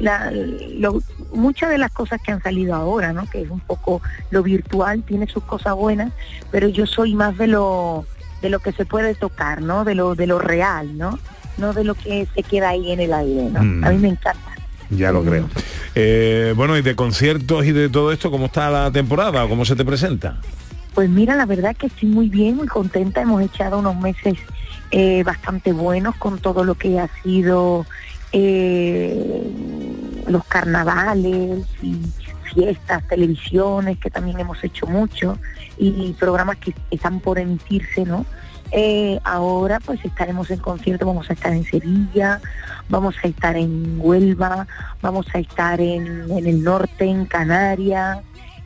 la- 0.00 0.32
lo- 0.32 1.00
muchas 1.32 1.70
de 1.70 1.78
las 1.78 1.92
cosas 1.92 2.20
que 2.22 2.32
han 2.32 2.42
salido 2.42 2.74
ahora, 2.74 3.12
¿no? 3.12 3.30
Que 3.30 3.42
es 3.42 3.50
un 3.50 3.60
poco 3.60 4.02
lo 4.30 4.42
virtual, 4.42 5.04
tiene 5.04 5.28
sus 5.28 5.44
cosas 5.44 5.76
buenas, 5.76 6.12
pero 6.50 6.66
yo 6.66 6.86
soy 6.86 7.14
más 7.14 7.38
de 7.38 7.46
lo 7.46 8.04
de 8.42 8.50
lo 8.50 8.58
que 8.58 8.72
se 8.72 8.84
puede 8.84 9.14
tocar, 9.14 9.62
¿no? 9.62 9.84
De 9.84 9.94
lo 9.94 10.16
de 10.16 10.26
lo 10.26 10.40
real, 10.40 10.98
¿no? 10.98 11.20
No 11.58 11.72
de 11.72 11.84
lo 11.84 11.94
que 11.94 12.26
se 12.34 12.42
queda 12.42 12.70
ahí 12.70 12.92
en 12.92 13.00
el 13.00 13.12
aire, 13.12 13.50
¿no? 13.50 13.62
Mm. 13.62 13.84
A 13.84 13.90
mí 13.90 13.98
me 13.98 14.08
encanta. 14.08 14.52
Ya 14.90 15.12
lo 15.12 15.24
creo. 15.24 15.48
Eh, 15.94 16.52
bueno, 16.56 16.76
y 16.76 16.82
de 16.82 16.94
conciertos 16.94 17.64
y 17.64 17.72
de 17.72 17.88
todo 17.88 18.12
esto, 18.12 18.30
¿cómo 18.30 18.46
está 18.46 18.70
la 18.70 18.90
temporada 18.90 19.46
cómo 19.48 19.64
se 19.64 19.76
te 19.76 19.84
presenta? 19.84 20.40
Pues 20.94 21.08
mira, 21.08 21.36
la 21.36 21.46
verdad 21.46 21.74
que 21.74 21.86
estoy 21.86 22.08
muy 22.08 22.28
bien, 22.28 22.56
muy 22.56 22.68
contenta. 22.68 23.22
Hemos 23.22 23.42
echado 23.42 23.78
unos 23.78 23.96
meses 23.96 24.34
eh, 24.90 25.22
bastante 25.24 25.72
buenos 25.72 26.14
con 26.16 26.38
todo 26.38 26.64
lo 26.64 26.74
que 26.74 27.00
ha 27.00 27.08
sido 27.22 27.86
eh, 28.32 29.42
los 30.26 30.44
carnavales 30.44 31.64
y 31.82 31.96
fiestas, 32.52 33.06
televisiones, 33.08 33.98
que 33.98 34.10
también 34.10 34.38
hemos 34.40 34.62
hecho 34.62 34.86
mucho, 34.86 35.38
y 35.78 36.12
programas 36.18 36.58
que 36.58 36.74
están 36.90 37.20
por 37.20 37.38
emitirse, 37.38 38.04
¿no? 38.04 38.26
Eh, 38.74 39.20
ahora 39.22 39.80
pues 39.80 40.02
estaremos 40.02 40.50
en 40.50 40.58
concierto, 40.58 41.04
vamos 41.04 41.28
a 41.28 41.34
estar 41.34 41.52
en 41.52 41.64
Sevilla, 41.64 42.40
vamos 42.88 43.14
a 43.22 43.28
estar 43.28 43.54
en 43.54 43.96
Huelva, 43.98 44.66
vamos 45.02 45.26
a 45.34 45.38
estar 45.38 45.78
en, 45.78 46.30
el 46.30 46.64
norte, 46.64 47.04
en 47.04 47.26
Canarias, 47.26 48.20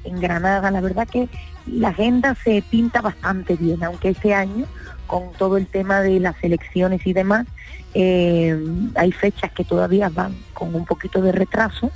en 0.04 0.20
Granada. 0.20 0.70
La 0.70 0.80
verdad 0.80 1.08
que 1.08 1.28
la 1.66 1.88
agenda 1.88 2.36
se 2.44 2.62
pinta 2.62 3.00
bastante 3.00 3.56
bien, 3.56 3.82
aunque 3.82 4.10
este 4.10 4.32
año, 4.32 4.66
con 5.08 5.32
todo 5.32 5.56
el 5.56 5.66
tema 5.66 6.00
de 6.00 6.20
las 6.20 6.36
elecciones 6.44 7.04
y 7.04 7.12
demás, 7.12 7.46
eh, 7.94 8.56
hay 8.94 9.10
fechas 9.10 9.50
que 9.52 9.64
todavía 9.64 10.08
van 10.08 10.36
con 10.54 10.72
un 10.72 10.84
poquito 10.84 11.20
de 11.20 11.32
retraso, 11.32 11.90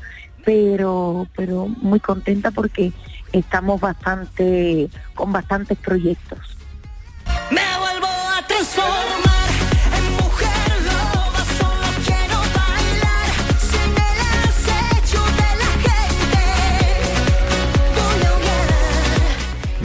pero, 0.44 1.28
pero 1.36 1.68
muy 1.68 2.00
contenta 2.00 2.50
porque 2.50 2.92
estamos 3.32 3.80
bastante, 3.80 4.88
con 5.14 5.30
bastantes 5.30 5.78
proyectos. 5.78 6.56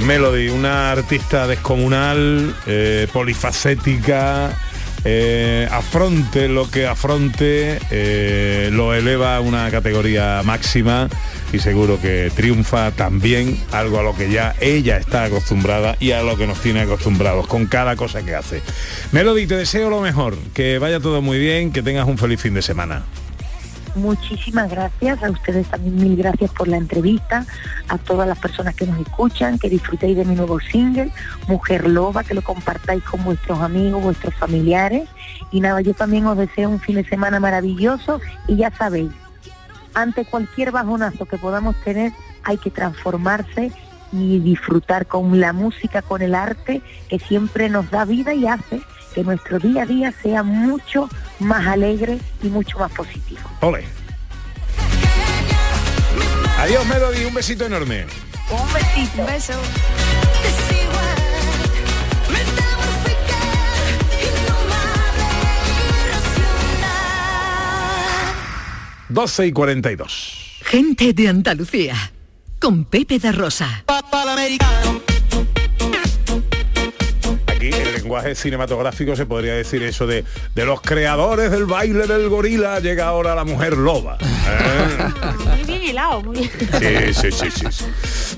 Melody, 0.06 0.50
una 0.50 0.92
artista 0.92 1.48
descomunal, 1.48 2.56
eh, 2.68 3.08
polifacética, 3.12 4.56
eh, 5.04 5.68
afronte 5.72 6.48
lo 6.48 6.70
que 6.70 6.86
afronte, 6.86 7.80
eh, 7.90 8.70
lo 8.72 8.94
eleva 8.94 9.36
a 9.36 9.40
una 9.40 9.70
categoría 9.72 10.42
máxima 10.44 11.10
y 11.56 11.60
seguro 11.60 12.00
que 12.02 12.32
triunfa 12.36 12.92
también 12.92 13.58
algo 13.72 14.00
a 14.00 14.04
lo 14.04 14.16
que 14.16 14.30
ya 14.30 14.54
ella 14.60 14.98
está 14.98 15.24
acostumbrada 15.24 15.96
y 16.00 16.12
a 16.12 16.22
lo 16.22 16.36
que 16.38 16.48
nos 16.48 16.60
tiene 16.62 16.82
acostumbrados 16.82 17.48
con 17.48 17.66
cada 17.66 17.96
cosa 17.96 18.24
que 18.24 18.36
hace. 18.36 18.62
Melody, 19.14 19.48
te 19.48 19.56
deseo 19.56 19.90
lo 19.90 20.02
mejor, 20.02 20.38
que 20.54 20.78
vaya 20.80 21.00
todo 21.00 21.22
muy 21.22 21.40
bien, 21.40 21.72
que 21.72 21.82
tengas 21.82 22.08
un 22.08 22.18
feliz 22.18 22.42
fin 22.42 22.54
de 22.54 22.62
semana. 22.62 23.04
Muchísimas 23.96 24.70
gracias, 24.70 25.24
a 25.24 25.32
ustedes 25.32 25.68
también 25.68 25.96
mil 25.96 26.18
gracias 26.18 26.52
por 26.52 26.68
la 26.68 26.76
entrevista, 26.76 27.46
a 27.88 27.98
todas 27.98 28.28
las 28.28 28.38
personas 28.38 28.76
que 28.76 28.86
nos 28.86 29.00
escuchan, 29.00 29.58
que 29.58 29.70
disfrutéis 29.70 30.18
de 30.18 30.26
mi 30.26 30.36
nuevo 30.36 30.60
single, 30.60 31.10
Mujer 31.48 31.88
Loba, 31.88 32.26
que 32.26 32.34
lo 32.34 32.42
compartáis 32.42 33.02
con 33.04 33.24
vuestros 33.24 33.60
amigos, 33.62 34.04
vuestros 34.04 34.36
familiares. 34.36 35.08
Y 35.52 35.62
nada, 35.62 35.80
yo 35.80 35.94
también 35.94 36.26
os 36.26 36.38
deseo 36.38 36.70
un 36.70 36.82
fin 36.82 36.96
de 36.96 37.06
semana 37.06 37.40
maravilloso 37.40 38.20
y 38.50 38.58
ya 38.58 38.70
sabéis, 38.72 39.12
ante 39.96 40.26
cualquier 40.26 40.72
bajonazo 40.72 41.26
que 41.26 41.38
podamos 41.38 41.76
tener, 41.84 42.12
hay 42.44 42.58
que 42.58 42.70
transformarse 42.70 43.72
y 44.12 44.40
disfrutar 44.40 45.08
con 45.08 45.40
la 45.40 45.54
música, 45.54 46.02
con 46.02 46.22
el 46.22 46.36
arte, 46.36 46.82
que 47.10 47.20
siempre 47.20 47.70
nos 47.70 47.90
da 47.90 48.06
vida 48.06 48.34
y 48.34 48.46
hace 48.46 48.82
que 49.14 49.24
nuestro 49.24 49.60
día 49.60 49.84
a 49.84 49.86
día 49.86 50.14
sea 50.22 50.44
mucho 50.44 51.10
más 51.40 51.66
alegre 51.66 52.20
y 52.44 52.48
mucho 52.48 52.78
más 52.78 52.92
positivo. 52.92 53.42
Ole. 53.62 53.84
Adiós 56.60 56.86
Melody, 56.86 57.26
un 57.26 57.34
besito 57.34 57.66
enorme. 57.66 58.06
Un 58.52 58.74
besito. 58.74 59.22
Un 59.22 59.28
beso. 59.28 59.54
12 69.10 69.48
y 69.48 69.52
42. 69.52 70.62
Gente 70.62 71.14
de 71.14 71.28
Andalucía. 71.28 72.12
Con 72.60 72.86
Pepe 72.86 73.20
da 73.20 73.32
Rosa. 73.32 73.84
Aquí 77.48 77.68
en 77.68 77.94
lenguaje 77.94 78.34
cinematográfico 78.34 79.16
se 79.16 79.26
podría 79.26 79.54
decir 79.54 79.84
eso 79.84 80.08
de, 80.08 80.24
de 80.56 80.66
los 80.66 80.82
creadores 80.82 81.52
del 81.52 81.66
baile 81.66 82.08
del 82.08 82.30
gorila 82.30 82.80
llega 82.80 83.08
ahora 83.08 83.36
la 83.36 83.44
mujer 83.44 83.78
loba. 83.78 84.18
¿eh? 84.22 84.98
Muy 85.50 85.64
bien 85.66 85.84
hilado, 85.84 86.22
muy 86.24 86.38
bien. 86.38 87.14
Sí, 87.14 87.14
sí, 87.14 87.32
sí, 87.32 87.52
sí, 87.52 87.66
sí. 87.72 87.86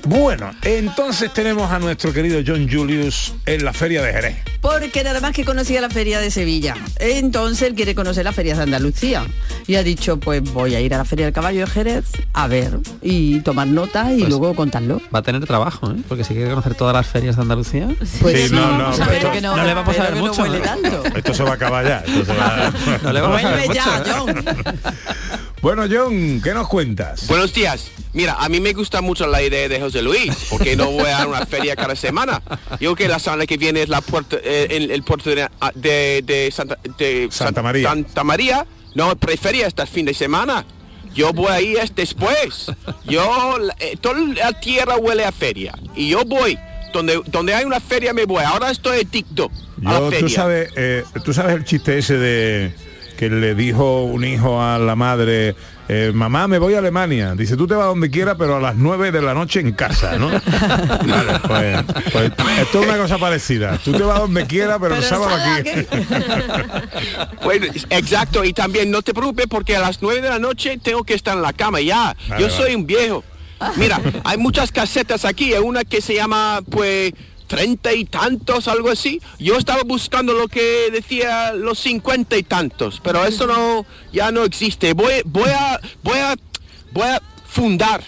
Bueno, 0.04 0.54
entonces 0.62 1.32
tenemos 1.32 1.70
a 1.70 1.78
nuestro 1.78 2.12
querido 2.12 2.40
John 2.46 2.68
Julius 2.70 3.34
en 3.46 3.64
la 3.64 3.72
feria 3.72 4.02
de 4.02 4.12
Jerez. 4.12 4.36
Porque 4.60 5.04
nada 5.04 5.20
más 5.20 5.32
que 5.32 5.44
conocía 5.44 5.80
la 5.80 5.88
feria 5.88 6.18
de 6.20 6.30
Sevilla. 6.30 6.74
Entonces 6.98 7.68
él 7.68 7.74
quiere 7.74 7.94
conocer 7.94 8.24
las 8.24 8.34
ferias 8.34 8.56
de 8.58 8.64
Andalucía. 8.64 9.24
Y 9.66 9.76
ha 9.76 9.82
dicho, 9.84 10.18
pues 10.18 10.42
voy 10.52 10.74
a 10.74 10.80
ir 10.80 10.92
a 10.94 10.98
la 10.98 11.04
feria 11.04 11.26
del 11.26 11.34
caballo 11.34 11.60
de 11.60 11.66
Jerez 11.68 12.04
a 12.32 12.46
ver 12.48 12.78
y 13.02 13.40
tomar 13.40 13.68
notas 13.68 14.10
y 14.12 14.24
luego 14.26 14.54
contarlo. 14.54 15.00
Va 15.14 15.20
a 15.20 15.22
tener 15.22 15.44
trabajo, 15.46 15.90
¿eh? 15.90 15.96
Porque 16.08 16.24
si 16.24 16.34
quiere 16.34 16.50
conocer 16.50 16.74
todas 16.74 16.94
las 16.94 17.06
ferias 17.06 17.36
de 17.36 17.42
Andalucía. 17.42 17.88
Pues 18.20 18.48
Sí, 18.48 18.54
no, 18.54 18.76
no, 18.78 18.90
pero 18.96 19.12
esto- 19.12 19.32
que 19.32 19.40
no, 19.40 19.56
no 19.56 19.64
le 19.64 19.74
vamos 19.74 19.94
a 19.94 19.98
pero 19.98 20.04
ver 20.04 20.14
que 20.14 20.20
no 20.20 20.26
mucho, 20.26 20.42
huele 20.42 20.58
¿no? 20.58 20.64
tanto. 20.64 21.04
Esto 21.16 21.34
se 21.34 21.42
va 21.44 21.50
a 21.50 21.54
acabar 21.54 21.86
ya. 21.86 21.98
esto 22.06 22.24
se 22.32 22.38
va- 22.38 22.72
No 23.02 23.12
le 23.12 23.20
vamos 23.20 23.44
a 23.44 23.50
mucho. 23.56 23.72
ya, 23.72 24.02
¿eh? 24.04 24.12
John. 24.12 24.44
Bueno, 25.62 25.84
John, 25.90 26.40
¿qué 26.42 26.54
nos 26.54 26.68
cuentas? 26.68 27.26
Buenos 27.26 27.52
días. 27.52 27.90
Mira, 28.18 28.34
a 28.36 28.48
mí 28.48 28.58
me 28.58 28.72
gusta 28.72 29.00
mucho 29.00 29.28
la 29.28 29.40
idea 29.40 29.68
de 29.68 29.78
José 29.80 30.02
Luis, 30.02 30.34
porque 30.50 30.74
no 30.74 30.90
voy 30.90 31.08
a 31.08 31.24
una 31.24 31.46
feria 31.46 31.76
cada 31.76 31.94
semana. 31.94 32.42
Yo 32.72 32.76
creo 32.78 32.96
que 32.96 33.06
la 33.08 33.20
semana 33.20 33.46
que 33.46 33.56
viene 33.56 33.80
es 33.82 33.88
la 33.88 34.00
puerta, 34.00 34.36
eh, 34.42 34.66
el, 34.70 34.90
el 34.90 35.04
puerto 35.04 35.30
de, 35.30 35.46
de- 35.76 36.22
de 36.26 36.50
Santa, 36.50 36.76
de 36.98 37.28
Santa 37.30 37.54
San- 37.54 37.64
María. 37.64 37.88
Santa 37.90 38.24
María. 38.24 38.66
No, 38.96 39.14
prefería 39.14 39.68
este 39.68 39.86
fin 39.86 40.04
de 40.04 40.14
semana. 40.14 40.64
Yo 41.14 41.32
voy 41.32 41.46
ahí 41.52 41.74
es 41.76 41.94
después. 41.94 42.72
Yo, 43.06 43.56
eh, 43.78 43.96
toda 44.00 44.18
la 44.34 44.52
tierra 44.58 44.96
huele 44.96 45.24
a 45.24 45.30
feria. 45.30 45.72
Y 45.94 46.08
yo 46.08 46.24
voy. 46.24 46.58
Donde, 46.92 47.20
donde 47.26 47.54
hay 47.54 47.64
una 47.66 47.78
feria 47.78 48.12
me 48.12 48.24
voy. 48.24 48.42
Ahora 48.42 48.72
estoy 48.72 48.98
adicto 49.06 49.48
a 49.86 49.92
la 49.92 50.00
feria. 50.10 50.18
tú 50.20 50.28
sabes, 50.28 50.70
eh, 50.74 51.04
tú 51.24 51.32
sabes 51.32 51.54
el 51.54 51.64
chiste 51.64 51.98
ese 51.98 52.18
de 52.18 52.72
que 53.16 53.28
le 53.30 53.54
dijo 53.54 54.02
un 54.04 54.24
hijo 54.24 54.60
a 54.60 54.78
la 54.78 54.96
madre, 54.96 55.54
eh, 55.88 56.12
mamá, 56.14 56.46
me 56.48 56.58
voy 56.58 56.74
a 56.74 56.78
Alemania. 56.78 57.34
Dice, 57.34 57.56
tú 57.56 57.66
te 57.66 57.74
vas 57.74 57.86
donde 57.86 58.10
quieras, 58.10 58.36
pero 58.38 58.56
a 58.56 58.60
las 58.60 58.76
9 58.76 59.10
de 59.10 59.22
la 59.22 59.32
noche 59.32 59.60
en 59.60 59.72
casa, 59.72 60.18
¿no? 60.18 60.28
Vale, 61.48 61.82
pues, 62.12 62.30
pues 62.36 62.58
esto 62.58 62.80
es 62.82 62.86
una 62.86 62.98
cosa 62.98 63.16
parecida. 63.16 63.78
Tú 63.78 63.92
te 63.92 64.02
vas 64.02 64.18
donde 64.18 64.46
quieras, 64.46 64.78
pero, 64.80 64.96
el 64.96 65.02
sábado 65.02 65.34
aquí. 65.34 65.70
Bueno, 67.42 67.66
exacto, 67.88 68.44
y 68.44 68.52
también 68.52 68.90
no 68.90 69.00
te 69.00 69.14
preocupes 69.14 69.46
porque 69.48 69.76
a 69.76 69.80
las 69.80 70.02
9 70.02 70.20
de 70.20 70.28
la 70.28 70.38
noche 70.38 70.78
tengo 70.82 71.04
que 71.04 71.14
estar 71.14 71.34
en 71.34 71.42
la 71.42 71.54
cama 71.54 71.80
ya. 71.80 72.14
Vale, 72.28 72.42
Yo 72.42 72.48
vale. 72.48 72.50
soy 72.50 72.74
un 72.74 72.86
viejo. 72.86 73.24
Mira, 73.76 74.00
hay 74.24 74.36
muchas 74.36 74.70
casetas 74.70 75.24
aquí, 75.24 75.54
hay 75.54 75.62
una 75.62 75.84
que 75.84 76.00
se 76.00 76.14
llama 76.14 76.60
pues 76.70 77.12
treinta 77.48 77.92
y 77.92 78.04
tantos, 78.04 78.68
algo 78.68 78.90
así. 78.90 79.20
Yo 79.40 79.56
estaba 79.56 79.82
buscando 79.82 80.34
lo 80.34 80.46
que 80.46 80.90
decía 80.92 81.52
los 81.52 81.80
cincuenta 81.80 82.36
y 82.36 82.44
tantos, 82.44 83.00
pero 83.02 83.24
eso 83.24 83.48
no, 83.48 83.84
ya 84.12 84.30
no 84.30 84.44
existe. 84.44 84.92
Voy, 84.92 85.14
voy 85.24 85.50
a, 85.50 85.80
voy 86.04 86.18
a, 86.18 86.36
voy 86.92 87.08
a 87.08 87.20
fundar 87.48 88.04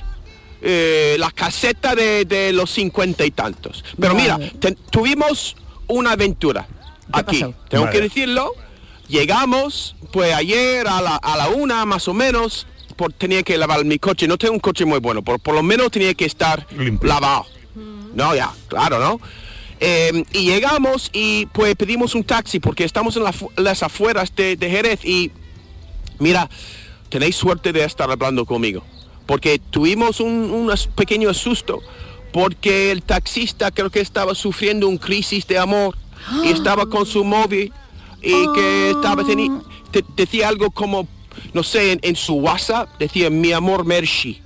eh, 0.62 1.16
la 1.18 1.30
caseta 1.32 1.96
de, 1.96 2.24
de 2.26 2.52
los 2.52 2.70
cincuenta 2.70 3.24
y 3.24 3.32
tantos. 3.32 3.82
Pero 3.98 4.14
mira, 4.14 4.38
te- 4.60 4.76
tuvimos 4.90 5.56
una 5.88 6.12
aventura 6.12 6.68
aquí. 7.10 7.40
pasó? 7.40 7.54
Tengo 7.68 7.84
Vale. 7.86 7.96
que 7.96 8.02
decirlo. 8.02 8.52
Llegamos, 9.08 9.96
pues 10.12 10.32
ayer 10.32 10.86
a 10.86 11.00
la, 11.00 11.16
a 11.16 11.36
la 11.36 11.48
una 11.48 11.84
más 11.84 12.06
o 12.06 12.14
menos, 12.14 12.68
por, 12.94 13.12
tenía 13.12 13.42
que 13.42 13.58
lavar 13.58 13.84
mi 13.84 13.98
coche. 13.98 14.28
No 14.28 14.38
tengo 14.38 14.54
un 14.54 14.60
coche 14.60 14.84
muy 14.84 15.00
bueno, 15.00 15.22
por, 15.22 15.40
por 15.40 15.54
lo 15.54 15.64
menos 15.64 15.90
tenía 15.90 16.14
que 16.14 16.26
estar 16.26 16.66
lavado. 17.02 17.46
No, 18.14 18.34
ya, 18.34 18.52
claro, 18.68 18.98
¿no? 18.98 19.20
Eh, 19.80 20.24
y 20.32 20.44
llegamos 20.46 21.10
y 21.12 21.46
pues 21.46 21.74
pedimos 21.74 22.14
un 22.14 22.22
taxi 22.24 22.60
porque 22.60 22.84
estamos 22.84 23.16
en 23.16 23.22
la 23.24 23.34
las 23.56 23.82
afueras 23.82 24.34
de, 24.36 24.56
de 24.56 24.68
Jerez 24.70 25.04
y 25.06 25.30
mira, 26.18 26.50
tenéis 27.08 27.36
suerte 27.36 27.72
de 27.72 27.82
estar 27.84 28.10
hablando 28.10 28.44
conmigo 28.44 28.82
porque 29.26 29.58
tuvimos 29.58 30.20
un, 30.20 30.70
pequeño 30.94 31.32
susto 31.32 31.80
porque 32.32 32.90
el 32.90 33.02
taxista 33.02 33.70
creo 33.70 33.88
que 33.90 34.00
estaba 34.00 34.34
sufriendo 34.34 34.86
un 34.86 34.98
crisis 34.98 35.46
de 35.46 35.56
amor 35.58 35.96
y 36.44 36.48
estaba 36.52 36.84
con 36.90 37.06
su 37.06 37.24
móvil 37.24 37.72
y 38.22 38.34
que 38.54 38.90
estaba 38.90 39.22
teni- 39.22 39.62
te- 39.90 40.04
decía 40.14 40.48
algo 40.48 40.70
como 40.72 41.08
no 41.54 41.62
sé 41.62 41.92
en, 41.92 42.00
en 42.02 42.16
su 42.16 42.34
WhatsApp 42.34 42.88
decía 42.98 43.30
mi 43.30 43.52
amor 43.52 43.86
Mershi 43.86 44.42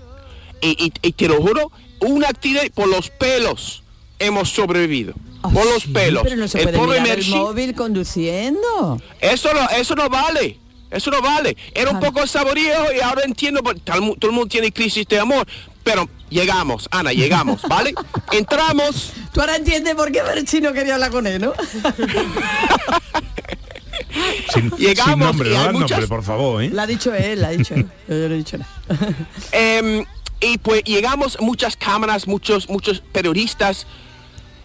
y, 0.61 0.69
y- 0.85 0.93
y 1.03 1.13
te 1.13 1.27
lo 1.27 1.41
juro 1.43 1.73
un 2.05 2.25
accidente 2.25 2.71
por 2.71 2.89
los 2.89 3.11
pelos 3.11 3.83
hemos 4.19 4.51
sobrevivido 4.51 5.15
por 5.43 5.67
los 5.67 5.85
pelos 5.87 6.23
Pero 6.23 6.37
no 6.37 6.49
se 6.49 6.59
El 6.59 6.65
puede 6.65 6.79
pobre 6.79 7.01
mirar 7.03 7.19
el 7.19 7.25
Mershi- 7.25 7.37
móvil 7.37 7.75
conduciendo. 7.75 8.99
eso 9.21 9.53
no, 9.53 9.69
eso 9.77 9.95
no 9.95 10.09
vale. 10.09 10.59
Eso 10.91 11.11
no 11.11 11.21
vale. 11.21 11.57
Era 11.75 11.91
un 11.91 11.99
poco 12.01 12.25
saborío 12.27 12.73
y 12.97 13.01
ahora 13.01 13.23
entiendo, 13.25 13.61
todo 13.63 13.97
el 13.97 14.03
mu- 14.03 14.15
todo 14.17 14.31
el 14.31 14.35
mundo 14.37 14.49
tiene 14.49 14.71
crisis 14.73 15.07
de 15.09 15.19
amor. 15.19 15.45
Pero 15.83 16.09
llegamos, 16.31 16.89
Ana, 16.91 17.13
llegamos, 17.13 17.61
¿vale? 17.63 17.93
Entramos, 18.33 19.13
Tú 19.35 19.41
ahora 19.41 19.57
entiendes 19.57 19.95
por 19.97 20.11
qué 20.13 20.23
Berchi 20.23 20.61
no 20.63 20.73
quería 20.73 20.95
hablar 20.95 21.11
con 21.11 21.27
él, 21.27 21.43
¿no? 21.43 21.53
Sin, 24.53 24.71
Llegamos 24.77 25.11
sin 25.15 25.19
nombre, 25.19 25.51
y 25.51 25.53
no 25.53 25.59
hay 25.59 25.65
das 25.65 25.73
muchas- 25.73 25.91
nombre, 25.91 26.09
por 26.09 26.23
favor, 26.23 26.63
¿eh? 26.63 26.71
Lo 26.73 26.81
ha 26.83 26.87
dicho 26.87 27.13
él, 27.15 27.41
lo 27.41 27.47
ha 27.49 27.51
dicho 27.51 27.75
él. 27.75 27.87
Yo 28.09 28.15
no 28.15 28.35
he 28.35 28.39
dicho 28.39 28.57
nada. 28.59 28.71
y 30.41 30.59
pues 30.59 30.83
llegamos, 30.85 31.39
muchas 31.41 31.77
cámaras, 31.77 32.27
muchos, 32.27 32.69
muchos 32.69 33.01
periodistas. 33.01 33.87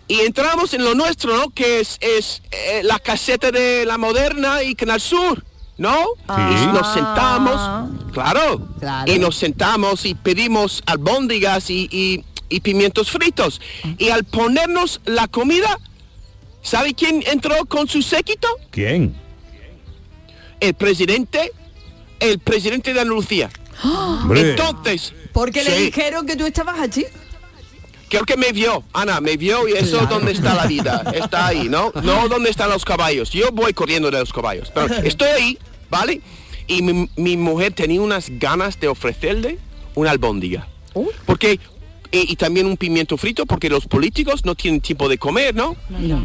Y 0.08 0.22
entramos 0.22 0.74
en 0.74 0.84
lo 0.84 0.96
nuestro, 0.96 1.38
¿no? 1.38 1.50
Que 1.52 1.80
es, 1.80 1.98
es 2.02 2.42
eh, 2.52 2.82
la 2.84 2.98
caseta 3.00 3.52
de 3.52 3.86
la 3.86 3.98
moderna 3.98 4.64
y 4.64 4.74
Canal 4.76 5.00
Sur, 5.00 5.44
¿no? 5.78 5.96
Y 6.28 6.66
nos 6.68 6.94
sentamos, 6.94 7.90
claro, 8.12 8.68
Claro. 8.80 9.12
y 9.12 9.20
nos 9.20 9.36
sentamos 9.36 10.06
y 10.06 10.16
pedimos 10.16 10.82
albóndigas 10.88 11.70
y, 11.70 11.88
y- 11.92 12.24
y 12.50 12.62
pimientos 12.62 13.12
fritos. 13.12 13.62
Y 14.00 14.10
al 14.10 14.24
ponernos 14.24 15.00
la 15.06 15.28
comida, 15.28 15.78
¿sabe 16.64 16.96
quién 16.96 17.24
entró 17.28 17.64
con 17.68 17.88
su 17.88 18.02
séquito? 18.02 18.48
¿Quién? 18.72 19.16
El 20.60 20.74
presidente, 20.74 21.52
el 22.20 22.40
presidente 22.40 22.94
de 22.96 23.02
Andalucía. 23.02 23.52
Hombre. 23.84 24.52
Entonces, 24.52 25.14
Porque 25.34 25.64
le 25.64 25.78
dijeron 25.78 26.26
que 26.26 26.36
tú 26.36 26.46
estabas 26.46 26.80
allí. 26.80 27.06
Creo 28.10 28.26
que 28.26 28.38
me 28.38 28.52
vio, 28.52 28.84
Ana, 28.92 29.22
me 29.22 29.38
vio 29.38 29.68
y 29.68 29.74
eso 29.74 30.02
es 30.02 30.10
donde 30.10 30.32
está 30.32 30.56
la 30.56 30.66
vida. 30.66 31.04
Está 31.14 31.48
ahí, 31.48 31.70
¿no? 31.70 31.92
No 32.04 32.28
donde 32.28 32.50
están 32.50 32.70
los 32.70 32.84
caballos. 32.84 33.30
Yo 33.30 33.52
voy 33.52 33.74
corriendo 33.74 34.10
de 34.10 34.20
los 34.20 34.34
caballos. 34.34 34.72
Pero 34.74 34.88
estoy 35.04 35.28
ahí, 35.30 35.60
¿vale? 35.92 36.22
Y 36.66 36.82
mi, 36.82 37.08
mi 37.16 37.38
mujer 37.38 37.74
tenía 37.74 38.02
unas 38.02 38.30
ganas 38.30 38.80
de 38.80 38.88
ofrecerle 38.88 39.60
una 39.94 40.10
albóndiga. 40.12 40.68
Porque, 41.26 41.60
y, 42.12 42.32
y 42.32 42.36
también 42.36 42.66
un 42.66 42.78
pimiento 42.78 43.16
frito, 43.16 43.46
porque 43.46 43.70
los 43.70 43.86
políticos 43.86 44.44
no 44.44 44.56
tienen 44.56 44.82
tiempo 44.82 45.08
de 45.08 45.20
comer, 45.20 45.54
¿no? 45.54 45.76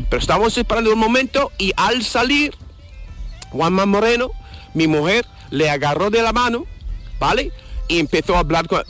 Pero 0.08 0.20
estábamos 0.20 0.56
esperando 0.56 0.90
un 0.92 0.98
momento 0.98 1.52
y 1.58 1.72
al 1.76 2.02
salir, 2.02 2.54
Juanma 3.50 3.84
Moreno, 3.84 4.30
mi 4.72 4.86
mujer, 4.86 5.26
le 5.50 5.68
agarró 5.68 6.08
de 6.10 6.22
la 6.22 6.32
mano, 6.32 6.66
¿vale? 7.18 7.52
Y 7.88 7.98
empezó 7.98 8.36
a 8.36 8.40
hablar 8.40 8.66
con 8.66 8.82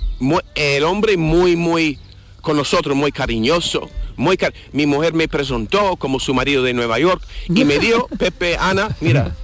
el 0.54 0.84
hombre 0.84 1.16
muy, 1.16 1.56
muy, 1.56 1.98
con 2.40 2.56
nosotros, 2.56 2.96
muy 2.96 3.12
cariñoso. 3.12 3.88
Muy 4.16 4.36
car- 4.36 4.54
mi 4.72 4.86
mujer 4.86 5.12
me 5.12 5.26
presentó 5.26 5.96
como 5.96 6.20
su 6.20 6.32
marido 6.34 6.62
de 6.62 6.72
Nueva 6.72 7.00
York 7.00 7.20
y 7.48 7.64
me 7.64 7.80
dio, 7.80 8.06
Pepe, 8.18 8.56
Ana, 8.56 8.94
mira, 9.00 9.34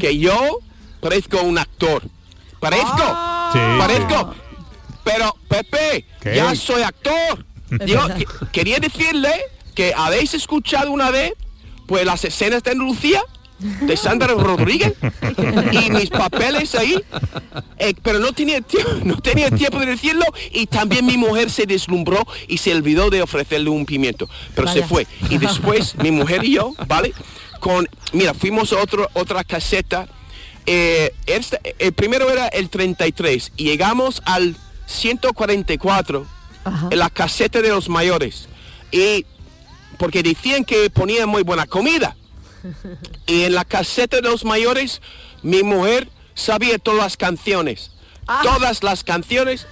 que 0.00 0.18
yo 0.18 0.58
parezco 1.00 1.40
un 1.42 1.58
actor. 1.58 2.02
Parezco, 2.58 3.16
Sí, 3.52 3.58
parezco. 3.78 4.34
Pero, 5.04 5.34
Pepe, 5.48 6.04
¿Qué? 6.20 6.34
ya 6.36 6.54
soy 6.56 6.82
actor. 6.82 7.44
Yo 7.86 8.06
que- 8.16 8.26
quería 8.52 8.78
decirle 8.80 9.30
que 9.76 9.94
habéis 9.96 10.34
escuchado 10.34 10.90
una 10.90 11.10
vez, 11.12 11.32
pues 11.86 12.04
las 12.04 12.24
escenas 12.24 12.62
de 12.64 12.74
Lucía 12.74 13.22
de 13.60 13.96
Sandra 13.96 14.34
Rodríguez 14.34 14.94
y 15.72 15.90
mis 15.90 16.08
papeles 16.10 16.74
ahí 16.74 16.96
eh, 17.78 17.94
pero 18.02 18.18
no 18.18 18.32
tenía 18.32 18.60
tiempo 18.60 18.90
no 19.04 19.16
tenía 19.18 19.50
tiempo 19.50 19.78
de 19.80 19.86
decirlo 19.86 20.24
y 20.52 20.66
también 20.66 21.04
mi 21.06 21.16
mujer 21.16 21.50
se 21.50 21.66
deslumbró 21.66 22.26
y 22.48 22.58
se 22.58 22.74
olvidó 22.74 23.10
de 23.10 23.22
ofrecerle 23.22 23.70
un 23.70 23.84
pimiento. 23.86 24.28
Pero 24.54 24.68
se 24.68 24.82
fue. 24.86 25.06
Y 25.28 25.38
después 25.38 25.94
mi 25.96 26.10
mujer 26.10 26.44
y 26.44 26.54
yo 26.54 26.74
vale 26.86 27.12
con 27.60 27.86
mira 28.12 28.32
fuimos 28.34 28.72
a 28.72 28.78
otro, 28.78 29.08
otra 29.12 29.44
caseta. 29.44 30.08
Eh, 30.66 31.12
esta- 31.26 31.58
el 31.78 31.92
primero 31.92 32.30
era 32.30 32.48
el 32.48 32.68
33 32.70 33.52
y 33.56 33.64
llegamos 33.64 34.22
al 34.24 34.56
144 34.86 36.26
en 36.90 36.98
la 36.98 37.10
caseta 37.10 37.60
de 37.62 37.68
los 37.70 37.88
mayores. 37.88 38.48
Y 38.92 39.24
porque 39.98 40.22
decían 40.22 40.64
que 40.64 40.90
ponían 40.90 41.28
muy 41.28 41.42
buena 41.42 41.66
comida 41.66 42.16
y 43.26 43.42
en 43.44 43.54
la 43.54 43.64
caseta 43.64 44.16
de 44.20 44.28
los 44.28 44.44
mayores, 44.44 45.00
mi 45.42 45.62
mujer 45.62 46.08
sabía 46.34 46.78
todas 46.78 47.00
las 47.00 47.16
canciones. 47.16 47.90
Todas 48.42 48.82
las 48.82 49.02
canciones. 49.04 49.66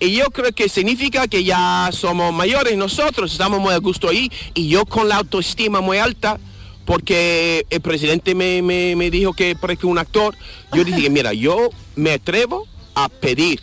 Y 0.00 0.12
yo 0.16 0.26
creo 0.30 0.50
que 0.52 0.68
significa 0.68 1.28
que 1.28 1.44
ya 1.44 1.88
somos 1.92 2.32
mayores 2.32 2.76
nosotros, 2.76 3.30
estamos 3.32 3.60
muy 3.60 3.72
a 3.72 3.78
gusto 3.78 4.08
ahí. 4.08 4.30
Y 4.54 4.68
yo 4.68 4.84
con 4.84 5.08
la 5.08 5.16
autoestima 5.16 5.80
muy 5.80 5.98
alta, 5.98 6.40
porque 6.84 7.64
el 7.70 7.80
presidente 7.80 8.34
me, 8.34 8.60
me- 8.62 8.96
me 8.96 9.10
dijo 9.10 9.32
que 9.32 9.54
parezco 9.54 9.86
un 9.86 9.98
actor, 9.98 10.36
yo 10.72 10.82
dije, 10.84 11.08
mira, 11.10 11.32
yo 11.32 11.70
me 11.94 12.12
atrevo 12.14 12.66
a 12.96 13.08
pedir. 13.08 13.60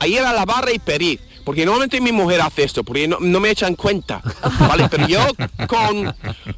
Ahí 0.00 0.16
era 0.16 0.32
la 0.34 0.44
barra 0.44 0.72
y 0.72 0.78
pedir. 0.78 1.20
Porque 1.44 1.64
normalmente 1.66 2.00
mi 2.00 2.10
mujer 2.12 2.40
hace 2.40 2.62
esto, 2.64 2.82
porque 2.84 3.06
no, 3.06 3.18
no 3.20 3.38
me 3.38 3.50
echan 3.50 3.74
cuenta. 3.74 4.22
¿vale? 4.60 4.88
Pero 4.88 5.06
yo 5.06 5.26
con, 5.66 6.14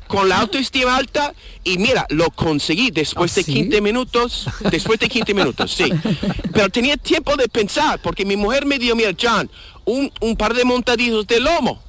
con 0.07 0.28
la 0.28 0.39
autoestima 0.41 0.97
alta, 0.97 1.34
y 1.64 1.78
mira, 1.78 2.07
lo 2.11 2.30
conseguí 2.30 2.91
después 2.93 3.34
de 3.34 3.43
15 3.45 3.80
minutos. 3.80 4.47
Después 4.70 5.01
de 5.01 5.09
15 5.09 5.34
minutos, 5.34 5.72
sí. 5.72 5.93
Pero 6.53 6.68
tenía 6.70 6.97
tiempo 6.97 7.34
de 7.37 7.49
pensar, 7.49 8.01
porque 8.01 8.24
mi 8.24 8.37
mujer 8.37 8.64
me 8.64 8.78
dio, 8.78 8.95
mira, 8.95 9.11
John, 9.20 9.51
un, 9.84 10.12
un 10.20 10.37
par 10.37 10.55
de 10.55 10.64
montadizos 10.64 11.26
de 11.26 11.41
lomo 11.41 11.82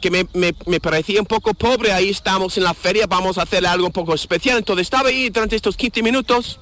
que 0.00 0.10
me, 0.10 0.26
me- 0.32 0.54
me 0.66 0.80
parecía 0.80 1.20
un 1.20 1.26
poco 1.26 1.52
pobre, 1.52 1.92
ahí 1.92 2.08
estamos 2.08 2.56
en 2.56 2.64
la 2.64 2.72
feria, 2.74 3.06
vamos 3.06 3.36
a 3.38 3.42
hacer 3.42 3.66
algo 3.66 3.86
un 3.86 3.92
poco 3.92 4.14
especial. 4.14 4.56
Entonces 4.58 4.86
estaba 4.86 5.10
ahí 5.10 5.28
durante 5.30 5.54
estos 5.56 5.76
15 5.76 6.02
minutos. 6.02 6.58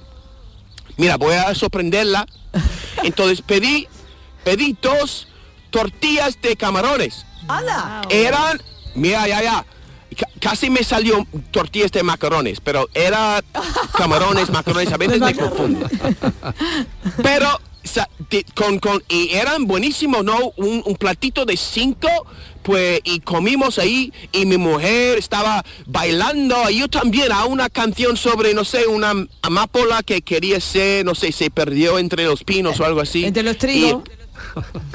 Mira, 0.96 1.16
voy 1.16 1.34
a 1.34 1.54
sorprenderla. 1.54 2.26
Entonces 3.04 3.40
pedí, 3.42 3.86
pedí 4.44 4.76
dos 4.82 5.28
tortillas 5.70 6.40
de 6.42 6.56
camarones. 6.56 7.24
¡Hala! 7.48 8.02
Eran, 8.10 8.60
mira, 8.94 9.26
ya, 9.28 9.42
ya. 9.42 9.64
ca- 10.16 10.28
Casi 10.40 10.70
me 10.70 10.82
salió 10.84 11.26
tortillas 11.50 11.90
de 11.92 12.02
macarrones, 12.02 12.60
pero 12.60 12.88
era 12.94 13.42
camarones, 13.96 14.50
macarrones, 14.50 14.92
a 14.92 14.96
veces 14.98 15.20
me 15.20 15.34
confundo. 15.34 15.88
Pero 17.22 17.60
con, 18.54 18.78
con, 18.80 19.02
y 19.08 19.30
eran 19.34 19.66
buenísimos, 19.66 20.22
¿no? 20.24 20.52
Un, 20.56 20.82
un 20.84 20.94
platito 20.96 21.46
de 21.46 21.56
cinco, 21.56 22.08
pues, 22.62 23.00
y 23.04 23.20
comimos 23.20 23.78
ahí, 23.78 24.12
y 24.30 24.44
mi 24.44 24.58
mujer 24.58 25.16
estaba 25.16 25.64
bailando, 25.86 26.68
y 26.68 26.80
yo 26.80 26.88
también, 26.88 27.32
a 27.32 27.46
una 27.46 27.70
canción 27.70 28.16
sobre, 28.18 28.52
no 28.52 28.64
sé, 28.64 28.86
una 28.86 29.14
amapola 29.40 30.02
que 30.02 30.20
quería 30.20 30.60
ser, 30.60 31.04
no 31.06 31.14
sé, 31.14 31.32
se 31.32 31.50
perdió 31.50 31.98
entre 31.98 32.24
los 32.24 32.44
pinos 32.44 32.78
o 32.80 32.84
algo 32.84 33.00
así. 33.00 33.24
Entre 33.24 33.42
los 33.42 33.56
trigos. 33.56 34.02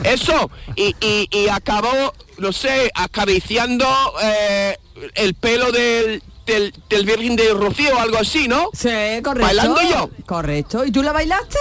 Eso, 0.03 0.49
y, 0.75 0.95
y, 1.01 1.27
y 1.31 1.47
acabó, 1.49 2.13
no 2.37 2.51
sé, 2.51 2.91
acariciando 2.93 3.85
eh, 4.21 4.77
el 5.15 5.33
pelo 5.33 5.71
del, 5.71 6.21
del, 6.45 6.73
del 6.89 7.05
Virgen 7.05 7.35
de 7.35 7.53
Rocío 7.53 7.95
o 7.95 7.99
algo 7.99 8.17
así, 8.17 8.47
¿no? 8.47 8.69
Sí, 8.73 8.89
correcto. 9.23 9.41
Bailando 9.47 9.81
yo. 9.81 10.09
Correcto. 10.25 10.85
¿Y 10.85 10.91
tú 10.91 11.01
la 11.03 11.11
bailaste? 11.13 11.57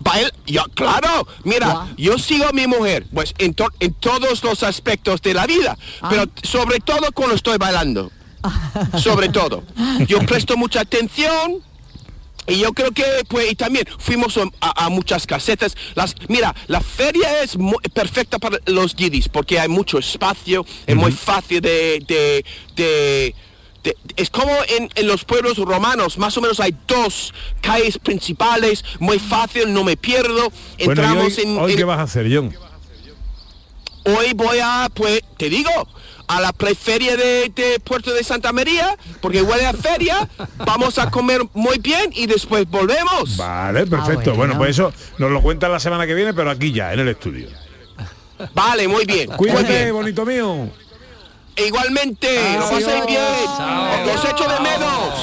Bail- 0.00 0.32
yo, 0.46 0.62
claro, 0.74 1.26
mira, 1.42 1.88
yo 1.96 2.16
sigo 2.18 2.46
a 2.46 2.52
mi 2.52 2.66
mujer, 2.68 3.06
pues 3.12 3.34
en, 3.38 3.54
to- 3.54 3.72
en 3.80 3.92
todos 3.94 4.44
los 4.44 4.62
aspectos 4.62 5.20
de 5.20 5.34
la 5.34 5.46
vida, 5.46 5.76
Ah. 6.00 6.08
pero 6.08 6.24
sobre 6.44 6.78
todo 6.78 7.10
cuando 7.12 7.34
estoy 7.34 7.58
bailando, 7.58 8.12
sobre 9.02 9.28
todo. 9.30 9.64
Yo 10.06 10.20
presto 10.20 10.56
mucha 10.56 10.80
atención 10.82 11.60
y 12.46 12.58
yo 12.58 12.72
creo 12.72 12.90
que, 12.92 13.04
pues, 13.28 13.52
y 13.52 13.54
también 13.54 13.84
fuimos 13.98 14.38
a, 14.38 14.84
a 14.86 14.88
muchas 14.88 15.26
casetas. 15.26 15.76
Las, 15.94 16.14
mira, 16.28 16.54
la 16.68 16.80
feria 16.80 17.42
es 17.42 17.56
perfecta 17.92 18.38
para 18.38 18.58
los 18.66 18.94
guiris 18.94 19.28
porque 19.28 19.58
hay 19.58 19.68
mucho 19.68 19.98
espacio, 19.98 20.64
es 20.86 20.96
muy 20.96 21.12
fácil 21.12 21.60
de, 21.60 22.44
de, 22.76 23.34
es 24.16 24.30
como 24.30 24.50
en, 24.68 24.88
en 24.94 25.06
los 25.06 25.24
pueblos 25.24 25.58
romanos, 25.58 26.18
más 26.18 26.36
o 26.36 26.40
menos 26.40 26.58
hay 26.60 26.74
dos 26.88 27.32
calles 27.60 27.98
principales, 27.98 28.84
muy 28.98 29.18
fácil, 29.18 29.72
no 29.72 29.84
me 29.84 29.96
pierdo. 29.96 30.50
Bueno, 30.50 30.52
¿y 30.78 30.82
Entramos 30.84 31.38
hoy, 31.38 31.44
en, 31.44 31.58
hoy 31.58 31.70
en- 31.72 31.76
qué 31.78 31.84
vas 31.84 31.98
a 31.98 32.02
hacer, 32.02 32.26
John? 32.32 32.52
Hoy 34.06 34.32
voy 34.34 34.58
a, 34.62 34.88
pues, 34.94 35.20
te 35.36 35.50
digo, 35.50 35.70
a 36.28 36.40
la 36.40 36.52
preferia 36.52 37.16
de, 37.16 37.50
de 37.54 37.80
Puerto 37.80 38.12
de 38.12 38.22
Santa 38.24 38.52
María, 38.52 38.96
porque 39.20 39.42
huele 39.42 39.66
a 39.66 39.72
feria, 39.72 40.28
vamos 40.64 40.98
a 40.98 41.10
comer 41.10 41.42
muy 41.54 41.78
bien 41.78 42.10
y 42.14 42.26
después 42.26 42.68
volvemos. 42.68 43.36
Vale, 43.36 43.86
perfecto. 43.86 44.34
bueno. 44.34 44.56
pues 44.56 44.70
eso 44.70 44.92
nos 45.18 45.30
lo 45.30 45.42
cuentan 45.42 45.72
la 45.72 45.80
semana 45.80 46.06
que 46.06 46.14
viene, 46.14 46.34
pero 46.34 46.50
aquí 46.50 46.72
ya, 46.72 46.92
en 46.92 47.00
el 47.00 47.08
estudio. 47.08 47.48
Vale, 48.54 48.86
muy 48.86 49.04
bien. 49.06 49.28
muy 49.30 49.38
Cuídate, 49.38 49.84
bien. 49.84 49.94
bonito 49.94 50.26
mío. 50.26 50.68
E 51.56 51.66
igualmente, 51.66 52.58
lo 52.58 52.68
paséis 52.68 53.06
bien. 53.06 53.22
Los 54.06 54.24
echo 54.24 54.44
de 54.46 54.60
menos. 54.60 55.14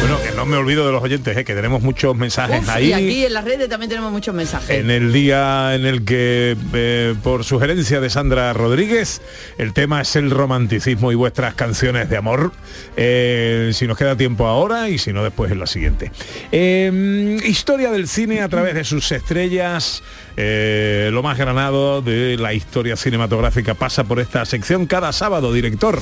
Que 0.00 0.03
no 0.36 0.46
me 0.46 0.56
olvido 0.56 0.84
de 0.86 0.92
los 0.92 1.02
oyentes, 1.02 1.36
eh, 1.36 1.44
que 1.44 1.54
tenemos 1.54 1.82
muchos 1.82 2.16
mensajes 2.16 2.62
Uf, 2.62 2.68
ahí. 2.68 2.88
y 2.88 2.92
aquí 2.92 3.24
en 3.26 3.32
las 3.32 3.44
redes 3.44 3.68
también 3.68 3.88
tenemos 3.88 4.10
muchos 4.12 4.34
mensajes. 4.34 4.70
En 4.70 4.90
el 4.90 5.12
día 5.12 5.74
en 5.74 5.86
el 5.86 6.04
que, 6.04 6.56
eh, 6.72 7.14
por 7.22 7.44
sugerencia 7.44 8.00
de 8.00 8.10
Sandra 8.10 8.52
Rodríguez, 8.52 9.22
el 9.58 9.72
tema 9.72 10.00
es 10.00 10.16
el 10.16 10.30
romanticismo 10.30 11.12
y 11.12 11.14
vuestras 11.14 11.54
canciones 11.54 12.08
de 12.10 12.16
amor. 12.16 12.52
Eh, 12.96 13.70
si 13.74 13.86
nos 13.86 13.96
queda 13.96 14.16
tiempo 14.16 14.46
ahora 14.46 14.88
y 14.88 14.98
si 14.98 15.12
no 15.12 15.22
después 15.22 15.50
en 15.52 15.60
la 15.60 15.66
siguiente. 15.66 16.10
Eh, 16.52 17.38
historia 17.44 17.90
del 17.90 18.08
cine 18.08 18.40
a 18.42 18.48
través 18.48 18.74
de 18.74 18.84
sus 18.84 19.10
estrellas. 19.12 20.02
eh, 20.36 21.10
lo 21.12 21.22
más 21.22 21.38
granado 21.38 22.02
de 22.02 22.36
la 22.36 22.52
historia 22.54 22.96
cinematográfica 22.96 23.74
pasa 23.74 24.02
por 24.04 24.18
esta 24.18 24.44
sección 24.44 24.86
cada 24.86 25.12
sábado, 25.12 25.52
director. 25.52 26.00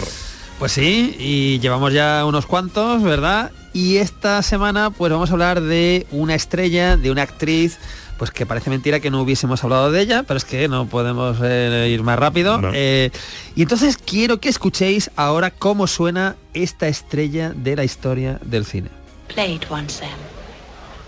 Pues 0.58 0.72
sí, 0.72 1.14
y 1.18 1.58
llevamos 1.60 1.92
ya 1.92 2.24
unos 2.24 2.46
cuantos, 2.46 3.02
¿verdad? 3.02 3.50
Y 3.72 3.96
esta 3.96 4.42
semana 4.42 4.90
pues 4.90 5.10
vamos 5.10 5.30
a 5.30 5.32
hablar 5.32 5.60
de 5.60 6.06
una 6.10 6.34
estrella, 6.34 6.96
de 6.96 7.10
una 7.10 7.22
actriz, 7.22 7.78
pues 8.18 8.30
que 8.30 8.44
parece 8.44 8.70
mentira 8.70 9.00
que 9.00 9.10
no 9.10 9.22
hubiésemos 9.22 9.64
hablado 9.64 9.90
de 9.90 10.00
ella, 10.00 10.24
pero 10.24 10.36
es 10.36 10.44
que 10.44 10.68
no 10.68 10.86
podemos 10.86 11.38
eh, 11.42 11.88
ir 11.90 12.02
más 12.02 12.18
rápido. 12.18 12.60
Eh, 12.74 13.10
y 13.56 13.62
entonces 13.62 13.96
quiero 13.96 14.40
que 14.40 14.48
escuchéis 14.48 15.10
ahora 15.16 15.50
cómo 15.50 15.86
suena 15.86 16.36
esta 16.54 16.86
estrella 16.88 17.52
de 17.54 17.76
la 17.76 17.84
historia 17.84 18.38
del 18.44 18.66
cine. 18.66 18.90
Play 19.28 19.54
it 19.54 19.64
once, 19.70 20.00
Sam. 20.00 20.10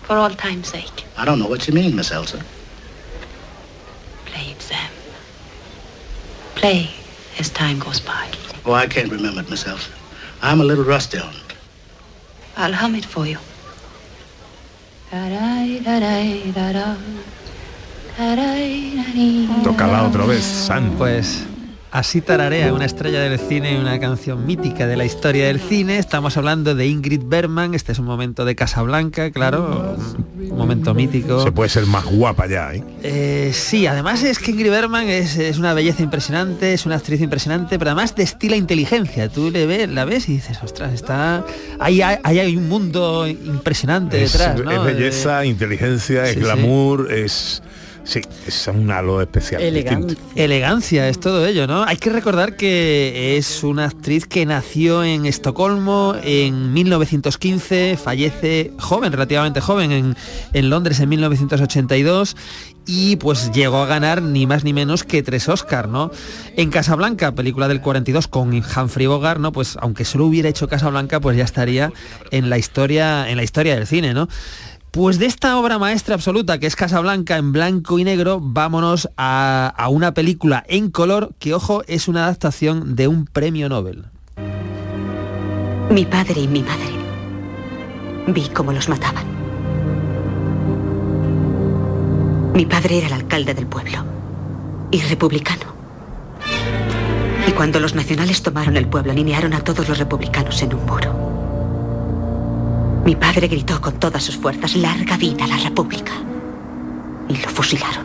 For 0.06 0.16
all 0.16 0.34
time's 0.34 0.68
sake. 0.68 1.04
I 1.18 1.24
don't 1.24 1.38
know 1.38 1.48
what 1.48 1.66
you 1.66 1.74
mean, 1.74 1.94
Miss 1.94 2.10
Elsa. 2.10 2.38
Play 4.24 4.50
it, 4.50 4.60
Sam. 4.60 4.90
Play 6.54 6.90
as 7.38 7.50
time 7.50 7.78
goes 7.78 8.00
by. 8.00 8.26
Oh, 8.64 8.72
I 8.72 8.86
can't 8.86 9.10
remember 9.10 9.42
it, 9.42 9.50
Miss 9.50 9.66
Elsa. 9.66 9.90
I'm 10.42 10.60
a 10.60 10.64
little 10.64 10.84
rusty 10.84 11.18
on 11.18 11.28
it. 11.34 11.43
I'll 12.57 12.74
hum 12.74 12.94
it 12.94 13.05
for 13.05 13.26
you. 13.26 13.38
Tócala 19.62 20.02
otra 20.05 20.24
vez, 20.26 20.44
San. 20.44 20.90
Pues 20.92 21.44
así 21.95 22.20
tararea 22.20 22.74
una 22.74 22.86
estrella 22.86 23.20
del 23.20 23.38
cine, 23.38 23.78
una 23.78 24.01
canción 24.01 24.45
mítica 24.45 24.88
de 24.88 24.97
la 24.97 25.05
historia 25.05 25.47
del 25.47 25.61
cine. 25.61 25.99
Estamos 25.99 26.36
hablando 26.36 26.74
de 26.74 26.88
Ingrid 26.88 27.22
Bergman. 27.24 27.72
Este 27.72 27.92
es 27.92 28.01
un 28.01 28.05
momento 28.05 28.45
de 28.45 28.57
Casablanca, 28.57 29.30
claro, 29.30 29.97
un 30.36 30.59
momento 30.59 30.92
mítico. 30.92 31.40
Se 31.45 31.53
puede 31.53 31.70
ser 31.70 31.86
más 31.86 32.05
guapa 32.05 32.49
ya, 32.49 32.74
¿eh? 32.74 32.82
Eh, 33.05 33.53
sí, 33.55 33.86
además 33.86 34.24
es 34.24 34.40
que 34.40 34.51
Ingrid 34.51 34.70
Bergman 34.70 35.09
es, 35.09 35.36
es 35.36 35.57
una 35.57 35.72
belleza 35.72 36.03
impresionante, 36.03 36.74
es 36.74 36.84
una 36.84 36.97
actriz 36.97 37.20
impresionante, 37.20 37.78
pero 37.78 37.92
además 37.92 38.16
destila 38.16 38.57
inteligencia. 38.57 39.28
Tú 39.28 39.53
le 39.53 39.64
ves, 39.64 39.88
la 39.88 40.05
ves 40.05 40.28
y 40.28 40.32
dices, 40.32 40.59
ostras, 40.64 40.92
está. 40.92 41.47
Ahí 41.78 42.03
hay, 42.03 42.18
ahí 42.24 42.40
hay 42.40 42.57
un 42.57 42.68
mundo 42.68 43.28
impresionante 43.28 44.20
Es, 44.20 44.32
detrás, 44.32 44.61
¿no? 44.61 44.68
es 44.72 44.82
belleza, 44.82 45.45
inteligencia, 45.45 46.24
es 46.24 46.30
sí, 46.30 46.34
sí. 46.34 46.40
glamour, 46.40 47.12
es... 47.12 47.62
Sí, 48.05 48.20
es 48.46 48.66
un 48.66 48.90
halo 48.90 49.20
especial. 49.20 49.62
Elegancia, 50.34 51.09
es 51.09 51.18
todo 51.18 51.46
ello, 51.46 51.66
¿no? 51.66 51.84
Hay 51.84 51.96
que 51.96 52.11
recordar 52.11 52.57
que 52.57 53.36
es 53.36 53.64
una 53.64 53.86
actriz 53.86 54.26
que 54.26 54.44
nació 54.44 55.02
en 55.02 55.24
Estocolmo 55.26 56.14
en 56.22 56.72
1915, 56.72 57.96
fallece 57.96 58.72
joven, 58.78 59.12
relativamente 59.12 59.61
joven, 59.61 59.90
en, 59.90 60.16
en 60.52 60.70
Londres 60.70 61.00
en 61.00 61.09
1982 61.09 62.36
y 62.86 63.16
pues 63.16 63.50
llegó 63.52 63.78
a 63.78 63.86
ganar 63.86 64.22
ni 64.22 64.46
más 64.46 64.64
ni 64.64 64.72
menos 64.72 65.05
que 65.05 65.22
tres 65.22 65.48
Oscar, 65.48 65.88
¿no? 65.88 66.11
En 66.57 66.70
Casablanca, 66.70 67.32
película 67.32 67.68
del 67.68 67.80
42 67.80 68.28
con 68.28 68.52
Humphrey 68.55 69.07
Bogart, 69.07 69.40
¿no? 69.40 69.52
Pues 69.52 69.78
aunque 69.80 70.05
solo 70.05 70.26
hubiera 70.26 70.48
hecho 70.48 70.68
Casablanca, 70.68 71.20
pues 71.20 71.36
ya 71.36 71.44
estaría 71.44 71.92
en 72.30 72.50
la 72.50 72.59
historia, 72.59 73.30
en 73.30 73.36
la 73.36 73.42
historia 73.42 73.74
del 73.74 73.86
cine, 73.86 74.12
¿no? 74.12 74.28
Pues 74.95 75.18
de 75.18 75.26
esta 75.26 75.59
obra 75.59 75.80
maestra 75.80 76.14
absoluta 76.14 76.61
que 76.61 76.68
es 76.68 76.76
Casablanca 76.76 77.36
en 77.36 77.51
blanco 77.51 77.99
y 77.99 78.05
negro, 78.05 78.38
vámonos 78.40 79.11
a, 79.16 79.88
una 79.90 80.14
película 80.14 80.62
en 80.68 80.88
color 80.92 81.34
que, 81.40 81.53
ojo, 81.53 81.82
es 81.88 82.07
una 82.07 82.26
adaptación 82.26 82.95
de 82.95 83.09
un 83.09 83.26
premio 83.26 83.68
Nobel. 83.68 84.05
Mi 85.90 86.05
padre 86.05 86.42
y 86.42 86.47
mi 86.47 86.62
madre. 86.62 86.92
Vi 88.28 88.49
cómo 88.51 88.72
los 88.72 88.88
mataban. 88.88 89.24
Mi 92.55 92.64
padre 92.64 92.99
era 92.99 93.09
el 93.09 93.14
alcalde 93.14 93.53
del 93.53 93.66
pueblo 93.66 94.05
y 94.92 95.01
republicano. 95.01 95.74
Y 97.49 97.51
cuando 97.51 97.80
los 97.80 97.97
nacionales 97.97 98.45
tomaron 98.45 98.76
el 98.76 98.86
pueblo, 98.86 99.11
alinearon 99.11 99.55
a 99.55 99.61
todos 99.61 99.88
los 99.88 99.99
republicanos 99.99 100.62
en 100.62 100.72
un 100.72 100.86
muro. 100.86 101.34
Mi 103.05 103.14
padre 103.14 103.48
gritó 103.48 103.82
con 103.82 104.00
todas 104.00 104.22
sus 104.22 104.38
fuerzas, 104.38 104.76
larga 104.76 105.18
vida 105.18 105.44
a 105.44 105.48
la 105.48 105.59
república. 105.59 106.12
Y 107.28 107.36
lo 107.36 107.48
fusilaron. 107.50 108.02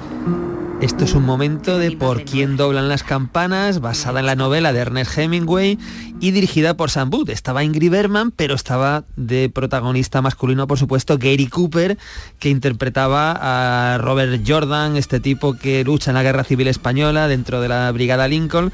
Esto 0.82 1.06
es 1.06 1.14
un 1.14 1.24
momento 1.26 1.78
de 1.78 1.92
Por 1.92 2.24
quién 2.24 2.58
doblan 2.58 2.90
las 2.90 3.04
campanas, 3.04 3.80
basada 3.80 4.20
en 4.20 4.26
la 4.26 4.36
novela 4.36 4.74
de 4.74 4.80
Ernest 4.80 5.18
Hemingway 5.18 5.78
y 6.20 6.32
dirigida 6.32 6.76
por 6.76 6.90
Sam 6.90 7.10
Booth. 7.10 7.30
Estaba 7.30 7.64
Ingrid 7.64 7.92
Bergman, 7.92 8.32
pero 8.32 8.56
estaba 8.56 9.06
de 9.16 9.50
protagonista 9.50 10.22
masculino, 10.22 10.68
por 10.68 10.78
supuesto, 10.78 11.18
Gary 11.18 11.48
Cooper, 11.48 11.98
que 12.40 12.50
interpretaba 12.50 13.38
a 13.40 13.98
Robert 14.00 14.42
Jordan, 14.46 14.98
este 14.98 15.22
tipo 15.22 15.54
que 15.54 15.84
lucha 15.86 16.12
en 16.12 16.16
la 16.16 16.24
Guerra 16.24 16.44
Civil 16.44 16.68
Española 16.68 17.30
dentro 17.30 17.62
de 17.62 17.70
la 17.70 17.90
Brigada 17.94 18.28
Lincoln 18.28 18.72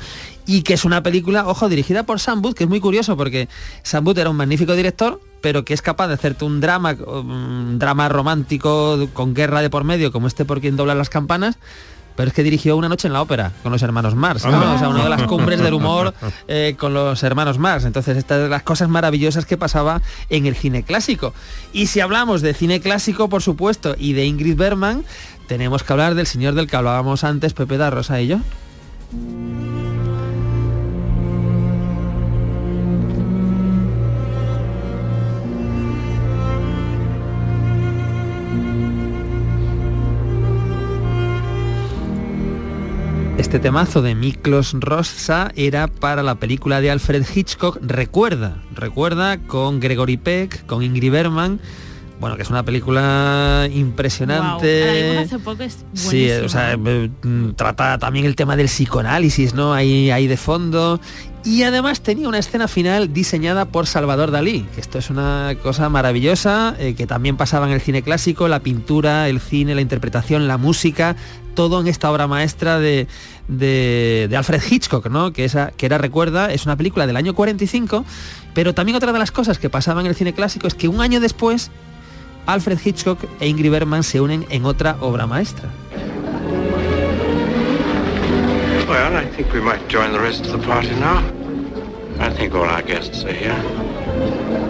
y 0.47 0.61
que 0.61 0.73
es 0.73 0.85
una 0.85 1.01
película, 1.01 1.47
ojo, 1.47 1.69
dirigida 1.69 2.03
por 2.03 2.19
Sam 2.19 2.41
Booth, 2.41 2.55
que 2.55 2.63
es 2.65 2.69
muy 2.69 2.79
curioso 2.79 3.17
porque 3.17 3.47
Sam 3.83 4.03
Booth 4.03 4.17
era 4.17 4.29
un 4.29 4.37
magnífico 4.37 4.75
director, 4.75 5.19
pero 5.45 5.63
que 5.63 5.75
es 5.75 5.83
capaz 5.83 6.07
de 6.07 6.15
hacerte 6.15 6.43
un 6.43 6.59
drama, 6.59 6.97
un 7.05 7.77
drama 7.77 8.09
romántico 8.09 9.07
con 9.13 9.35
guerra 9.35 9.61
de 9.61 9.69
por 9.69 9.83
medio, 9.83 10.11
como 10.11 10.25
este 10.25 10.43
por 10.43 10.59
quien 10.59 10.75
dobla 10.75 10.95
las 10.95 11.11
campanas, 11.11 11.59
pero 12.15 12.29
es 12.29 12.33
que 12.33 12.41
dirigió 12.41 12.75
Una 12.75 12.89
noche 12.89 13.07
en 13.07 13.13
la 13.13 13.21
ópera 13.21 13.51
con 13.61 13.71
los 13.71 13.83
hermanos 13.83 14.15
Mars, 14.15 14.43
¿no? 14.43 14.55
Anda. 14.55 14.73
o 14.73 14.79
sea, 14.79 14.89
una 14.89 15.03
de 15.03 15.09
las 15.11 15.21
cumbres 15.27 15.61
del 15.61 15.75
humor 15.75 16.15
eh, 16.47 16.75
con 16.79 16.95
los 16.95 17.21
hermanos 17.21 17.59
Mars. 17.59 17.85
Entonces, 17.85 18.17
esta 18.17 18.37
es 18.37 18.41
de 18.41 18.49
las 18.49 18.63
cosas 18.63 18.89
maravillosas 18.89 19.45
que 19.45 19.55
pasaba 19.55 20.01
en 20.31 20.47
el 20.47 20.55
cine 20.55 20.81
clásico. 20.81 21.35
Y 21.73 21.85
si 21.85 21.99
hablamos 21.99 22.41
de 22.41 22.55
cine 22.55 22.79
clásico, 22.79 23.29
por 23.29 23.43
supuesto, 23.43 23.95
y 23.99 24.13
de 24.13 24.25
Ingrid 24.25 24.55
Bergman, 24.55 25.05
tenemos 25.47 25.83
que 25.83 25.93
hablar 25.93 26.15
del 26.15 26.25
señor 26.25 26.55
del 26.55 26.65
que 26.65 26.75
hablábamos 26.75 27.23
antes, 27.23 27.53
Pepe 27.53 27.77
da 27.77 27.91
Rosa 27.91 28.19
y 28.19 28.25
yo. 28.29 28.39
Este 43.45 43.59
temazo 43.59 44.01
de 44.01 44.15
Miklos 44.15 44.73
Rossa 44.73 45.51
era 45.55 45.87
para 45.87 46.23
la 46.23 46.33
película 46.33 46.81
de 46.81 46.89
Alfred 46.89 47.23
Hitchcock 47.35 47.77
Recuerda, 47.79 48.57
recuerda 48.73 49.37
con 49.37 49.79
Gregory 49.79 50.17
Peck, 50.17 50.65
con 50.65 50.81
Ingrid 50.81 51.11
Bergman. 51.11 51.59
Bueno, 52.19 52.37
que 52.37 52.41
es 52.41 52.49
una 52.49 52.63
película 52.63 53.69
impresionante. 53.71 55.19
Hace 55.19 55.37
poco, 55.37 55.61
es 55.61 55.85
Sí, 55.93 56.31
o 56.31 56.49
sea, 56.49 56.73
eh, 56.73 57.09
mm, 57.21 57.51
trata 57.51 57.99
también 57.99 58.25
el 58.25 58.35
tema 58.35 58.55
del 58.55 58.65
psicoanálisis, 58.65 59.53
¿no? 59.53 59.73
Ahí, 59.73 60.09
ahí 60.09 60.25
de 60.25 60.37
fondo. 60.37 60.99
Y 61.43 61.61
además 61.61 62.01
tenía 62.01 62.27
una 62.27 62.39
escena 62.39 62.67
final 62.67 63.13
diseñada 63.13 63.65
por 63.65 63.85
Salvador 63.85 64.31
Dalí, 64.31 64.65
que 64.73 64.81
esto 64.81 64.97
es 64.97 65.11
una 65.11 65.55
cosa 65.61 65.89
maravillosa, 65.89 66.75
eh, 66.79 66.95
que 66.95 67.05
también 67.05 67.37
pasaba 67.37 67.67
en 67.67 67.73
el 67.73 67.81
cine 67.81 68.01
clásico, 68.01 68.47
la 68.47 68.61
pintura, 68.61 69.29
el 69.29 69.39
cine, 69.39 69.75
la 69.75 69.81
interpretación, 69.81 70.47
la 70.47 70.57
música, 70.57 71.15
todo 71.53 71.81
en 71.81 71.87
esta 71.87 72.11
obra 72.11 72.27
maestra 72.27 72.79
de, 72.79 73.07
de- 73.47 74.29
Alfred 74.35 74.61
Hitchcock, 74.69 75.07
¿no? 75.09 75.31
Que, 75.33 75.45
esa, 75.45 75.71
que 75.71 75.85
era, 75.85 75.97
recuerda, 75.97 76.51
es 76.51 76.65
una 76.65 76.75
película 76.75 77.05
del 77.07 77.15
año 77.17 77.33
45, 77.33 78.05
pero 78.53 78.73
también 78.73 78.95
otra 78.95 79.11
de 79.13 79.19
las 79.19 79.31
cosas 79.31 79.59
que 79.59 79.69
pasaba 79.69 80.01
en 80.01 80.07
el 80.07 80.15
cine 80.15 80.33
clásico 80.33 80.67
es 80.67 80.73
que 80.75 80.87
un 80.87 81.01
año 81.01 81.19
después 81.19 81.71
Alfred 82.45 82.79
Hitchcock 82.83 83.19
e 83.39 83.47
Ingrid 83.47 83.71
Bergman 83.71 84.03
se 84.03 84.21
unen 84.21 84.45
en 84.49 84.65
otra 84.65 84.97
obra 85.01 85.25
maestra. 85.27 85.69
Well, 88.87 89.15
I 89.17 89.25
think 89.35 89.51
we 89.53 89.59
might 89.61 89.81
join 89.89 90.11
the 90.11 90.19
rest 90.19 90.45
of 90.45 90.51
the 90.51 90.67
party 90.67 90.91
now. 90.99 91.21
I 92.19 92.29
think 92.29 92.53
all 92.53 92.69
our 92.69 92.83
guests 92.83 93.25
are 93.25 93.33
here. 93.33 94.64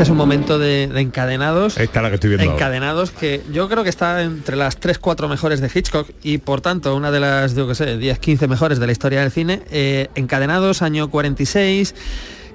Este 0.00 0.08
es 0.08 0.12
un 0.12 0.16
momento 0.16 0.58
de, 0.58 0.86
de 0.86 1.00
encadenados. 1.02 1.76
Esta 1.76 1.98
es 1.98 2.02
la 2.02 2.08
que 2.08 2.14
estoy 2.14 2.30
viendo 2.30 2.44
ahora. 2.44 2.56
Encadenados 2.56 3.10
que 3.10 3.42
yo 3.52 3.68
creo 3.68 3.84
que 3.84 3.90
está 3.90 4.22
entre 4.22 4.56
las 4.56 4.80
3-4 4.80 5.28
mejores 5.28 5.60
de 5.60 5.70
Hitchcock 5.72 6.08
y 6.22 6.38
por 6.38 6.62
tanto 6.62 6.96
una 6.96 7.10
de 7.10 7.20
las, 7.20 7.54
yo 7.54 7.68
que 7.68 7.74
sé, 7.74 7.98
10-15 7.98 8.48
mejores 8.48 8.80
de 8.80 8.86
la 8.86 8.92
historia 8.92 9.20
del 9.20 9.30
cine. 9.30 9.62
Eh, 9.70 10.08
encadenados, 10.14 10.80
año 10.80 11.10
46. 11.10 11.94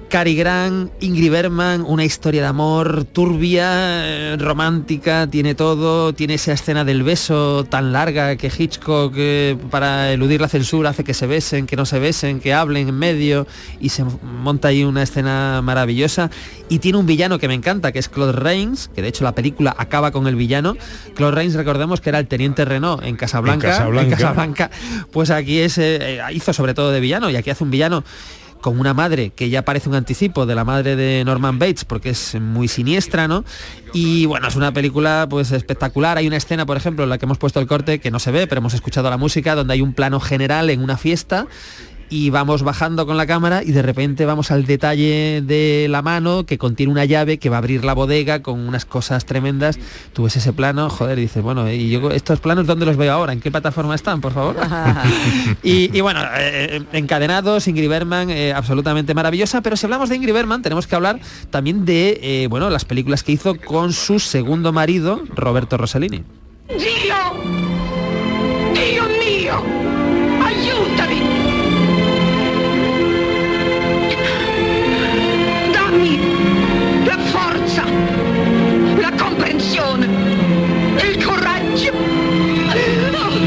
Cary 0.08 0.36
Grant, 0.36 0.92
Ingrid 1.00 1.30
Bergman, 1.32 1.82
una 1.86 2.04
historia 2.04 2.42
de 2.42 2.46
amor 2.46 3.04
turbia, 3.04 4.36
romántica, 4.36 5.26
tiene 5.26 5.54
todo, 5.54 6.12
tiene 6.12 6.34
esa 6.34 6.52
escena 6.52 6.84
del 6.84 7.02
beso 7.02 7.64
tan 7.64 7.92
larga 7.92 8.36
que 8.36 8.50
Hitchcock 8.56 9.14
eh, 9.16 9.56
para 9.70 10.12
eludir 10.12 10.40
la 10.40 10.48
censura 10.48 10.90
hace 10.90 11.02
que 11.02 11.12
se 11.12 11.26
besen, 11.26 11.66
que 11.66 11.76
no 11.76 11.86
se 11.86 11.98
besen, 11.98 12.38
que 12.38 12.54
hablen 12.54 12.88
en 12.88 12.96
medio 12.96 13.46
y 13.80 13.88
se 13.88 14.04
monta 14.04 14.68
ahí 14.68 14.84
una 14.84 15.02
escena 15.02 15.60
maravillosa 15.62 16.30
y 16.68 16.78
tiene 16.78 16.98
un 16.98 17.06
villano 17.06 17.38
que 17.38 17.48
me 17.48 17.54
encanta, 17.54 17.90
que 17.90 17.98
es 17.98 18.08
Claude 18.08 18.32
Rains, 18.32 18.88
que 18.94 19.02
de 19.02 19.08
hecho 19.08 19.24
la 19.24 19.34
película 19.34 19.74
acaba 19.76 20.12
con 20.12 20.28
el 20.28 20.36
villano. 20.36 20.76
Claude 21.14 21.34
Rains 21.34 21.54
recordemos 21.54 22.00
que 22.00 22.10
era 22.10 22.20
el 22.20 22.28
teniente 22.28 22.64
Renault 22.64 23.04
en 23.04 23.16
Casablanca, 23.16 23.66
En 23.66 23.72
Casablanca. 23.72 24.16
Casablanca, 24.16 24.70
pues 25.10 25.30
aquí 25.30 25.58
es, 25.58 25.78
eh, 25.78 26.20
hizo 26.32 26.52
sobre 26.52 26.74
todo 26.74 26.92
de 26.92 27.00
villano 27.00 27.28
y 27.28 27.36
aquí 27.36 27.50
hace 27.50 27.64
un 27.64 27.70
villano 27.70 28.04
con 28.60 28.78
una 28.78 28.94
madre 28.94 29.30
que 29.30 29.50
ya 29.50 29.64
parece 29.64 29.88
un 29.88 29.94
anticipo 29.94 30.46
de 30.46 30.54
la 30.54 30.64
madre 30.64 30.96
de 30.96 31.24
Norman 31.24 31.58
Bates 31.58 31.84
porque 31.84 32.10
es 32.10 32.34
muy 32.40 32.68
siniestra, 32.68 33.28
¿no? 33.28 33.44
Y 33.92 34.26
bueno, 34.26 34.48
es 34.48 34.56
una 34.56 34.72
película 34.72 35.26
pues 35.28 35.52
espectacular. 35.52 36.18
Hay 36.18 36.26
una 36.26 36.36
escena, 36.36 36.66
por 36.66 36.76
ejemplo, 36.76 37.04
en 37.04 37.10
la 37.10 37.18
que 37.18 37.24
hemos 37.24 37.38
puesto 37.38 37.60
el 37.60 37.66
corte 37.66 38.00
que 38.00 38.10
no 38.10 38.18
se 38.18 38.30
ve, 38.30 38.46
pero 38.46 38.58
hemos 38.60 38.74
escuchado 38.74 39.08
la 39.10 39.16
música, 39.16 39.54
donde 39.54 39.74
hay 39.74 39.80
un 39.80 39.94
plano 39.94 40.20
general 40.20 40.70
en 40.70 40.82
una 40.82 40.96
fiesta 40.96 41.46
y 42.08 42.30
vamos 42.30 42.62
bajando 42.62 43.06
con 43.06 43.16
la 43.16 43.26
cámara 43.26 43.62
y 43.62 43.72
de 43.72 43.82
repente 43.82 44.24
vamos 44.24 44.50
al 44.50 44.66
detalle 44.66 45.42
de 45.44 45.86
la 45.90 46.02
mano 46.02 46.46
que 46.46 46.58
contiene 46.58 46.92
una 46.92 47.04
llave 47.04 47.38
que 47.38 47.48
va 47.48 47.56
a 47.56 47.58
abrir 47.58 47.84
la 47.84 47.94
bodega 47.94 48.42
con 48.42 48.60
unas 48.60 48.84
cosas 48.84 49.24
tremendas. 49.26 49.78
Tú 50.12 50.24
ves 50.24 50.36
ese 50.36 50.52
plano, 50.52 50.88
joder, 50.90 51.18
y 51.18 51.22
dices, 51.22 51.42
bueno, 51.42 51.70
y 51.70 51.90
yo 51.90 52.10
estos 52.10 52.40
planos 52.40 52.66
dónde 52.66 52.86
los 52.86 52.96
veo 52.96 53.12
ahora, 53.12 53.32
¿en 53.32 53.40
qué 53.40 53.50
plataforma 53.50 53.94
están, 53.94 54.20
por 54.20 54.32
favor? 54.32 54.56
y, 55.62 55.96
y 55.96 56.00
bueno, 56.00 56.20
eh, 56.38 56.82
encadenados, 56.92 57.68
Ingrid 57.68 57.88
Bergman, 57.88 58.30
eh, 58.30 58.52
absolutamente 58.52 59.14
maravillosa, 59.14 59.60
pero 59.60 59.76
si 59.76 59.86
hablamos 59.86 60.08
de 60.08 60.16
Ingrid 60.16 60.34
Bergman 60.34 60.62
tenemos 60.62 60.86
que 60.86 60.94
hablar 60.94 61.20
también 61.50 61.84
de 61.84 62.18
eh, 62.22 62.46
bueno, 62.48 62.70
las 62.70 62.84
películas 62.84 63.22
que 63.22 63.32
hizo 63.32 63.56
con 63.56 63.92
su 63.92 64.18
segundo 64.18 64.72
marido, 64.72 65.22
Roberto 65.34 65.76
Rossellini. 65.76 66.24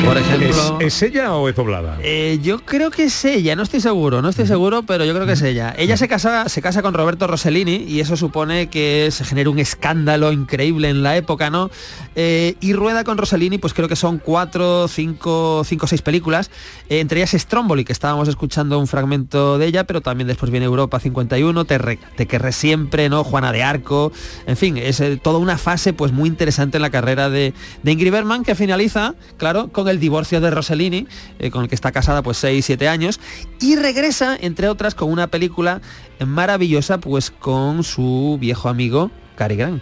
Por 0.09 0.17
ejemplo, 0.17 0.79
¿Es, 0.79 0.95
es 0.95 1.03
ella 1.03 1.35
o 1.35 1.47
es 1.47 1.53
poblada? 1.53 1.99
Eh, 2.01 2.39
yo 2.41 2.57
creo 2.65 2.89
que 2.89 3.03
es 3.03 3.25
ella, 3.25 3.55
no 3.55 3.61
estoy 3.61 3.79
seguro, 3.79 4.23
no 4.23 4.29
estoy 4.29 4.47
seguro, 4.47 4.81
pero 4.81 5.05
yo 5.05 5.13
creo 5.13 5.27
que 5.27 5.33
es 5.33 5.41
ella. 5.43 5.75
Ella 5.77 5.97
se 5.97 6.07
casa, 6.07 6.49
se 6.49 6.63
casa 6.63 6.81
con 6.81 6.95
Roberto 6.95 7.27
Rossellini 7.27 7.75
y 7.87 7.99
eso 7.99 8.17
supone 8.17 8.69
que 8.71 9.09
se 9.11 9.23
genera 9.23 9.51
un 9.51 9.59
escándalo 9.59 10.31
increíble 10.31 10.89
en 10.89 11.03
la 11.03 11.15
época, 11.15 11.51
¿no? 11.51 11.69
Eh, 12.15 12.55
y 12.59 12.73
rueda 12.73 13.03
con 13.03 13.19
Rossellini, 13.19 13.59
pues 13.59 13.75
creo 13.75 13.87
que 13.87 13.95
son 13.95 14.17
cuatro, 14.17 14.87
cinco, 14.87 15.61
cinco, 15.63 15.85
seis 15.85 16.01
películas. 16.01 16.49
Eh, 16.89 17.01
entre 17.01 17.19
ellas 17.19 17.31
Stromboli, 17.39 17.85
que 17.85 17.93
estábamos 17.93 18.27
escuchando 18.27 18.79
un 18.79 18.87
fragmento 18.87 19.59
de 19.59 19.67
ella, 19.67 19.83
pero 19.83 20.01
también 20.01 20.27
después 20.27 20.49
viene 20.49 20.65
Europa 20.65 20.99
51, 20.99 21.65
Te, 21.65 21.77
re- 21.77 21.99
Te 22.17 22.25
querré 22.25 22.51
siempre, 22.51 23.09
¿no? 23.09 23.23
Juana 23.23 23.51
de 23.51 23.61
Arco. 23.61 24.11
En 24.47 24.57
fin, 24.57 24.75
es 24.77 25.03
toda 25.21 25.37
una 25.37 25.59
fase 25.59 25.93
pues 25.93 26.11
muy 26.11 26.27
interesante 26.29 26.77
en 26.77 26.81
la 26.81 26.89
carrera 26.89 27.29
de, 27.29 27.53
de 27.83 27.91
Ingrid 27.91 28.11
Bergman 28.11 28.43
que 28.43 28.55
finaliza, 28.55 29.13
claro, 29.37 29.67
con 29.67 29.87
el 29.87 29.98
divorcio 29.99 30.41
de 30.41 30.49
Rossellini, 30.49 31.07
eh, 31.39 31.51
con 31.51 31.63
el 31.63 31.69
que 31.69 31.75
está 31.75 31.91
casada 31.91 32.21
pues 32.21 32.37
6, 32.37 32.65
7 32.65 32.87
años, 32.87 33.19
y 33.59 33.75
regresa, 33.75 34.37
entre 34.39 34.67
otras, 34.69 34.95
con 34.95 35.11
una 35.11 35.27
película 35.27 35.81
maravillosa 36.25 36.99
pues 36.99 37.31
con 37.31 37.83
su 37.83 38.37
viejo 38.39 38.69
amigo 38.69 39.11
Cary 39.35 39.55
Grant. 39.55 39.81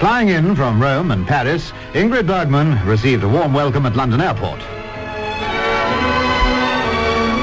Flying 0.00 0.30
in 0.30 0.56
from 0.56 0.82
Rome 0.82 1.12
and 1.12 1.24
Paris, 1.28 1.72
Ingrid 1.94 2.26
Bergman 2.26 2.76
received 2.84 3.22
a 3.22 3.28
warm 3.28 3.54
welcome 3.54 3.86
at 3.86 3.94
London 3.94 4.20
Airport. 4.20 4.81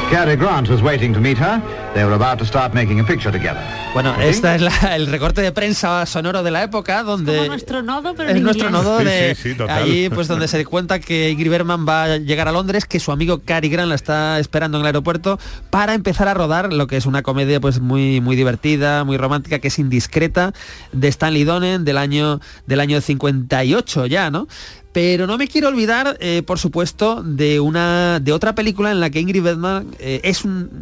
Cary 0.10 0.36
Grant 0.36 0.68
was 0.70 0.82
waiting 0.82 1.14
to 1.14 1.20
meet 1.20 1.38
her. 1.38 1.62
They 1.93 2.03
were 2.03 2.16
about 2.16 2.39
to 2.39 2.45
start 2.45 2.74
making 2.74 2.99
a 2.99 3.03
picture 3.03 3.32
together. 3.32 3.62
Bueno, 3.93 4.16
este 4.20 4.55
es 4.55 4.62
la- 4.62 4.95
el 4.95 5.05
recorte 5.07 5.41
de 5.41 5.51
prensa 5.51 6.03
sonoro 6.07 6.41
de 6.41 6.49
la 6.51 6.64
época 6.64 7.03
donde 7.03 7.36
Como 7.38 7.47
nuestro 7.49 7.82
nodo, 7.84 8.16
pero 8.16 8.30
es 8.30 8.41
nuestro 8.41 8.70
inglés. 8.70 8.84
nodo 8.84 8.97
de 8.99 9.36
sí, 9.36 9.55
allí 9.68 10.10
pues 10.10 10.28
donde 10.28 10.47
se 10.47 10.64
cuenta 10.66 10.99
que 10.99 11.30
Ingrid 11.30 11.49
Bergman 11.51 11.88
va 11.88 12.03
a 12.05 12.18
llegar 12.18 12.47
a 12.47 12.51
Londres 12.51 12.86
que 12.86 12.99
su 12.99 13.12
amigo 13.12 13.41
Cary 13.45 13.70
Grant 13.70 13.89
la 13.89 13.95
está 13.95 14.39
esperando 14.39 14.78
en 14.78 14.82
el 14.82 14.88
aeropuerto 14.88 15.39
para 15.70 15.93
empezar 15.93 16.28
a 16.28 16.34
rodar 16.34 16.74
lo 16.74 16.88
que 16.88 16.97
es 16.97 17.05
una 17.05 17.22
comedia 17.24 17.60
pues 17.60 17.80
muy 17.80 18.20
muy 18.22 18.36
divertida 18.36 19.03
muy 19.03 19.18
romántica 19.18 19.60
que 19.60 19.68
es 19.70 19.78
indiscreta 19.80 20.53
de 20.91 21.07
Stanley 21.07 21.43
Donen 21.43 21.86
del 21.86 21.97
año 21.97 22.39
del 22.68 22.80
año 22.80 22.99
58 23.01 24.05
ya 24.07 24.30
no 24.32 24.47
pero 24.92 25.28
no 25.28 25.38
me 25.38 25.48
quiero 25.48 25.68
olvidar, 25.68 26.18
eh, 26.20 26.42
por 26.44 26.60
supuesto, 26.60 27.22
de 27.24 27.60
una 27.60 28.20
de 28.20 28.32
otra 28.32 28.56
película 28.56 28.92
en 28.92 29.00
la 29.00 29.10
que 29.10 29.20
Ingrid 29.20 29.44
Bergman 29.44 29.88
eh, 30.00 30.34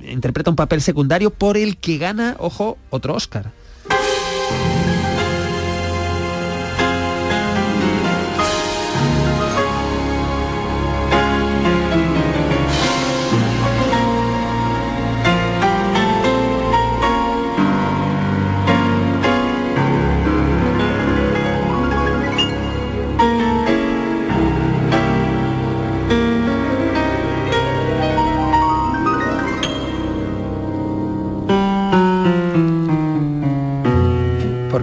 interpreta 0.10 0.49
un 0.49 0.55
papel 0.55 0.82
secundario 0.82 1.30
por 1.30 1.58
el 1.58 1.78
que 1.78 1.97
gana, 1.97 2.36
ojo, 2.39 2.78
otro 2.89 3.16
Oscar. 3.16 3.51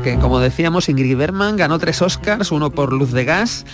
Porque 0.04 0.20
como 0.20 0.38
decíamos, 0.38 0.90
Ingrid 0.90 1.16
Bergman 1.16 1.56
ganó 1.56 1.78
tres 1.78 2.02
Oscars, 2.02 2.52
uno 2.52 2.70
por 2.70 2.92
Luz 2.92 3.12
de 3.12 3.24
Gas, 3.24 3.64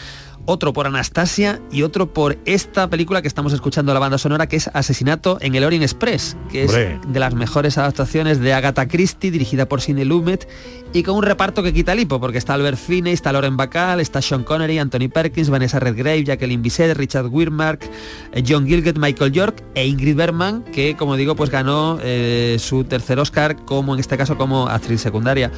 otro 0.45 0.73
por 0.73 0.87
Anastasia 0.87 1.61
y 1.73 1.83
otro 1.83 2.13
por 2.13 2.39
esta 2.45 2.89
película 2.89 3.21
que 3.21 3.27
estamos 3.27 3.53
escuchando 3.53 3.93
la 3.93 3.99
banda 3.99 4.17
sonora, 4.17 4.47
que 4.47 4.55
es 4.55 4.71
Asesinato 4.73 5.39
en 5.41 5.57
el 5.57 5.65
Orient 5.65 5.83
Express, 5.83 6.37
que 6.53 6.63
es 6.63 6.73
de 6.73 7.19
las 7.19 7.35
mejores 7.35 7.79
adaptaciones 7.79 8.39
de 8.39 8.53
Agatha 8.53 8.87
Christie, 8.87 9.33
dirigida 9.33 9.69
por 9.69 9.81
Sidney 9.81 10.05
Lumet, 10.05 10.49
y 10.93 11.03
con 11.03 11.17
un 11.17 11.25
reparto 11.25 11.65
que 11.65 11.73
quita 11.73 11.95
el 11.95 11.99
hipo, 11.99 12.21
porque 12.21 12.39
está 12.39 12.55
Albert 12.55 12.79
Finney, 12.79 13.13
está 13.13 13.33
Lauren 13.33 13.57
Bacall, 13.57 13.99
está 13.99 14.23
Sean 14.23 14.45
Connery, 14.45 14.79
Anthony 14.79 15.09
Perkins, 15.13 15.51
Vanessa 15.51 15.81
Redgrave, 15.81 16.23
Jacqueline 16.23 16.63
Bisset, 16.63 16.97
Richard 16.97 17.27
Widmark, 17.27 17.83
eh, 18.31 18.45
John 18.47 18.69
Gilgett, 18.69 18.99
Michael 18.99 19.33
York 19.33 19.65
e 19.75 19.85
Ingrid 19.85 20.15
Bergman, 20.15 20.63
que 20.63 20.95
como 20.97 21.17
digo, 21.17 21.35
pues 21.35 21.51
ganó 21.51 21.99
eh, 22.01 22.55
su 22.61 22.85
tercer 22.85 23.19
Oscar 23.19 23.57
como 23.65 23.95
en 23.95 24.01
este 24.01 24.17
caso 24.17 24.39
como 24.39 24.69
actriz 24.69 25.01
secundaria. 25.01 25.51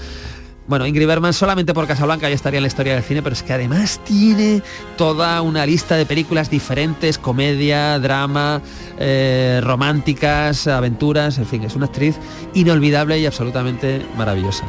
Bueno, 0.67 0.87
Ingrid 0.87 1.07
Bergman 1.07 1.33
solamente 1.33 1.75
por 1.75 1.87
Casablanca 1.87 2.29
ya 2.29 2.35
estaría 2.35 2.59
en 2.59 2.63
la 2.63 2.69
historia 2.69 2.95
del 2.95 3.03
cine, 3.03 3.23
pero 3.23 3.35
es 3.35 3.43
que 3.43 3.53
además 3.53 4.01
tiene 4.05 4.63
toda 4.97 5.43
una 5.43 5.67
lista 5.67 5.97
de 5.97 6.07
películas 6.07 6.51
diferentes, 6.51 7.19
comedia, 7.19 7.99
drama, 7.99 8.63
eh, 8.99 9.61
románticas, 9.63 10.67
aventuras, 10.69 11.39
en 11.39 11.47
fin, 11.47 11.65
es 11.65 11.75
una 11.75 11.87
actriz 11.87 12.17
inolvidable 12.55 13.19
y 13.19 13.27
absolutamente 13.27 14.07
maravillosa. 14.17 14.65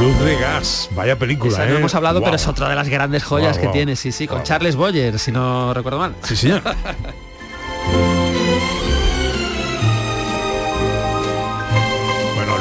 Luz 0.00 0.18
de 0.20 0.36
gas, 0.36 0.90
vaya 0.94 1.18
película, 1.18 1.52
Esa 1.54 1.66
¿eh? 1.66 1.70
no 1.70 1.78
hemos 1.78 1.94
hablado, 1.94 2.22
pero 2.22 2.36
es 2.36 2.46
otra 2.46 2.68
de 2.68 2.74
las 2.76 2.88
grandes 2.88 3.24
joyas 3.24 3.58
que 3.58 3.68
tiene, 3.68 3.96
sí, 3.96 4.12
sí, 4.12 4.28
con 4.28 4.42
Charles 4.42 4.76
Boyer, 4.76 5.18
si 5.18 5.32
no 5.32 5.74
recuerdo 5.74 5.98
mal. 5.98 6.14
Sí, 6.22 6.36
señor. 6.36 6.62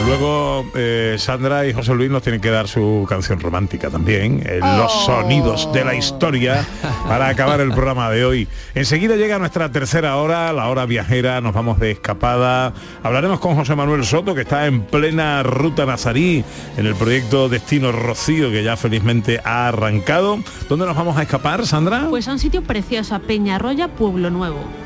luego 0.05 0.65
eh, 0.75 1.15
Sandra 1.17 1.65
y 1.65 1.73
José 1.73 1.93
Luis 1.93 2.09
nos 2.09 2.21
tienen 2.21 2.41
que 2.41 2.49
dar 2.49 2.67
su 2.67 3.05
canción 3.09 3.39
romántica 3.39 3.89
también, 3.89 4.41
eh, 4.45 4.59
los 4.61 4.91
sonidos 5.05 5.71
de 5.73 5.83
la 5.83 5.95
historia, 5.95 6.65
para 7.07 7.27
acabar 7.27 7.59
el 7.59 7.71
programa 7.71 8.09
de 8.09 8.25
hoy. 8.25 8.47
Enseguida 8.73 9.15
llega 9.15 9.39
nuestra 9.39 9.71
tercera 9.71 10.17
hora, 10.17 10.53
la 10.53 10.67
hora 10.69 10.85
viajera, 10.85 11.41
nos 11.41 11.53
vamos 11.53 11.79
de 11.79 11.91
escapada. 11.91 12.73
Hablaremos 13.03 13.39
con 13.39 13.55
José 13.55 13.75
Manuel 13.75 14.03
Soto, 14.05 14.35
que 14.35 14.41
está 14.41 14.67
en 14.67 14.81
plena 14.81 15.43
ruta 15.43 15.85
nazarí, 15.85 16.43
en 16.77 16.85
el 16.85 16.95
proyecto 16.95 17.49
Destino 17.49 17.91
Rocío, 17.91 18.51
que 18.51 18.63
ya 18.63 18.77
felizmente 18.77 19.41
ha 19.43 19.67
arrancado. 19.69 20.39
¿Dónde 20.69 20.85
nos 20.85 20.95
vamos 20.95 21.17
a 21.17 21.23
escapar, 21.23 21.65
Sandra? 21.65 22.07
Pues 22.09 22.27
a 22.27 22.33
un 22.33 22.39
sitio 22.39 22.63
precioso, 22.63 23.15
a 23.15 23.19
Peñarroya, 23.19 23.87
Pueblo 23.87 24.29
Nuevo. 24.29 24.84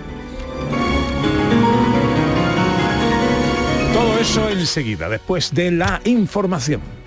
Eso 4.20 4.49
enseguida, 4.49 5.07
después 5.07 5.53
de 5.53 5.72
la 5.72 6.01
información. 6.03 6.99